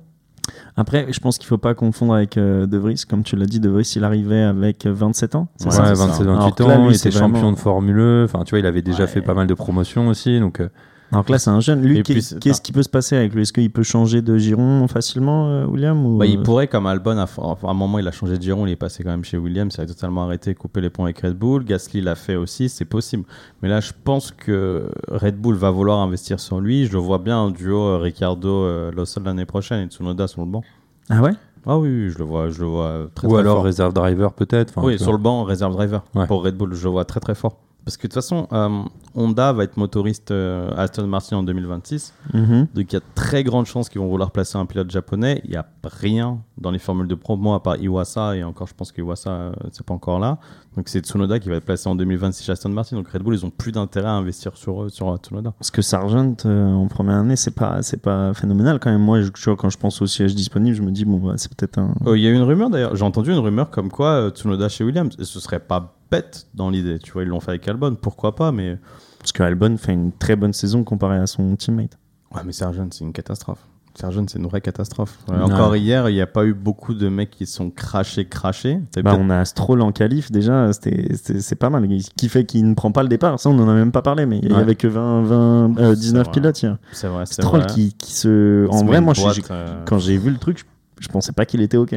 Après, 0.78 1.08
je 1.12 1.20
pense 1.20 1.38
qu'il 1.38 1.48
faut 1.48 1.58
pas 1.58 1.74
confondre 1.76 2.14
avec 2.14 2.38
euh, 2.38 2.66
De 2.66 2.78
Vries. 2.78 3.04
Comme 3.08 3.24
tu 3.24 3.36
l'as 3.36 3.46
dit, 3.46 3.60
De 3.60 3.70
Vries, 3.70 3.92
il 3.96 4.04
arrivait 4.04 4.42
avec 4.44 4.86
27 4.88 5.36
ans. 5.36 5.48
c'est 5.58 5.66
Ouais, 5.66 5.72
ça? 5.72 5.82
Ouais, 5.84 5.88
c'est 5.90 5.96
ça. 5.96 6.06
27, 6.08 6.22
Alors 6.28 6.40
28 6.42 6.56
que 6.56 6.64
là, 6.64 6.78
ans, 6.80 6.88
lui, 6.88 6.94
il 6.94 6.98
était 6.98 7.10
vraiment- 7.10 7.36
champion 7.36 7.52
de 7.52 7.58
Formule 7.58 8.00
E. 8.00 8.24
Enfin, 8.26 8.44
tu 8.46 8.52
vois, 8.52 8.60
il 8.60 8.66
avait 8.66 8.82
déjà 8.82 9.04
Ouais. 9.04 9.08
fait 9.08 9.22
pas 9.22 9.34
mal 9.34 9.46
de 9.48 9.54
promotions 9.54 10.08
aussi. 10.08 10.40
Donc, 10.40 10.60
euh, 10.60 10.70
Donc 11.12 11.30
là, 11.30 11.40
c'est 11.40 11.50
un 11.50 11.60
jeune. 11.62 11.82
Lui, 11.82 12.04
qu'est-ce 12.04 12.62
qui 12.62 12.72
peut 12.72 12.84
se 12.84 12.90
passer 12.90 13.16
avec 13.16 13.34
lui? 13.34 13.44
Est-ce 13.44 13.54
qu'il 13.54 13.72
peut 13.72 13.84
changer 13.84 14.22
de 14.22 14.38
giron 14.38 14.88
facilement, 14.88 15.48
euh, 15.48 15.66
William 15.66 16.06
ou... 16.06 16.18
Bah, 16.18 16.26
il 16.26 16.42
pourrait, 16.42 16.68
comme 16.68 16.86
Albon, 16.86 17.18
à, 17.18 17.28
un 17.64 17.74
moment, 17.74 18.00
il 18.00 18.08
a 18.08 18.12
changé 18.12 18.38
de 18.38 18.44
giron, 18.44 18.68
il 18.68 18.72
est 18.72 18.76
passé 18.76 19.04
quand 19.04 19.12
même 19.12 19.24
chez 19.24 19.38
Williams, 19.38 19.74
il 19.78 19.82
a 19.82 19.86
totalement 19.86 20.24
arrêté, 20.24 20.54
coupé 20.54 20.82
les 20.82 20.90
ponts 20.90 21.06
avec 21.06 21.20
Red 21.20 21.38
Bull. 21.38 21.64
Gasly 21.64 22.02
l'a 22.02 22.16
fait 22.16 22.36
aussi, 22.36 22.68
c'est 22.68 22.86
possible. 22.86 23.24
Mais 23.62 23.70
là, 23.70 23.80
je 23.80 23.92
pense 24.04 24.32
que 24.32 24.90
Red 25.10 25.38
Bull 25.38 25.56
va 25.56 25.72
vouloir 25.72 26.00
investir 26.00 26.40
sur 26.40 26.60
lui. 26.60 26.86
Je 26.86 26.94
le 26.94 27.00
vois 27.00 27.20
bien 27.20 27.38
en 27.38 27.52
duo 27.52 27.80
euh, 27.80 27.98
Ricardo-Lawson 28.00 29.22
l'année 29.24 29.46
prochaine 29.46 29.86
et 29.86 29.88
Tsunoda 29.88 30.28
sur 30.28 30.42
le 30.42 30.48
banc. 30.48 30.64
Ah 31.10 31.22
ouais? 31.22 31.32
Ah 31.66 31.78
oui, 31.78 32.10
je 32.10 32.18
le 32.18 32.24
vois, 32.24 32.50
je 32.50 32.62
le 32.62 32.68
vois 32.68 32.86
euh, 32.86 33.08
très 33.14 33.28
ou 33.28 33.32
très 33.32 33.40
alors 33.42 33.58
fort. 33.58 33.66
réserve 33.66 33.94
driver 33.94 34.34
peut-être. 34.34 34.74
Enfin, 34.76 34.88
oui, 34.88 34.98
sur 35.00 35.12
le 35.12 35.18
banc, 35.18 35.44
réserve 35.44 35.74
driver 35.74 36.04
Ouais. 36.16 36.26
pour 36.26 36.44
Red 36.44 36.56
Bull, 36.56 36.74
je 36.74 36.84
le 36.84 36.92
vois 36.92 37.06
très 37.06 37.20
très 37.20 37.36
fort. 37.36 37.58
Parce 37.88 37.96
que 37.96 38.02
de 38.02 38.08
toute 38.08 38.16
façon, 38.16 38.50
euh, 38.52 38.84
Honda 39.16 39.54
va 39.54 39.64
être 39.64 39.78
motoriste 39.78 40.32
euh, 40.32 40.70
Aston 40.76 41.08
Martin 41.08 41.38
en 41.38 41.44
2026. 41.44 42.14
Mhm. 42.34 42.68
Donc 42.76 42.92
il 42.92 42.94
y 42.94 42.98
a 42.98 43.02
très 43.16 43.46
grande 43.46 43.66
chance 43.66 43.88
qu'ils 43.88 44.02
vont 44.02 44.10
vouloir 44.10 44.32
placer 44.32 44.58
un 44.58 44.66
pilote 44.66 44.92
japonais. 44.92 45.40
Il 45.46 45.52
n'y 45.52 45.56
a 45.56 45.66
rien 45.86 46.42
dans 46.58 46.72
les 46.72 46.80
formules 46.80 47.08
de 47.08 47.16
promo 47.16 47.54
à 47.54 47.64
part 47.64 47.78
Iwasa 47.78 48.36
et 48.36 48.44
encore 48.44 48.68
je 48.68 48.74
pense 48.74 48.92
que 48.92 49.00
Iwasa 49.00 49.30
euh, 49.30 49.52
c'est 49.72 49.86
pas 49.86 49.94
encore 49.94 50.20
là. 50.20 50.38
Donc 50.76 50.90
c'est 50.90 51.00
Tsunoda 51.00 51.40
qui 51.40 51.48
va 51.48 51.56
être 51.56 51.66
placé 51.66 51.88
en 51.88 51.96
2026 51.96 52.44
chez 52.44 52.52
Aston 52.52 52.70
Martin. 52.70 52.98
Donc 52.98 53.08
Red 53.08 53.24
Bull 53.24 53.34
ils 53.34 53.46
ont 53.46 53.50
plus 53.50 53.72
d'intérêt 53.72 54.10
à 54.10 54.14
investir 54.14 54.58
sur 54.58 54.84
eux, 54.84 54.90
sur 54.90 55.16
Tsunoda. 55.18 55.54
Parce 55.58 55.72
que 55.72 55.82
Sargent 55.82 56.36
euh, 56.46 56.74
en 56.74 56.88
première 56.88 57.16
année, 57.16 57.36
c'est 57.36 57.56
pas, 57.56 57.82
c'est 57.82 58.02
pas 58.02 58.34
phénoménal 58.34 58.80
quand 58.80 58.92
même. 58.92 59.02
Moi, 59.02 59.22
je, 59.22 59.30
tu 59.30 59.44
vois, 59.46 59.56
quand 59.56 59.70
je 59.70 59.78
pense 59.78 60.02
au 60.02 60.08
siège 60.08 60.36
disponible, 60.36 60.76
je 60.76 60.84
me 60.84 60.92
dis 60.92 61.06
bon, 61.06 61.18
bah, 61.18 61.34
c'est 61.38 61.54
peut-être 61.56 61.80
un. 61.80 61.96
Euh, 62.06 62.18
Il 62.18 62.24
y 62.24 62.28
a 62.28 62.30
eu 62.30 62.36
une 62.36 62.44
rumeur 62.44 62.70
d'ailleurs. 62.70 62.96
J'ai 62.96 63.06
entendu 63.06 63.32
une 63.32 63.40
rumeur 63.40 63.72
comme 63.72 63.90
quoi 63.90 64.10
euh, 64.10 64.30
Tsunoda 64.30 64.70
chez 64.70 64.84
Williams. 64.84 65.16
Et 65.18 65.24
ce 65.24 65.40
serait 65.40 65.60
pas 65.60 65.97
bête 66.12 66.48
dans 66.54 66.70
l'idée. 66.70 67.00
Tu 67.00 67.12
vois 67.12 67.24
ils 67.24 67.30
l'ont 67.30 67.40
fait 67.40 67.52
avec 67.52 67.68
Albon. 67.68 67.96
Pourquoi 67.96 68.36
pas 68.36 68.52
Mais 68.52 68.78
Parce 69.20 69.32
que 69.32 69.44
Albon 69.44 69.78
fait 69.78 69.94
une 69.94 70.12
très 70.12 70.36
bonne 70.36 70.54
saison 70.54 70.84
comparé 70.84 71.18
à 71.18 71.28
son 71.28 71.56
teammate. 71.56 71.98
ouais 72.36 72.42
mais 72.46 72.52
Sargent 72.54 72.88
c'est 72.92 73.04
une 73.04 73.14
catastrophe. 73.14 73.60
Sargent 73.96 74.26
c'est 74.28 74.38
une 74.38 74.46
vraie 74.46 74.62
catastrophe. 74.62 75.18
Ouais. 75.28 75.40
Encore 75.42 75.76
hier 75.76 76.08
il 76.08 76.14
n'y 76.14 76.22
a 76.22 76.28
pas 76.28 76.46
eu 76.46 76.54
beaucoup 76.54 76.94
de 76.94 77.10
mecs 77.10 77.32
qui 77.32 77.48
sont 77.48 77.72
crachés 77.72 78.26
crachés. 78.26 78.80
Bah, 79.04 79.16
on 79.18 79.32
a 79.32 79.44
Stroll 79.44 79.82
en 79.82 79.92
qualif 79.92 80.32
déjà, 80.32 80.70
c'est 80.72 81.56
pas 81.56 81.72
mal. 81.72 81.88
Qui 82.16 82.30
fait 82.30 82.46
qu'il 82.46 82.70
ne 82.70 82.76
prend 82.76 82.92
pas 82.92 83.02
le 83.02 83.10
départ, 83.10 83.40
ça 83.40 83.50
on 83.50 83.58
en 83.58 83.68
a 83.68 83.74
même 83.74 83.92
pas 83.92 84.04
parlé, 84.04 84.28
mais 84.28 84.38
il 84.44 84.50
y 84.50 84.54
Ouais. 84.54 84.60
avait 84.60 84.76
que 84.76 84.88
20, 84.88 85.24
20 85.24 85.78
euh, 85.80 85.96
C'est 85.96 86.02
19 86.02 86.24
vrai. 86.26 86.32
pilotes 86.32 86.62
hier. 86.62 86.78
C'est 86.92 87.08
vrai. 87.08 87.26
c'est 87.26 87.42
Stroll 87.42 87.62
vrai. 87.62 87.70
qui, 87.74 87.94
qui 87.94 88.14
se. 88.14 88.68
En 88.70 88.86
vrai, 88.86 89.02
moi, 89.02 89.16
je- 89.16 89.24
euh, 89.50 89.84
quand 89.86 89.98
j'ai 89.98 90.18
vu 90.20 90.30
le 90.30 90.38
truc, 90.38 90.60
je, 90.60 90.64
je 91.00 91.08
pensais 91.10 91.32
pas 91.32 91.46
qu'il 91.48 91.62
était 91.62 91.78
OK. 91.78 91.96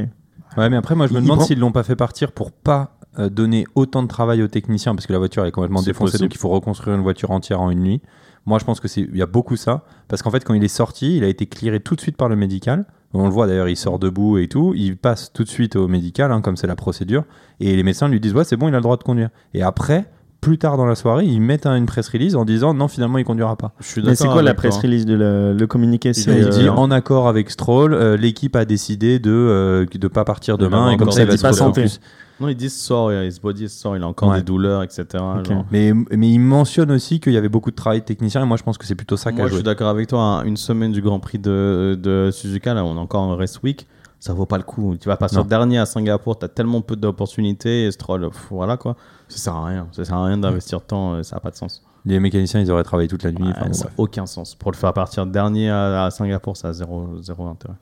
Ouais, 0.56 0.68
mais 0.68 0.76
après, 0.76 0.94
moi, 0.94 1.06
je 1.06 1.12
me 1.14 1.18
Il 1.18 1.22
demande 1.22 1.38
prend- 1.38 1.46
s'ils 1.46 1.58
l'ont 1.58 1.72
pas 1.72 1.82
fait 1.82 1.96
partir 1.96 2.32
pour 2.32 2.50
pas 2.52 2.96
euh, 3.18 3.28
donner 3.28 3.66
autant 3.74 4.02
de 4.02 4.08
travail 4.08 4.42
aux 4.42 4.48
techniciens, 4.48 4.94
parce 4.94 5.06
que 5.06 5.12
la 5.12 5.18
voiture 5.18 5.42
elle 5.42 5.48
est 5.48 5.52
complètement 5.52 5.82
défoncée, 5.82 6.12
possible. 6.12 6.28
donc 6.28 6.34
il 6.34 6.38
faut 6.38 6.48
reconstruire 6.48 6.96
une 6.96 7.02
voiture 7.02 7.30
entière 7.30 7.60
en 7.60 7.70
une 7.70 7.80
nuit. 7.80 8.00
Moi, 8.46 8.58
je 8.58 8.64
pense 8.64 8.80
que 8.80 8.88
c'est 8.88 9.02
il 9.02 9.16
y 9.16 9.22
a 9.22 9.26
beaucoup 9.26 9.56
ça, 9.56 9.84
parce 10.08 10.22
qu'en 10.22 10.30
fait, 10.30 10.44
quand 10.44 10.54
il 10.54 10.64
est 10.64 10.68
sorti, 10.68 11.16
il 11.16 11.24
a 11.24 11.28
été 11.28 11.46
clearé 11.46 11.80
tout 11.80 11.94
de 11.94 12.00
suite 12.00 12.16
par 12.16 12.28
le 12.28 12.36
médical. 12.36 12.86
On 13.12 13.24
le 13.24 13.30
voit 13.30 13.46
d'ailleurs, 13.48 13.68
il 13.68 13.76
sort 13.76 13.98
debout 13.98 14.38
et 14.38 14.46
tout. 14.48 14.72
Il 14.76 14.96
passe 14.96 15.32
tout 15.32 15.42
de 15.44 15.48
suite 15.48 15.74
au 15.76 15.88
médical, 15.88 16.30
hein, 16.32 16.40
comme 16.40 16.56
c'est 16.56 16.66
la 16.68 16.76
procédure, 16.76 17.24
et 17.58 17.74
les 17.76 17.82
médecins 17.82 18.08
lui 18.08 18.20
disent 18.20 18.34
ouais, 18.34 18.44
c'est 18.44 18.56
bon, 18.56 18.68
il 18.68 18.74
a 18.74 18.78
le 18.78 18.82
droit 18.82 18.96
de 18.96 19.02
conduire. 19.02 19.30
Et 19.54 19.62
après. 19.62 20.10
Plus 20.40 20.56
tard 20.56 20.76
dans 20.78 20.86
la 20.86 20.94
soirée, 20.94 21.26
ils 21.26 21.40
mettent 21.40 21.66
un- 21.66 21.76
une 21.76 21.84
press 21.86 22.08
release 22.08 22.34
en 22.34 22.44
disant 22.46 22.72
non, 22.72 22.88
finalement, 22.88 23.18
il 23.18 23.24
conduira 23.24 23.56
pas. 23.56 23.72
Je 23.80 23.86
suis 23.86 24.02
Mais 24.02 24.14
c'est 24.14 24.26
quoi 24.26 24.42
la 24.42 24.54
press 24.54 24.74
toi. 24.74 24.82
release 24.84 25.04
de 25.04 25.14
le, 25.14 25.52
le 25.52 25.66
communiqué 25.66 26.12
il 26.16 26.30
euh, 26.30 26.48
dit 26.48 26.68
en 26.68 26.90
accord 26.90 27.28
avec 27.28 27.50
Stroll, 27.50 27.92
euh, 27.92 28.16
l'équipe 28.16 28.56
a 28.56 28.64
décidé 28.64 29.18
de 29.18 29.30
euh, 29.30 29.84
de 29.92 30.08
pas 30.08 30.24
partir 30.24 30.56
demain 30.56 30.92
et 30.92 30.96
comme 30.96 31.10
ça 31.10 31.22
il 31.22 31.28
va 31.28 31.36
se 31.36 31.42
pas 31.42 31.52
santé. 31.52 31.82
plus. 31.82 32.00
Non, 32.40 32.48
ils 32.48 32.54
disent 32.56 32.74
sort, 32.74 33.12
il 33.12 33.30
se 33.30 33.38
body 33.38 33.68
sort, 33.68 33.98
il 33.98 34.02
a 34.02 34.06
encore 34.08 34.30
Ouais. 34.30 34.38
des 34.38 34.42
douleurs, 34.42 34.82
etc. 34.82 35.04
Genre. 35.46 35.66
Mais, 35.70 35.92
mais 36.10 36.30
il 36.30 36.38
mentionne 36.38 36.90
aussi 36.90 37.20
qu'il 37.20 37.34
y 37.34 37.36
avait 37.36 37.50
beaucoup 37.50 37.70
de 37.70 37.76
travail 37.76 38.00
de 38.00 38.06
technicien 38.06 38.42
et 38.42 38.46
moi 38.46 38.56
je 38.56 38.62
pense 38.62 38.78
que 38.78 38.86
c'est 38.86 38.94
plutôt 38.94 39.18
ça 39.18 39.32
qui 39.32 39.36
Moi, 39.36 39.44
a 39.44 39.48
je 39.48 39.50
joué. 39.50 39.58
suis 39.58 39.64
d'accord 39.64 39.88
avec 39.88 40.06
toi. 40.08 40.20
hein. 40.22 40.44
Une 40.44 40.56
semaine 40.56 40.90
du 40.92 41.02
Grand 41.02 41.20
Prix 41.20 41.38
de, 41.38 41.98
de 42.02 42.30
Suzuka, 42.32 42.72
là, 42.72 42.82
on 42.82 42.96
est 42.96 42.98
encore 42.98 43.20
en 43.20 43.36
race 43.36 43.60
week. 43.62 43.86
Ça 44.20 44.34
vaut 44.34 44.46
pas 44.46 44.58
le 44.58 44.62
coup. 44.64 44.96
Tu 45.00 45.08
vas 45.08 45.16
pas 45.16 45.28
sur 45.28 45.44
dernier 45.44 45.78
à 45.78 45.86
Singapour, 45.86 46.38
tu 46.38 46.44
as 46.44 46.48
tellement 46.48 46.82
peu 46.82 46.94
d'opportunités. 46.94 47.86
Et 47.86 47.90
Stroll, 47.90 48.28
pff, 48.30 48.46
voilà 48.50 48.76
quoi. 48.76 48.94
Ça 49.28 49.38
sert 49.38 49.54
à 49.54 49.64
rien. 49.66 49.86
Ça 49.92 50.04
sert 50.04 50.14
à 50.16 50.26
rien 50.26 50.36
d'investir 50.38 50.80
de 50.80 50.84
temps, 50.84 51.14
euh, 51.14 51.22
ça 51.22 51.36
a 51.36 51.40
pas 51.40 51.50
de 51.50 51.56
sens. 51.56 51.82
Les 52.04 52.20
mécaniciens 52.20 52.60
ils 52.60 52.70
auraient 52.70 52.82
travaillé 52.84 53.08
toute 53.08 53.22
la 53.22 53.32
nuit. 53.32 53.42
Ouais, 53.44 53.52
enfin, 53.56 53.66
bon, 53.66 53.72
ça 53.72 53.84
n'a 53.86 53.90
aucun 53.98 54.26
sens. 54.26 54.54
Pour 54.54 54.70
le 54.72 54.76
faire 54.76 54.92
partir 54.92 55.26
dernier 55.26 55.70
à, 55.70 56.04
à 56.04 56.10
Singapour, 56.10 56.56
ça 56.56 56.68
a 56.68 56.72
zéro, 56.72 57.20
zéro 57.22 57.46
intérêt. 57.46 57.74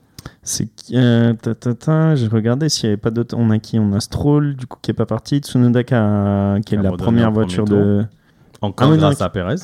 C'est 0.43 0.69
euh, 0.93 1.35
j'ai 2.17 2.27
regardé 2.27 2.69
s'il 2.69 2.89
n'y 2.89 2.93
avait 2.93 3.01
pas 3.01 3.11
d'autres. 3.11 3.37
On 3.39 3.51
a 3.51 3.59
qui? 3.59 3.79
On 3.79 3.93
a 3.93 4.01
Stroll, 4.01 4.57
du 4.57 4.67
coup, 4.67 4.79
qui 4.83 4.91
est 4.91 4.95
pas 4.95 5.07
parti. 5.07 5.39
Tsunoda, 5.39 5.85
qui, 5.85 5.95
a- 5.95 6.59
qui 6.65 6.75
est 6.75 6.79
la 6.83 6.93
première 6.93 7.31
voiture 7.31 7.65
tour. 7.65 7.77
de. 7.77 8.05
Encore 8.61 8.91
Ah 8.93 8.97
grâce 8.97 9.21
non, 9.21 9.27
à 9.27 9.31
Perez. 9.31 9.55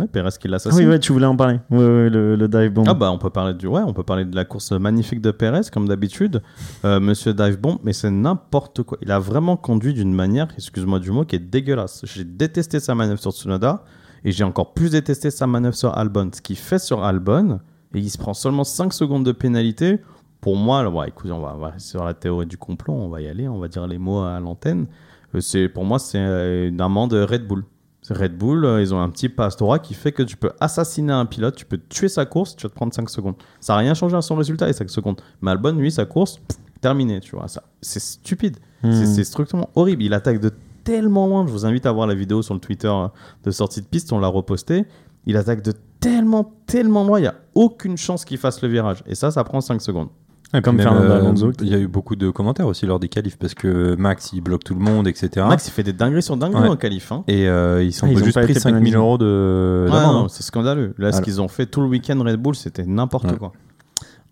Ouais, 0.00 0.06
Perez 0.06 0.30
qui 0.40 0.48
Ah 0.48 0.50
l'assassine. 0.50 0.80
oui, 0.80 0.86
ouais, 0.90 0.98
tu 0.98 1.12
voulais 1.12 1.26
en 1.26 1.36
parler. 1.36 1.60
Ouais, 1.70 1.78
ouais, 1.78 2.10
le, 2.10 2.36
le 2.36 2.48
dive 2.48 2.72
bomb. 2.72 2.84
Ah 2.86 2.94
bah 2.94 3.10
on 3.12 3.18
peut 3.18 3.30
parler 3.30 3.54
du 3.54 3.66
ouais 3.66 3.82
on 3.86 3.92
peut 3.92 4.02
parler 4.02 4.24
de 4.24 4.34
la 4.34 4.44
course 4.44 4.72
magnifique 4.72 5.20
de 5.20 5.30
Perez 5.30 5.62
comme 5.72 5.86
d'habitude 5.88 6.42
Euh, 6.84 6.98
Monsieur 7.00 7.34
Dive 7.34 7.58
Bomb 7.60 7.78
mais 7.84 7.92
c'est 7.92 8.10
n'importe 8.10 8.82
quoi 8.82 8.98
il 9.02 9.10
a 9.12 9.18
vraiment 9.18 9.56
conduit 9.56 9.94
d'une 9.94 10.12
manière 10.14 10.48
excuse-moi 10.54 10.98
du 11.00 11.10
mot 11.10 11.24
qui 11.24 11.36
est 11.36 11.38
dégueulasse 11.38 12.02
j'ai 12.04 12.24
détesté 12.24 12.80
sa 12.80 12.94
manœuvre 12.94 13.20
sur 13.20 13.32
Tsunoda 13.32 13.84
et 14.24 14.32
j'ai 14.32 14.44
encore 14.44 14.72
plus 14.74 14.90
détesté 14.90 15.30
sa 15.30 15.46
manœuvre 15.46 15.74
sur 15.76 15.96
Albon 15.96 16.30
ce 16.34 16.40
qu'il 16.40 16.56
fait 16.56 16.78
sur 16.78 17.04
Albon 17.04 17.60
et 17.94 17.98
il 17.98 18.10
se 18.10 18.18
prend 18.18 18.34
seulement 18.34 18.64
5 18.64 18.92
secondes 18.92 19.24
de 19.24 19.32
pénalité 19.32 20.00
pour 20.40 20.56
moi 20.56 20.88
ouais, 20.88 21.08
écoute 21.08 21.30
on 21.30 21.40
va, 21.40 21.72
sur 21.78 22.04
la 22.04 22.14
théorie 22.14 22.46
du 22.46 22.56
complot 22.56 22.94
on 22.94 23.08
va 23.08 23.20
y 23.20 23.28
aller 23.28 23.46
on 23.48 23.58
va 23.58 23.68
dire 23.68 23.86
les 23.86 23.98
mots 23.98 24.22
à 24.22 24.40
l'antenne 24.40 24.86
Euh, 25.34 25.40
c'est 25.40 25.68
pour 25.68 25.84
moi 25.84 25.98
c'est 26.00 26.18
euh, 26.18 26.68
une 26.68 26.80
amende 26.80 27.12
Red 27.12 27.46
Bull 27.46 27.62
Red 28.10 28.36
Bull, 28.36 28.64
euh, 28.64 28.80
ils 28.82 28.92
ont 28.94 29.00
un 29.00 29.08
petit 29.08 29.28
passe 29.28 29.56
droit 29.56 29.78
qui 29.78 29.94
fait 29.94 30.12
que 30.12 30.22
tu 30.22 30.36
peux 30.36 30.50
assassiner 30.60 31.12
un 31.12 31.26
pilote, 31.26 31.56
tu 31.56 31.64
peux 31.64 31.78
tuer 31.88 32.08
sa 32.08 32.26
course, 32.26 32.56
tu 32.56 32.64
vas 32.64 32.68
te 32.70 32.74
prendre 32.74 32.92
5 32.92 33.08
secondes. 33.10 33.34
Ça 33.60 33.74
n'a 33.74 33.78
rien 33.80 33.94
changé 33.94 34.16
à 34.16 34.22
son 34.22 34.34
résultat, 34.34 34.66
les 34.66 34.72
5 34.72 34.90
secondes. 34.90 35.20
Mais 35.42 35.50
Albon, 35.50 35.72
lui, 35.72 35.90
sa 35.90 36.04
course, 36.04 36.38
pff, 36.38 36.58
terminée, 36.80 37.20
tu 37.20 37.36
vois. 37.36 37.48
Ça, 37.48 37.62
c'est 37.80 38.00
stupide. 38.00 38.56
Hmm. 38.82 38.92
C'est- 38.92 39.24
strictement 39.24 39.68
horrible. 39.74 40.02
Il 40.02 40.14
attaque 40.14 40.40
de 40.40 40.50
tellement 40.84 41.26
loin. 41.26 41.46
Je 41.46 41.52
vous 41.52 41.66
invite 41.66 41.84
à 41.86 41.92
voir 41.92 42.06
la 42.06 42.14
vidéo 42.14 42.42
sur 42.42 42.54
le 42.54 42.60
Twitter 42.60 42.88
euh, 42.88 43.08
de 43.44 43.50
sortie 43.50 43.80
de 43.82 43.86
piste, 43.86 44.12
on 44.12 44.18
l'a 44.18 44.28
reposté. 44.28 44.84
il 45.26 45.36
attaque 45.36 45.62
de 45.62 45.74
tellement, 46.00 46.50
tellement 46.66 47.04
loin, 47.04 47.18
il 47.18 47.22
n'y 47.22 47.28
a 47.28 47.34
aucune 47.54 47.98
chance 47.98 48.24
qu'il 48.24 48.38
fasse 48.38 48.62
le 48.62 48.68
virage. 48.68 49.02
Et 49.06 49.14
ça, 49.14 49.30
ça 49.30 49.44
prend 49.44 49.60
5 49.60 49.82
secondes. 49.82 50.08
Ouais, 50.52 50.60
Comme 50.62 50.80
Fernando 50.80 51.06
euh, 51.06 51.18
Alonso. 51.20 51.52
Il 51.60 51.68
y 51.68 51.74
a 51.74 51.78
eu 51.78 51.86
beaucoup 51.86 52.16
de 52.16 52.28
commentaires 52.30 52.66
aussi 52.66 52.84
lors 52.84 52.98
des 52.98 53.08
qualifs 53.08 53.38
parce 53.38 53.54
que 53.54 53.94
Max 53.96 54.32
il 54.32 54.40
bloque 54.40 54.64
tout 54.64 54.74
le 54.74 54.80
monde, 54.80 55.06
etc. 55.06 55.46
Max, 55.48 55.68
il 55.68 55.70
fait 55.70 55.82
des 55.84 55.92
dingueries 55.92 56.22
sur 56.22 56.36
dingueries 56.36 56.62
Ouais. 56.62 56.68
en 56.68 56.76
qualif. 56.76 57.12
Hein. 57.12 57.22
Et 57.28 57.48
euh, 57.48 57.82
ils 57.84 57.92
sont 57.92 58.06
Ah, 58.06 58.10
ils 58.12 58.20
ont 58.20 58.24
juste 58.24 58.40
pris 58.40 58.50
été 58.50 58.58
5000 58.60 58.74
pénalisés. 58.78 58.96
euros 58.96 59.16
de 59.18 59.84
Ouais, 59.86 59.92
d'amende, 59.92 60.14
non, 60.14 60.24
hein. 60.24 60.26
c'est 60.28 60.42
scandaleux. 60.42 60.94
Là, 60.98 61.12
ce 61.12 61.20
qu'ils 61.22 61.40
ont 61.40 61.48
fait 61.48 61.66
tout 61.66 61.80
le 61.80 61.86
week-end 61.86 62.18
Red 62.24 62.36
Bull, 62.40 62.54
c'était 62.56 62.84
n'importe 62.84 63.24
Ouais. 63.30 63.36
quoi. 63.38 63.52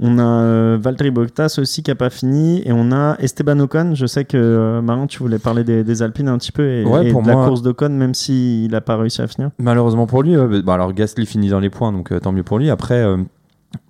On 0.01 0.19
a 0.21 0.23
euh, 0.23 0.79
Valtteri 0.81 1.11
Bottas 1.11 1.57
aussi 1.61 1.83
qui 1.83 1.91
a 1.91 1.97
pas 1.97 2.09
fini 2.11 2.63
et 2.65 2.71
on 2.73 2.93
a 2.93 3.17
Esteban 3.19 3.59
Ocon. 3.59 3.95
Je 3.97 4.07
sais 4.07 4.25
que 4.25 4.37
euh, 4.37 4.81
Marin, 4.81 5.09
tu 5.09 5.19
voulais 5.19 5.41
parler 5.41 5.65
des, 5.65 5.83
des 5.83 6.03
Alpines 6.03 6.29
un 6.29 6.39
petit 6.39 6.53
peu 6.53 6.63
et, 6.69 6.85
Ouais, 6.85 7.09
et 7.09 7.13
pour 7.13 7.23
de 7.23 7.27
la 7.29 7.35
course 7.35 7.63
d'Ocon, 7.63 7.89
même 7.91 8.15
s'il 8.15 8.71
n'a 8.71 8.81
pas 8.81 8.97
réussi 8.97 9.23
à 9.23 9.27
finir. 9.27 9.51
Malheureusement 9.59 10.07
pour 10.07 10.23
lui, 10.23 10.37
ouais, 10.37 10.47
bah, 10.47 10.59
bah, 10.65 10.75
alors 10.75 10.93
Gasly 10.93 11.27
finit 11.27 11.49
dans 11.49 11.59
les 11.59 11.71
points, 11.71 11.91
donc 11.93 12.13
euh, 12.13 12.21
tant 12.21 12.31
mieux 12.31 12.45
pour 12.45 12.61
lui. 12.61 12.71
Après, 12.71 12.95
euh, 13.03 13.17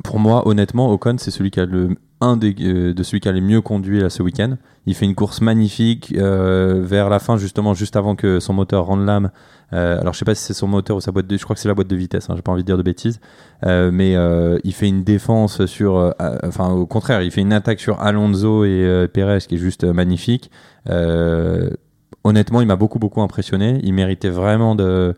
pour 0.03 0.19
moi, 0.19 0.49
honnêtement, 0.49 0.91
Ocon, 0.91 1.17
c'est 1.19 1.31
celui 1.31 1.51
qui 1.51 1.61
a 1.61 1.67
le 1.67 1.91
un 2.21 2.39
euh, 2.43 2.95
de 2.95 3.03
celui 3.03 3.21
qui 3.21 3.29
a 3.29 3.33
les 3.33 3.41
mieux 3.41 3.61
conduit 3.61 4.03
ce 4.09 4.23
week-end. 4.23 4.57
Il 4.87 4.95
fait 4.95 5.05
une 5.05 5.15
course 5.15 5.41
magnifique 5.41 6.15
euh, 6.17 6.83
vers 6.83 7.09
la 7.09 7.19
fin, 7.19 7.37
justement, 7.37 7.75
juste 7.75 7.97
avant 7.97 8.17
que 8.17 8.41
son 8.41 8.53
moteur 8.55 8.87
rende 8.87 9.05
l'âme. 9.05 9.31
Euh, 9.73 10.01
alors, 10.01 10.15
je 10.15 10.19
sais 10.19 10.25
pas 10.25 10.35
si 10.35 10.43
c'est 10.43 10.55
son 10.55 10.67
moteur 10.67 10.97
ou 10.97 11.01
sa 11.01 11.13
boîte 11.13 11.27
de, 11.27 11.37
je 11.37 11.45
crois 11.45 11.55
que 11.55 11.61
c'est 11.61 11.69
la 11.69 11.75
boîte 11.75 11.89
de 11.89 11.97
vitesse. 11.97 12.29
Hein, 12.31 12.35
J'ai 12.37 12.43
pas 12.43 12.53
envie 12.53 12.63
de 12.63 12.67
dire 12.67 12.79
de 12.79 12.83
bêtises, 12.83 13.21
mais 13.65 14.17
il 14.65 14.73
fait 14.73 14.89
une 14.89 15.05
défense 15.05 15.67
sur, 15.67 16.15
enfin, 16.43 16.71
au 16.71 16.87
contraire, 16.87 17.23
il 17.23 17.31
fait 17.31 17.43
une 17.43 17.53
attaque 17.53 17.81
sur 17.81 18.01
Alonso 18.01 18.65
et 18.65 19.07
Perez 19.13 19.41
qui 19.41 19.57
est 19.57 19.59
juste 19.59 19.85
magnifique. 19.85 20.51
Honnêtement, 22.25 22.61
il 22.61 22.67
m'a 22.67 22.77
beaucoup 22.77 22.99
beaucoup 22.99 23.23
impressionné. 23.23 23.79
Il 23.85 23.95
méritait 23.95 24.31
vraiment 24.31 24.75
de, 24.75 25.15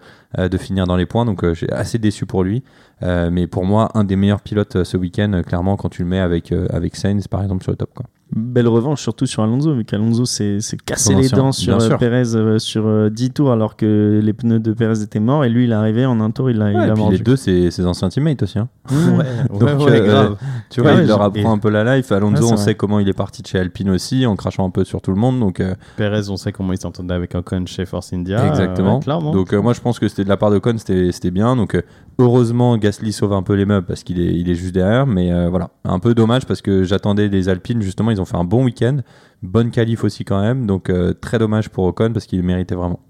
finir 0.59 0.87
dans 0.87 0.97
les 0.97 1.07
points, 1.07 1.25
donc 1.25 1.51
j'ai 1.55 1.71
assez 1.73 1.99
déçu 1.99 2.27
pour 2.27 2.43
lui. 2.43 2.63
Euh, 3.03 3.31
mais 3.33 3.47
pour 3.47 3.65
moi, 3.65 3.89
un 3.95 4.05
des 4.05 4.17
meilleurs 4.17 4.41
pilotes 4.43 4.77
euh, 4.77 4.85
ce 4.85 4.97
week-end, 4.97 5.33
euh, 5.33 5.43
clairement, 5.43 5.77
quand 5.77 5.89
tu 5.89 6.03
le 6.03 6.09
mets 6.09 6.21
avec, 6.21 6.53
euh, 6.53 6.67
avec 6.71 6.97
Sainz, 6.97 7.29
par 7.29 7.43
exemple, 7.43 7.63
sur 7.63 7.73
le 7.73 7.77
top. 7.77 7.91
Quoi. 7.95 8.07
Belle 8.33 8.69
revanche, 8.69 9.01
surtout 9.03 9.27
sur 9.27 9.43
Alonso, 9.43 9.75
vu 9.75 9.85
qu'Alonso 9.85 10.25
s'est 10.25 10.59
cassé 10.87 11.17
les 11.17 11.29
dents 11.31 11.51
sur. 11.51 11.77
Perez 11.99 12.37
euh, 12.37 12.61
sur 12.61 12.87
euh, 12.87 13.11
10 13.11 13.31
tours 13.33 13.51
alors 13.51 13.75
que 13.77 14.21
les 14.23 14.33
pneus 14.33 14.61
de 14.61 14.73
Perez 14.73 15.03
étaient 15.03 15.19
morts 15.19 15.45
et 15.45 15.49
lui 15.49 15.65
il 15.65 15.73
est 15.73 15.75
arrivé 15.75 16.07
en 16.07 16.21
un 16.21 16.31
tour, 16.31 16.49
il 16.49 16.57
l'a 16.59 16.71
il 16.71 16.77
Ouais, 16.77 16.87
l'a 16.87 16.89
et 16.91 16.93
puis 16.93 17.01
mordu. 17.03 17.17
les 17.17 17.23
deux, 17.25 17.35
c'est 17.35 17.73
ses 17.73 17.85
anciens 17.87 18.09
teammates 18.09 18.45
aussi. 18.45 18.61
hein. 18.61 18.69
Mmh. 18.89 18.95
Ouais, 19.19 19.25
Donc, 19.59 19.63
ouais, 19.63 19.85
ouais, 19.85 20.01
euh, 20.01 20.07
grave. 20.07 20.37
Tu 20.71 20.81
vois, 20.81 20.95
Ouais, 20.95 21.03
il 21.03 21.09
leur 21.09 21.23
apprend 21.23 21.53
un 21.53 21.59
peu 21.59 21.71
la 21.71 21.97
life. 21.97 22.13
Alonso, 22.13 22.45
on 22.45 22.55
vrai. 22.55 22.57
sait 22.59 22.75
comment 22.77 23.01
il 23.01 23.09
est 23.09 23.13
parti 23.15 23.43
de 23.43 23.49
chez 23.49 23.59
Alpine 23.59 23.91
aussi, 23.91 24.25
en 24.27 24.37
crachant 24.37 24.65
un 24.65 24.71
peu 24.71 24.85
sur 24.85 25.03
tout 25.03 25.11
le 25.11 25.17
monde. 25.19 25.41
Donc, 25.41 25.59
euh, 25.59 25.75
Perez, 25.97 26.31
on 26.31 26.37
sait 26.37 26.53
comment 26.53 26.73
il 26.73 26.81
s'entendait 26.81 27.15
avec 27.15 27.35
Ocon 27.35 27.65
chez 27.67 27.85
Force 27.85 28.13
India. 28.13 28.47
exactement. 28.47 29.01
euh, 29.09 29.33
donc, 29.33 29.53
euh, 29.53 29.61
moi, 29.61 29.73
je 29.73 29.81
pense 29.81 29.99
que 29.99 30.07
c'était 30.07 30.23
de 30.23 30.29
la 30.29 30.37
part 30.37 30.53
de 30.53 30.57
Ocon, 30.59 30.75
c'était 30.79 31.11
c'était 31.11 31.33
bien. 31.33 31.57
Donc, 31.57 31.75
euh, 31.75 31.83
heureusement, 32.21 32.77
Gasly 32.77 33.13
sauve 33.13 33.33
un 33.33 33.43
peu 33.43 33.55
les 33.55 33.65
meubles 33.65 33.87
parce 33.87 34.05
qu'il 34.05 34.21
est, 34.21 34.55
juste 34.55 34.75
derrière. 34.75 35.07
Mais 35.07 35.33
euh, 35.33 35.49
voilà, 35.49 35.71
un 35.85 35.99
peu 35.99 36.15
dommage 36.15 36.47
parce 36.47 36.63
que 36.63 36.85
j'attendais 36.85 37.29
des 37.29 37.49
Alpines. 37.49 37.83
Justement, 37.83 38.11
ils 38.11 38.21
ont 38.21 38.25
fait 38.25 38.37
un 38.37 38.45
bon 38.45 38.65
week-end. 38.65 38.99
Bonne 39.43 39.71
qualif 39.71 40.05
aussi 40.05 40.25
quand 40.25 40.41
même. 40.41 40.67
Donc, 40.67 40.91
euh, 40.91 41.13
très 41.13 41.39
dommage 41.39 41.71
pour 41.71 41.85
Ocon 41.85 42.13
parce 42.13 42.27
qu'il 42.27 42.43
méritait 42.43 42.75
vraiment. 42.75 43.01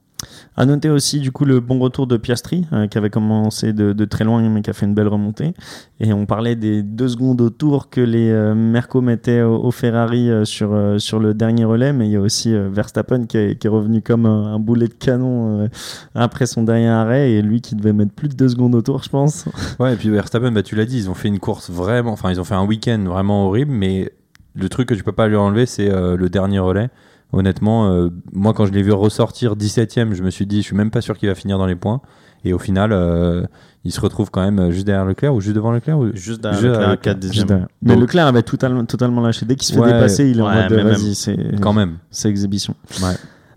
À 0.56 0.66
noter 0.66 0.90
aussi 0.90 1.20
du 1.20 1.32
coup 1.32 1.44
le 1.44 1.60
bon 1.60 1.78
retour 1.78 2.06
de 2.06 2.16
Piastri 2.16 2.66
euh, 2.72 2.86
qui 2.86 2.98
avait 2.98 3.10
commencé 3.10 3.72
de, 3.72 4.04
très 4.04 4.24
loin 4.24 4.46
mais 4.48 4.62
qui 4.62 4.70
a 4.70 4.72
fait 4.72 4.86
une 4.86 4.94
belle 4.94 5.08
remontée. 5.08 5.54
Et 6.00 6.14
on 6.14 6.24
parlait 6.24 6.56
des 6.56 6.82
deux 6.82 7.08
secondes 7.08 7.42
au 7.42 7.50
tour 7.50 7.90
que 7.90 8.00
les 8.00 8.30
euh, 8.30 8.54
Merco 8.54 9.02
mettaient 9.02 9.42
au, 9.42 9.70
Ferrari 9.70 10.30
euh, 10.30 10.46
sur, 10.46 10.72
euh, 10.72 10.98
sur 10.98 11.18
le 11.18 11.34
dernier 11.34 11.66
relais, 11.66 11.92
mais 11.92 12.08
il 12.08 12.12
y 12.12 12.16
a 12.16 12.20
aussi 12.20 12.54
Verstappen 12.54 13.26
qui 13.26 13.36
est, 13.36 13.68
revenu 13.68 14.00
comme 14.00 14.24
un, 14.24 14.58
boulet 14.58 14.88
de 14.88 14.94
canon 14.94 15.68
après 16.14 16.46
son 16.46 16.62
dernier 16.62 16.88
arrêt 16.88 17.32
et 17.32 17.42
lui 17.42 17.60
qui 17.60 17.76
devait 17.76 17.92
mettre 17.92 18.12
plus 18.12 18.28
de 18.28 18.34
deux 18.34 18.48
secondes 18.48 18.74
au 18.74 18.82
tour, 18.82 19.02
je 19.02 19.10
pense. 19.10 19.44
Ouais, 19.78 19.94
et 19.94 19.96
puis 19.96 20.10
Verstappen, 20.10 20.52
bah, 20.52 20.62
tu 20.62 20.74
l'as 20.74 20.84
dit, 20.84 20.98
ils 20.98 21.10
ont 21.10 21.14
fait 21.14 21.28
une 21.28 21.38
course 21.38 21.70
vraiment. 21.70 22.12
Enfin, 22.12 22.30
ils 22.30 22.40
ont 22.40 22.44
fait 22.44 22.54
un 22.54 22.64
week-end 22.64 23.02
vraiment 23.06 23.46
horrible, 23.46 23.70
mais 23.70 24.12
le 24.54 24.68
truc 24.68 24.88
que 24.88 24.94
tu 24.94 25.02
peux 25.02 25.12
pas 25.12 25.28
lui 25.28 25.36
enlever, 25.36 25.64
c'est 25.66 25.88
le 25.88 26.28
dernier 26.28 26.58
relais. 26.58 26.90
Honnêtement, 27.32 27.90
euh, 27.90 28.08
moi, 28.32 28.52
quand 28.54 28.66
je 28.66 28.72
l'ai 28.72 28.82
vu 28.82 28.92
ressortir 28.92 29.54
17ème, 29.56 30.14
je 30.14 30.22
me 30.22 30.30
suis 30.30 30.46
dit, 30.46 30.58
je 30.62 30.66
suis 30.66 30.76
même 30.76 30.90
pas 30.90 31.00
sûr 31.00 31.16
qu'il 31.16 31.28
va 31.28 31.34
finir 31.34 31.58
dans 31.58 31.66
les 31.66 31.76
points. 31.76 32.00
Et 32.44 32.52
au 32.52 32.58
final, 32.58 32.90
euh, 32.92 33.44
il 33.84 33.92
se 33.92 34.00
retrouve 34.00 34.30
quand 34.30 34.40
même 34.42 34.70
juste 34.70 34.86
derrière 34.86 35.04
Leclerc 35.04 35.34
ou 35.34 35.40
juste 35.40 35.54
devant 35.54 35.70
Leclerc 35.72 35.98
ou... 35.98 36.10
Juste 36.14 36.40
derrière 36.40 36.60
Juste 36.60 36.72
Leclerc, 36.72 36.88
avec- 36.88 37.00
4 37.02 37.16
Juste 37.16 37.30
dixièmes. 37.32 37.46
derrière. 37.48 37.68
Mais 37.82 37.92
Donc- 37.92 38.00
Leclerc 38.02 38.26
avait 38.26 38.42
totalement, 38.42 38.84
totalement 38.86 39.20
lâché. 39.20 39.44
Dès 39.46 39.56
qu'il 39.56 39.66
se 39.66 39.74
fait 39.74 39.80
Ouais, 39.80 39.92
dépasser, 39.92 40.28
il 40.30 40.38
est 40.38 40.42
en 40.42 40.48
ouais, 40.48 40.62
mode 40.68 40.72
mais 40.72 40.82
vas-y, 40.82 41.14
c'est 41.14 41.36
Quand 41.60 41.72
même. 41.74 41.98
c'est 42.10 42.28
exhibition. 42.30 42.74
Ouais. 43.02 43.14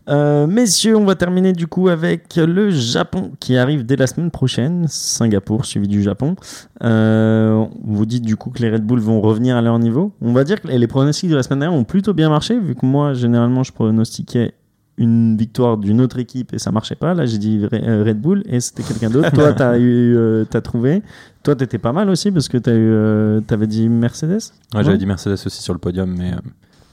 Euh, 0.09 0.47
messieurs, 0.47 0.97
on 0.97 1.05
va 1.05 1.15
terminer 1.15 1.53
du 1.53 1.67
coup 1.67 1.87
avec 1.87 2.35
le 2.35 2.69
Japon 2.69 3.31
qui 3.39 3.55
arrive 3.57 3.85
dès 3.85 3.95
la 3.95 4.07
semaine 4.07 4.31
prochaine. 4.31 4.85
Singapour 4.87 5.65
suivi 5.65 5.87
du 5.87 6.03
Japon. 6.03 6.35
Euh, 6.83 7.65
vous 7.83 8.05
dites 8.05 8.23
du 8.23 8.35
coup 8.35 8.49
que 8.49 8.61
les 8.61 8.69
Red 8.69 8.83
Bull 8.85 8.99
vont 8.99 9.21
revenir 9.21 9.55
à 9.55 9.61
leur 9.61 9.79
niveau. 9.79 10.11
On 10.21 10.33
va 10.33 10.43
dire 10.43 10.61
que 10.61 10.67
les 10.67 10.87
pronostics 10.87 11.29
de 11.29 11.35
la 11.35 11.43
semaine 11.43 11.59
dernière 11.59 11.77
ont 11.79 11.85
plutôt 11.85 12.13
bien 12.13 12.29
marché 12.29 12.59
vu 12.59 12.75
que 12.75 12.85
moi 12.85 13.13
généralement 13.13 13.63
je 13.63 13.71
pronostiquais 13.71 14.53
une 14.97 15.35
victoire 15.37 15.77
d'une 15.77 16.01
autre 16.01 16.19
équipe 16.19 16.53
et 16.53 16.59
ça 16.59 16.71
marchait 16.71 16.95
pas. 16.95 17.13
Là 17.13 17.25
j'ai 17.25 17.37
dit 17.37 17.65
euh, 17.73 18.03
Red 18.05 18.19
Bull 18.19 18.43
et 18.45 18.59
c'était 18.59 18.83
quelqu'un 18.83 19.09
d'autre. 19.09 19.31
Toi 19.31 19.53
t'as 19.53 19.77
eu, 19.79 20.15
euh, 20.15 20.43
t'as 20.49 20.61
trouvé. 20.61 21.01
Toi 21.43 21.55
t'étais 21.55 21.79
pas 21.79 21.93
mal 21.93 22.09
aussi 22.09 22.29
parce 22.31 22.49
que 22.49 22.57
t'as 22.57 22.73
eu, 22.73 22.75
euh, 22.91 23.39
t'avais 23.41 23.67
dit 23.67 23.87
Mercedes. 23.89 24.31
Ouais, 24.73 24.79
Ouais. 24.79 24.83
J'avais 24.83 24.97
dit 24.97 25.05
Mercedes 25.05 25.33
aussi 25.45 25.61
sur 25.63 25.73
le 25.73 25.79
podium, 25.79 26.13
mais, 26.15 26.33
euh, 26.33 26.37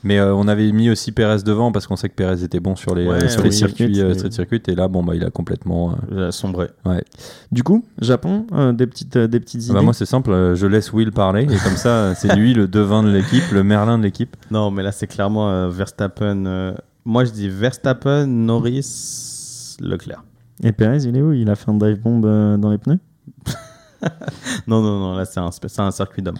mais 0.03 0.19
euh, 0.19 0.35
on 0.35 0.49
avait 0.49 0.71
mis 0.73 0.91
aussi 0.91 1.13
Perez 1.13 1.43
devant 1.45 1.73
parce 1.73 1.87
qu'on 1.87 1.97
sait 1.97 2.09
que 2.09 2.15
Perez 2.15 2.43
était 2.45 2.61
bon 2.61 2.77
sur 2.77 2.95
les, 2.95 3.07
Ouais, 3.07 3.29
sur 3.29 3.43
les 3.43 3.49
oui, 3.51 3.55
circuits, 3.55 4.01
euh, 4.01 4.09
mais- 4.09 4.15
street 4.15 4.31
circuit, 4.31 4.63
et 4.69 4.75
là, 4.75 4.89
bon, 4.89 5.03
bah, 5.03 5.15
il 5.15 5.25
a 5.25 5.31
complètement. 5.31 5.91
euh, 5.93 5.95
Il 6.13 6.19
a 6.23 6.33
sombré. 6.33 6.69
Du 7.53 7.63
coup 7.63 7.85
Japon, 8.01 8.47
euh, 8.53 8.73
des 8.73 8.87
petites, 8.87 9.17
des 9.19 9.41
petites 9.41 9.63
idées. 9.65 9.73
Ah 9.73 9.75
bah, 9.75 9.83
moi, 9.83 9.93
c'est 9.95 10.07
simple, 10.07 10.55
je 10.55 10.67
laisse 10.67 10.93
Will 10.93 11.13
parler, 11.13 11.43
et 11.43 11.57
comme 11.59 11.77
ça, 11.77 12.15
c'est 12.17 12.35
lui 12.35 12.55
le 12.55 12.67
devin 12.69 13.03
de 13.03 13.11
l'équipe, 13.11 13.45
le 13.53 13.63
Merlin 13.65 13.99
de 13.99 14.05
l'équipe. 14.05 14.37
Non, 14.51 14.71
mais 14.71 14.83
là, 14.83 14.93
c'est 14.93 15.07
clairement 15.07 15.51
euh, 15.51 15.69
Verstappen. 15.69 16.47
euh, 16.47 16.73
Moi, 17.05 17.25
je 17.25 17.31
dis 17.33 17.49
Verstappen, 17.49 18.27
Norris, 18.27 19.77
Leclerc. 19.81 20.23
Et 20.63 20.73
Perez, 20.73 21.05
il 21.05 21.17
est 21.17 21.23
où? 21.23 21.33
Il 21.33 21.49
a 21.49 21.57
fait 21.57 21.71
un 21.71 21.75
dive 21.79 22.01
bomb 22.03 22.23
euh, 22.25 22.57
dans 22.59 22.71
les 22.71 22.79
pneus? 22.79 22.99
Non, 24.67 24.81
non, 24.81 24.99
non, 24.99 25.15
là, 25.15 25.25
c'est 25.25 25.41
un, 25.41 25.49
sp- 25.51 25.69
c'est 25.69 25.83
un 25.83 25.91
circuit 25.91 26.23
d'homme. 26.23 26.39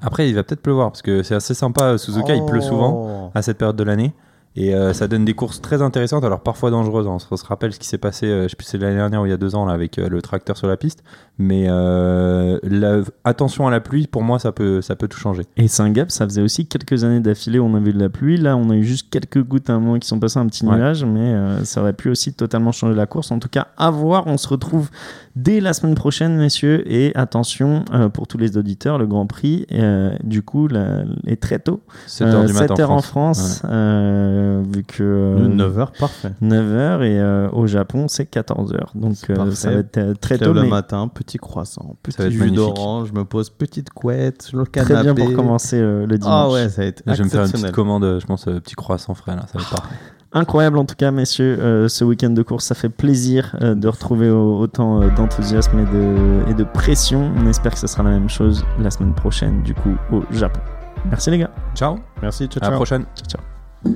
Après, 0.00 0.28
il 0.28 0.34
va 0.34 0.42
peut-être 0.42 0.62
pleuvoir, 0.62 0.90
parce 0.90 1.02
que 1.02 1.22
c'est 1.22 1.34
assez 1.34 1.54
sympa, 1.54 1.82
euh, 1.84 1.98
Suzuka, 1.98 2.34
il 2.34 2.44
pleut 2.44 2.60
souvent 2.60 2.92
Oh. 3.26 3.30
à 3.34 3.42
cette 3.42 3.58
période 3.58 3.76
de 3.76 3.84
l'année. 3.84 4.12
Et 4.58 4.74
euh, 4.74 4.94
ça 4.94 5.06
donne 5.06 5.26
des 5.26 5.34
courses 5.34 5.60
très 5.60 5.82
intéressantes, 5.82 6.24
alors 6.24 6.40
parfois 6.40 6.70
dangereuses. 6.70 7.06
hein. 7.06 7.18
On 7.30 7.36
se 7.36 7.44
rappelle 7.44 7.74
ce 7.74 7.78
qui 7.78 7.86
s'est 7.86 7.98
passé, 7.98 8.24
euh, 8.26 8.44
je 8.44 8.48
sais 8.48 8.56
plus 8.56 8.64
si 8.64 8.70
c'est 8.70 8.78
l'année 8.78 8.96
dernière 8.96 9.20
ou 9.20 9.26
il 9.26 9.28
y 9.28 9.32
a 9.32 9.36
deux 9.36 9.54
ans, 9.54 9.66
là, 9.66 9.74
avec 9.74 9.98
euh, 9.98 10.08
le 10.08 10.22
tracteur 10.22 10.56
sur 10.56 10.66
la 10.66 10.78
piste. 10.78 11.04
Mais 11.36 11.66
euh, 11.68 12.58
la- 12.62 13.02
attention 13.24 13.66
à 13.66 13.70
la 13.70 13.80
pluie, 13.80 14.06
pour 14.06 14.22
moi, 14.22 14.38
ça 14.38 14.52
peut, 14.52 14.80
ça 14.80 14.96
peut 14.96 15.08
tout 15.08 15.18
changer. 15.18 15.42
Et 15.58 15.68
Saint-Gap, 15.68 16.10
ça 16.10 16.24
faisait 16.24 16.40
aussi 16.40 16.64
quelques 16.66 17.04
années 17.04 17.20
d'affilée 17.20 17.58
où 17.58 17.66
on 17.66 17.74
a 17.74 17.80
vu 17.80 17.92
de 17.92 17.98
la 18.00 18.08
pluie. 18.08 18.38
Là, 18.38 18.56
on 18.56 18.70
a 18.70 18.74
eu 18.76 18.82
juste 18.84 19.10
quelques 19.10 19.42
gouttes 19.42 19.68
à 19.68 19.74
un 19.74 19.78
moment 19.78 19.98
qui 19.98 20.08
sont 20.08 20.18
passées 20.18 20.38
un 20.38 20.46
petit 20.46 20.64
Ouais. 20.64 20.74
nuage, 20.74 21.04
mais 21.04 21.34
euh, 21.34 21.62
ça 21.64 21.82
aurait 21.82 21.92
pu 21.92 22.08
aussi 22.08 22.32
totalement 22.32 22.72
changer 22.72 22.94
la 22.94 23.04
course. 23.04 23.30
En 23.32 23.38
tout 23.38 23.50
cas, 23.50 23.66
à 23.76 23.90
voir. 23.90 24.26
On 24.26 24.38
se 24.38 24.48
retrouve 24.48 24.88
dès 25.36 25.60
la 25.60 25.72
semaine 25.72 25.94
prochaine, 25.94 26.36
messieurs. 26.36 26.82
Et 26.92 27.14
attention, 27.14 27.84
euh, 27.92 28.08
pour 28.08 28.26
tous 28.26 28.38
les 28.38 28.56
auditeurs, 28.56 28.98
le 28.98 29.06
Grand 29.06 29.26
Prix, 29.26 29.66
euh, 29.72 30.16
du 30.24 30.42
coup, 30.42 30.66
la- 30.66 31.04
est 31.26 31.40
très 31.40 31.58
tôt. 31.60 31.82
7 32.06 32.26
heures 32.26 32.40
Euh, 32.42 32.46
du 32.46 32.52
matin 32.54 32.66
7 32.74 32.80
heures 32.80 32.90
en 32.90 32.96
en 32.96 33.02
France. 33.02 33.58
France, 33.58 33.62
euh, 33.70 34.62
vu 34.74 34.82
que... 34.82 35.02
euh, 35.02 35.48
9h, 35.48 35.98
parfait. 35.98 36.32
9h 36.42 37.02
et 37.04 37.20
euh, 37.20 37.48
au 37.52 37.66
Japon 37.66 38.06
c'est 38.08 38.30
14h 38.32 38.86
donc 38.94 39.16
euh, 39.30 39.50
ça 39.52 39.70
va 39.70 39.76
être 39.78 39.98
euh, 39.98 40.14
très 40.14 40.38
tôt 40.38 40.52
le 40.52 40.62
mais 40.62 40.68
matin, 40.68 41.08
petit 41.08 41.36
croissant, 41.38 41.96
petit 42.02 42.16
Ça 42.16 42.22
va 42.24 42.28
être 42.28 42.34
jus 42.34 42.50
d'orange, 42.50 43.08
je 43.08 43.18
me 43.18 43.24
pose 43.24 43.50
petite 43.50 43.90
couette 43.90 44.42
sur 44.42 44.58
le 44.58 44.64
très 44.66 44.84
canapé. 44.84 45.12
bien 45.12 45.26
pour 45.26 45.34
commencer 45.34 45.78
euh, 45.80 46.06
le 46.06 46.18
dimanche 46.18 46.32
Ah 46.34 46.50
ouais, 46.50 46.68
ça 46.68 46.82
va 46.82 46.88
être 46.88 47.02
je 47.06 47.12
vais 47.12 47.24
me 47.24 47.28
faire 47.28 47.44
une 47.44 47.50
petite 47.52 47.70
commande, 47.72 48.18
je 48.20 48.26
pense, 48.26 48.48
euh, 48.48 48.60
petit 48.60 48.74
croissant 48.74 49.14
frais, 49.14 49.36
là, 49.36 49.42
ça 49.52 49.58
va 49.58 49.60
être 49.64 49.70
parfait. 49.70 49.94
Incroyable 50.38 50.76
en 50.76 50.84
tout 50.84 50.96
cas, 50.96 51.10
messieurs, 51.10 51.58
euh, 51.58 51.88
ce 51.88 52.04
week-end 52.04 52.28
de 52.28 52.42
course, 52.42 52.66
ça 52.66 52.74
fait 52.74 52.90
plaisir 52.90 53.56
euh, 53.62 53.74
de 53.74 53.88
retrouver 53.88 54.28
au- 54.28 54.58
autant 54.58 55.00
euh, 55.00 55.08
d'enthousiasme 55.16 55.78
et 55.78 55.84
de, 55.86 56.50
et 56.50 56.54
de 56.54 56.62
pression. 56.62 57.32
On 57.38 57.46
espère 57.46 57.72
que 57.72 57.78
ce 57.78 57.86
sera 57.86 58.02
la 58.02 58.10
même 58.10 58.28
chose 58.28 58.62
la 58.78 58.90
semaine 58.90 59.14
prochaine, 59.14 59.62
du 59.62 59.72
coup, 59.72 59.96
au 60.12 60.22
Japon. 60.32 60.60
Merci 61.08 61.30
les 61.30 61.38
gars. 61.38 61.50
Ciao, 61.74 61.96
Merci, 62.20 62.48
ciao, 62.48 62.58
à 62.62 62.66
la 62.66 62.68
ciao. 62.72 62.76
prochaine. 62.76 63.06
Ciao, 63.16 63.26
ciao. 63.40 63.92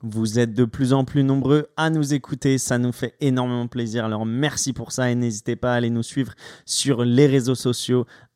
Vous 0.00 0.38
êtes 0.38 0.54
de 0.54 0.64
plus 0.64 0.92
en 0.92 1.04
plus 1.04 1.24
nombreux 1.24 1.66
à 1.76 1.90
nous 1.90 2.14
écouter, 2.14 2.56
ça 2.58 2.78
nous 2.78 2.92
fait 2.92 3.14
énormément 3.20 3.66
plaisir. 3.66 4.04
Alors 4.04 4.24
merci 4.24 4.72
pour 4.72 4.92
ça 4.92 5.10
et 5.10 5.16
n'hésitez 5.16 5.56
pas 5.56 5.72
à 5.72 5.74
aller 5.74 5.90
nous 5.90 6.04
suivre 6.04 6.34
sur 6.64 7.04
les 7.04 7.26
réseaux 7.26 7.56
sociaux, 7.56 8.06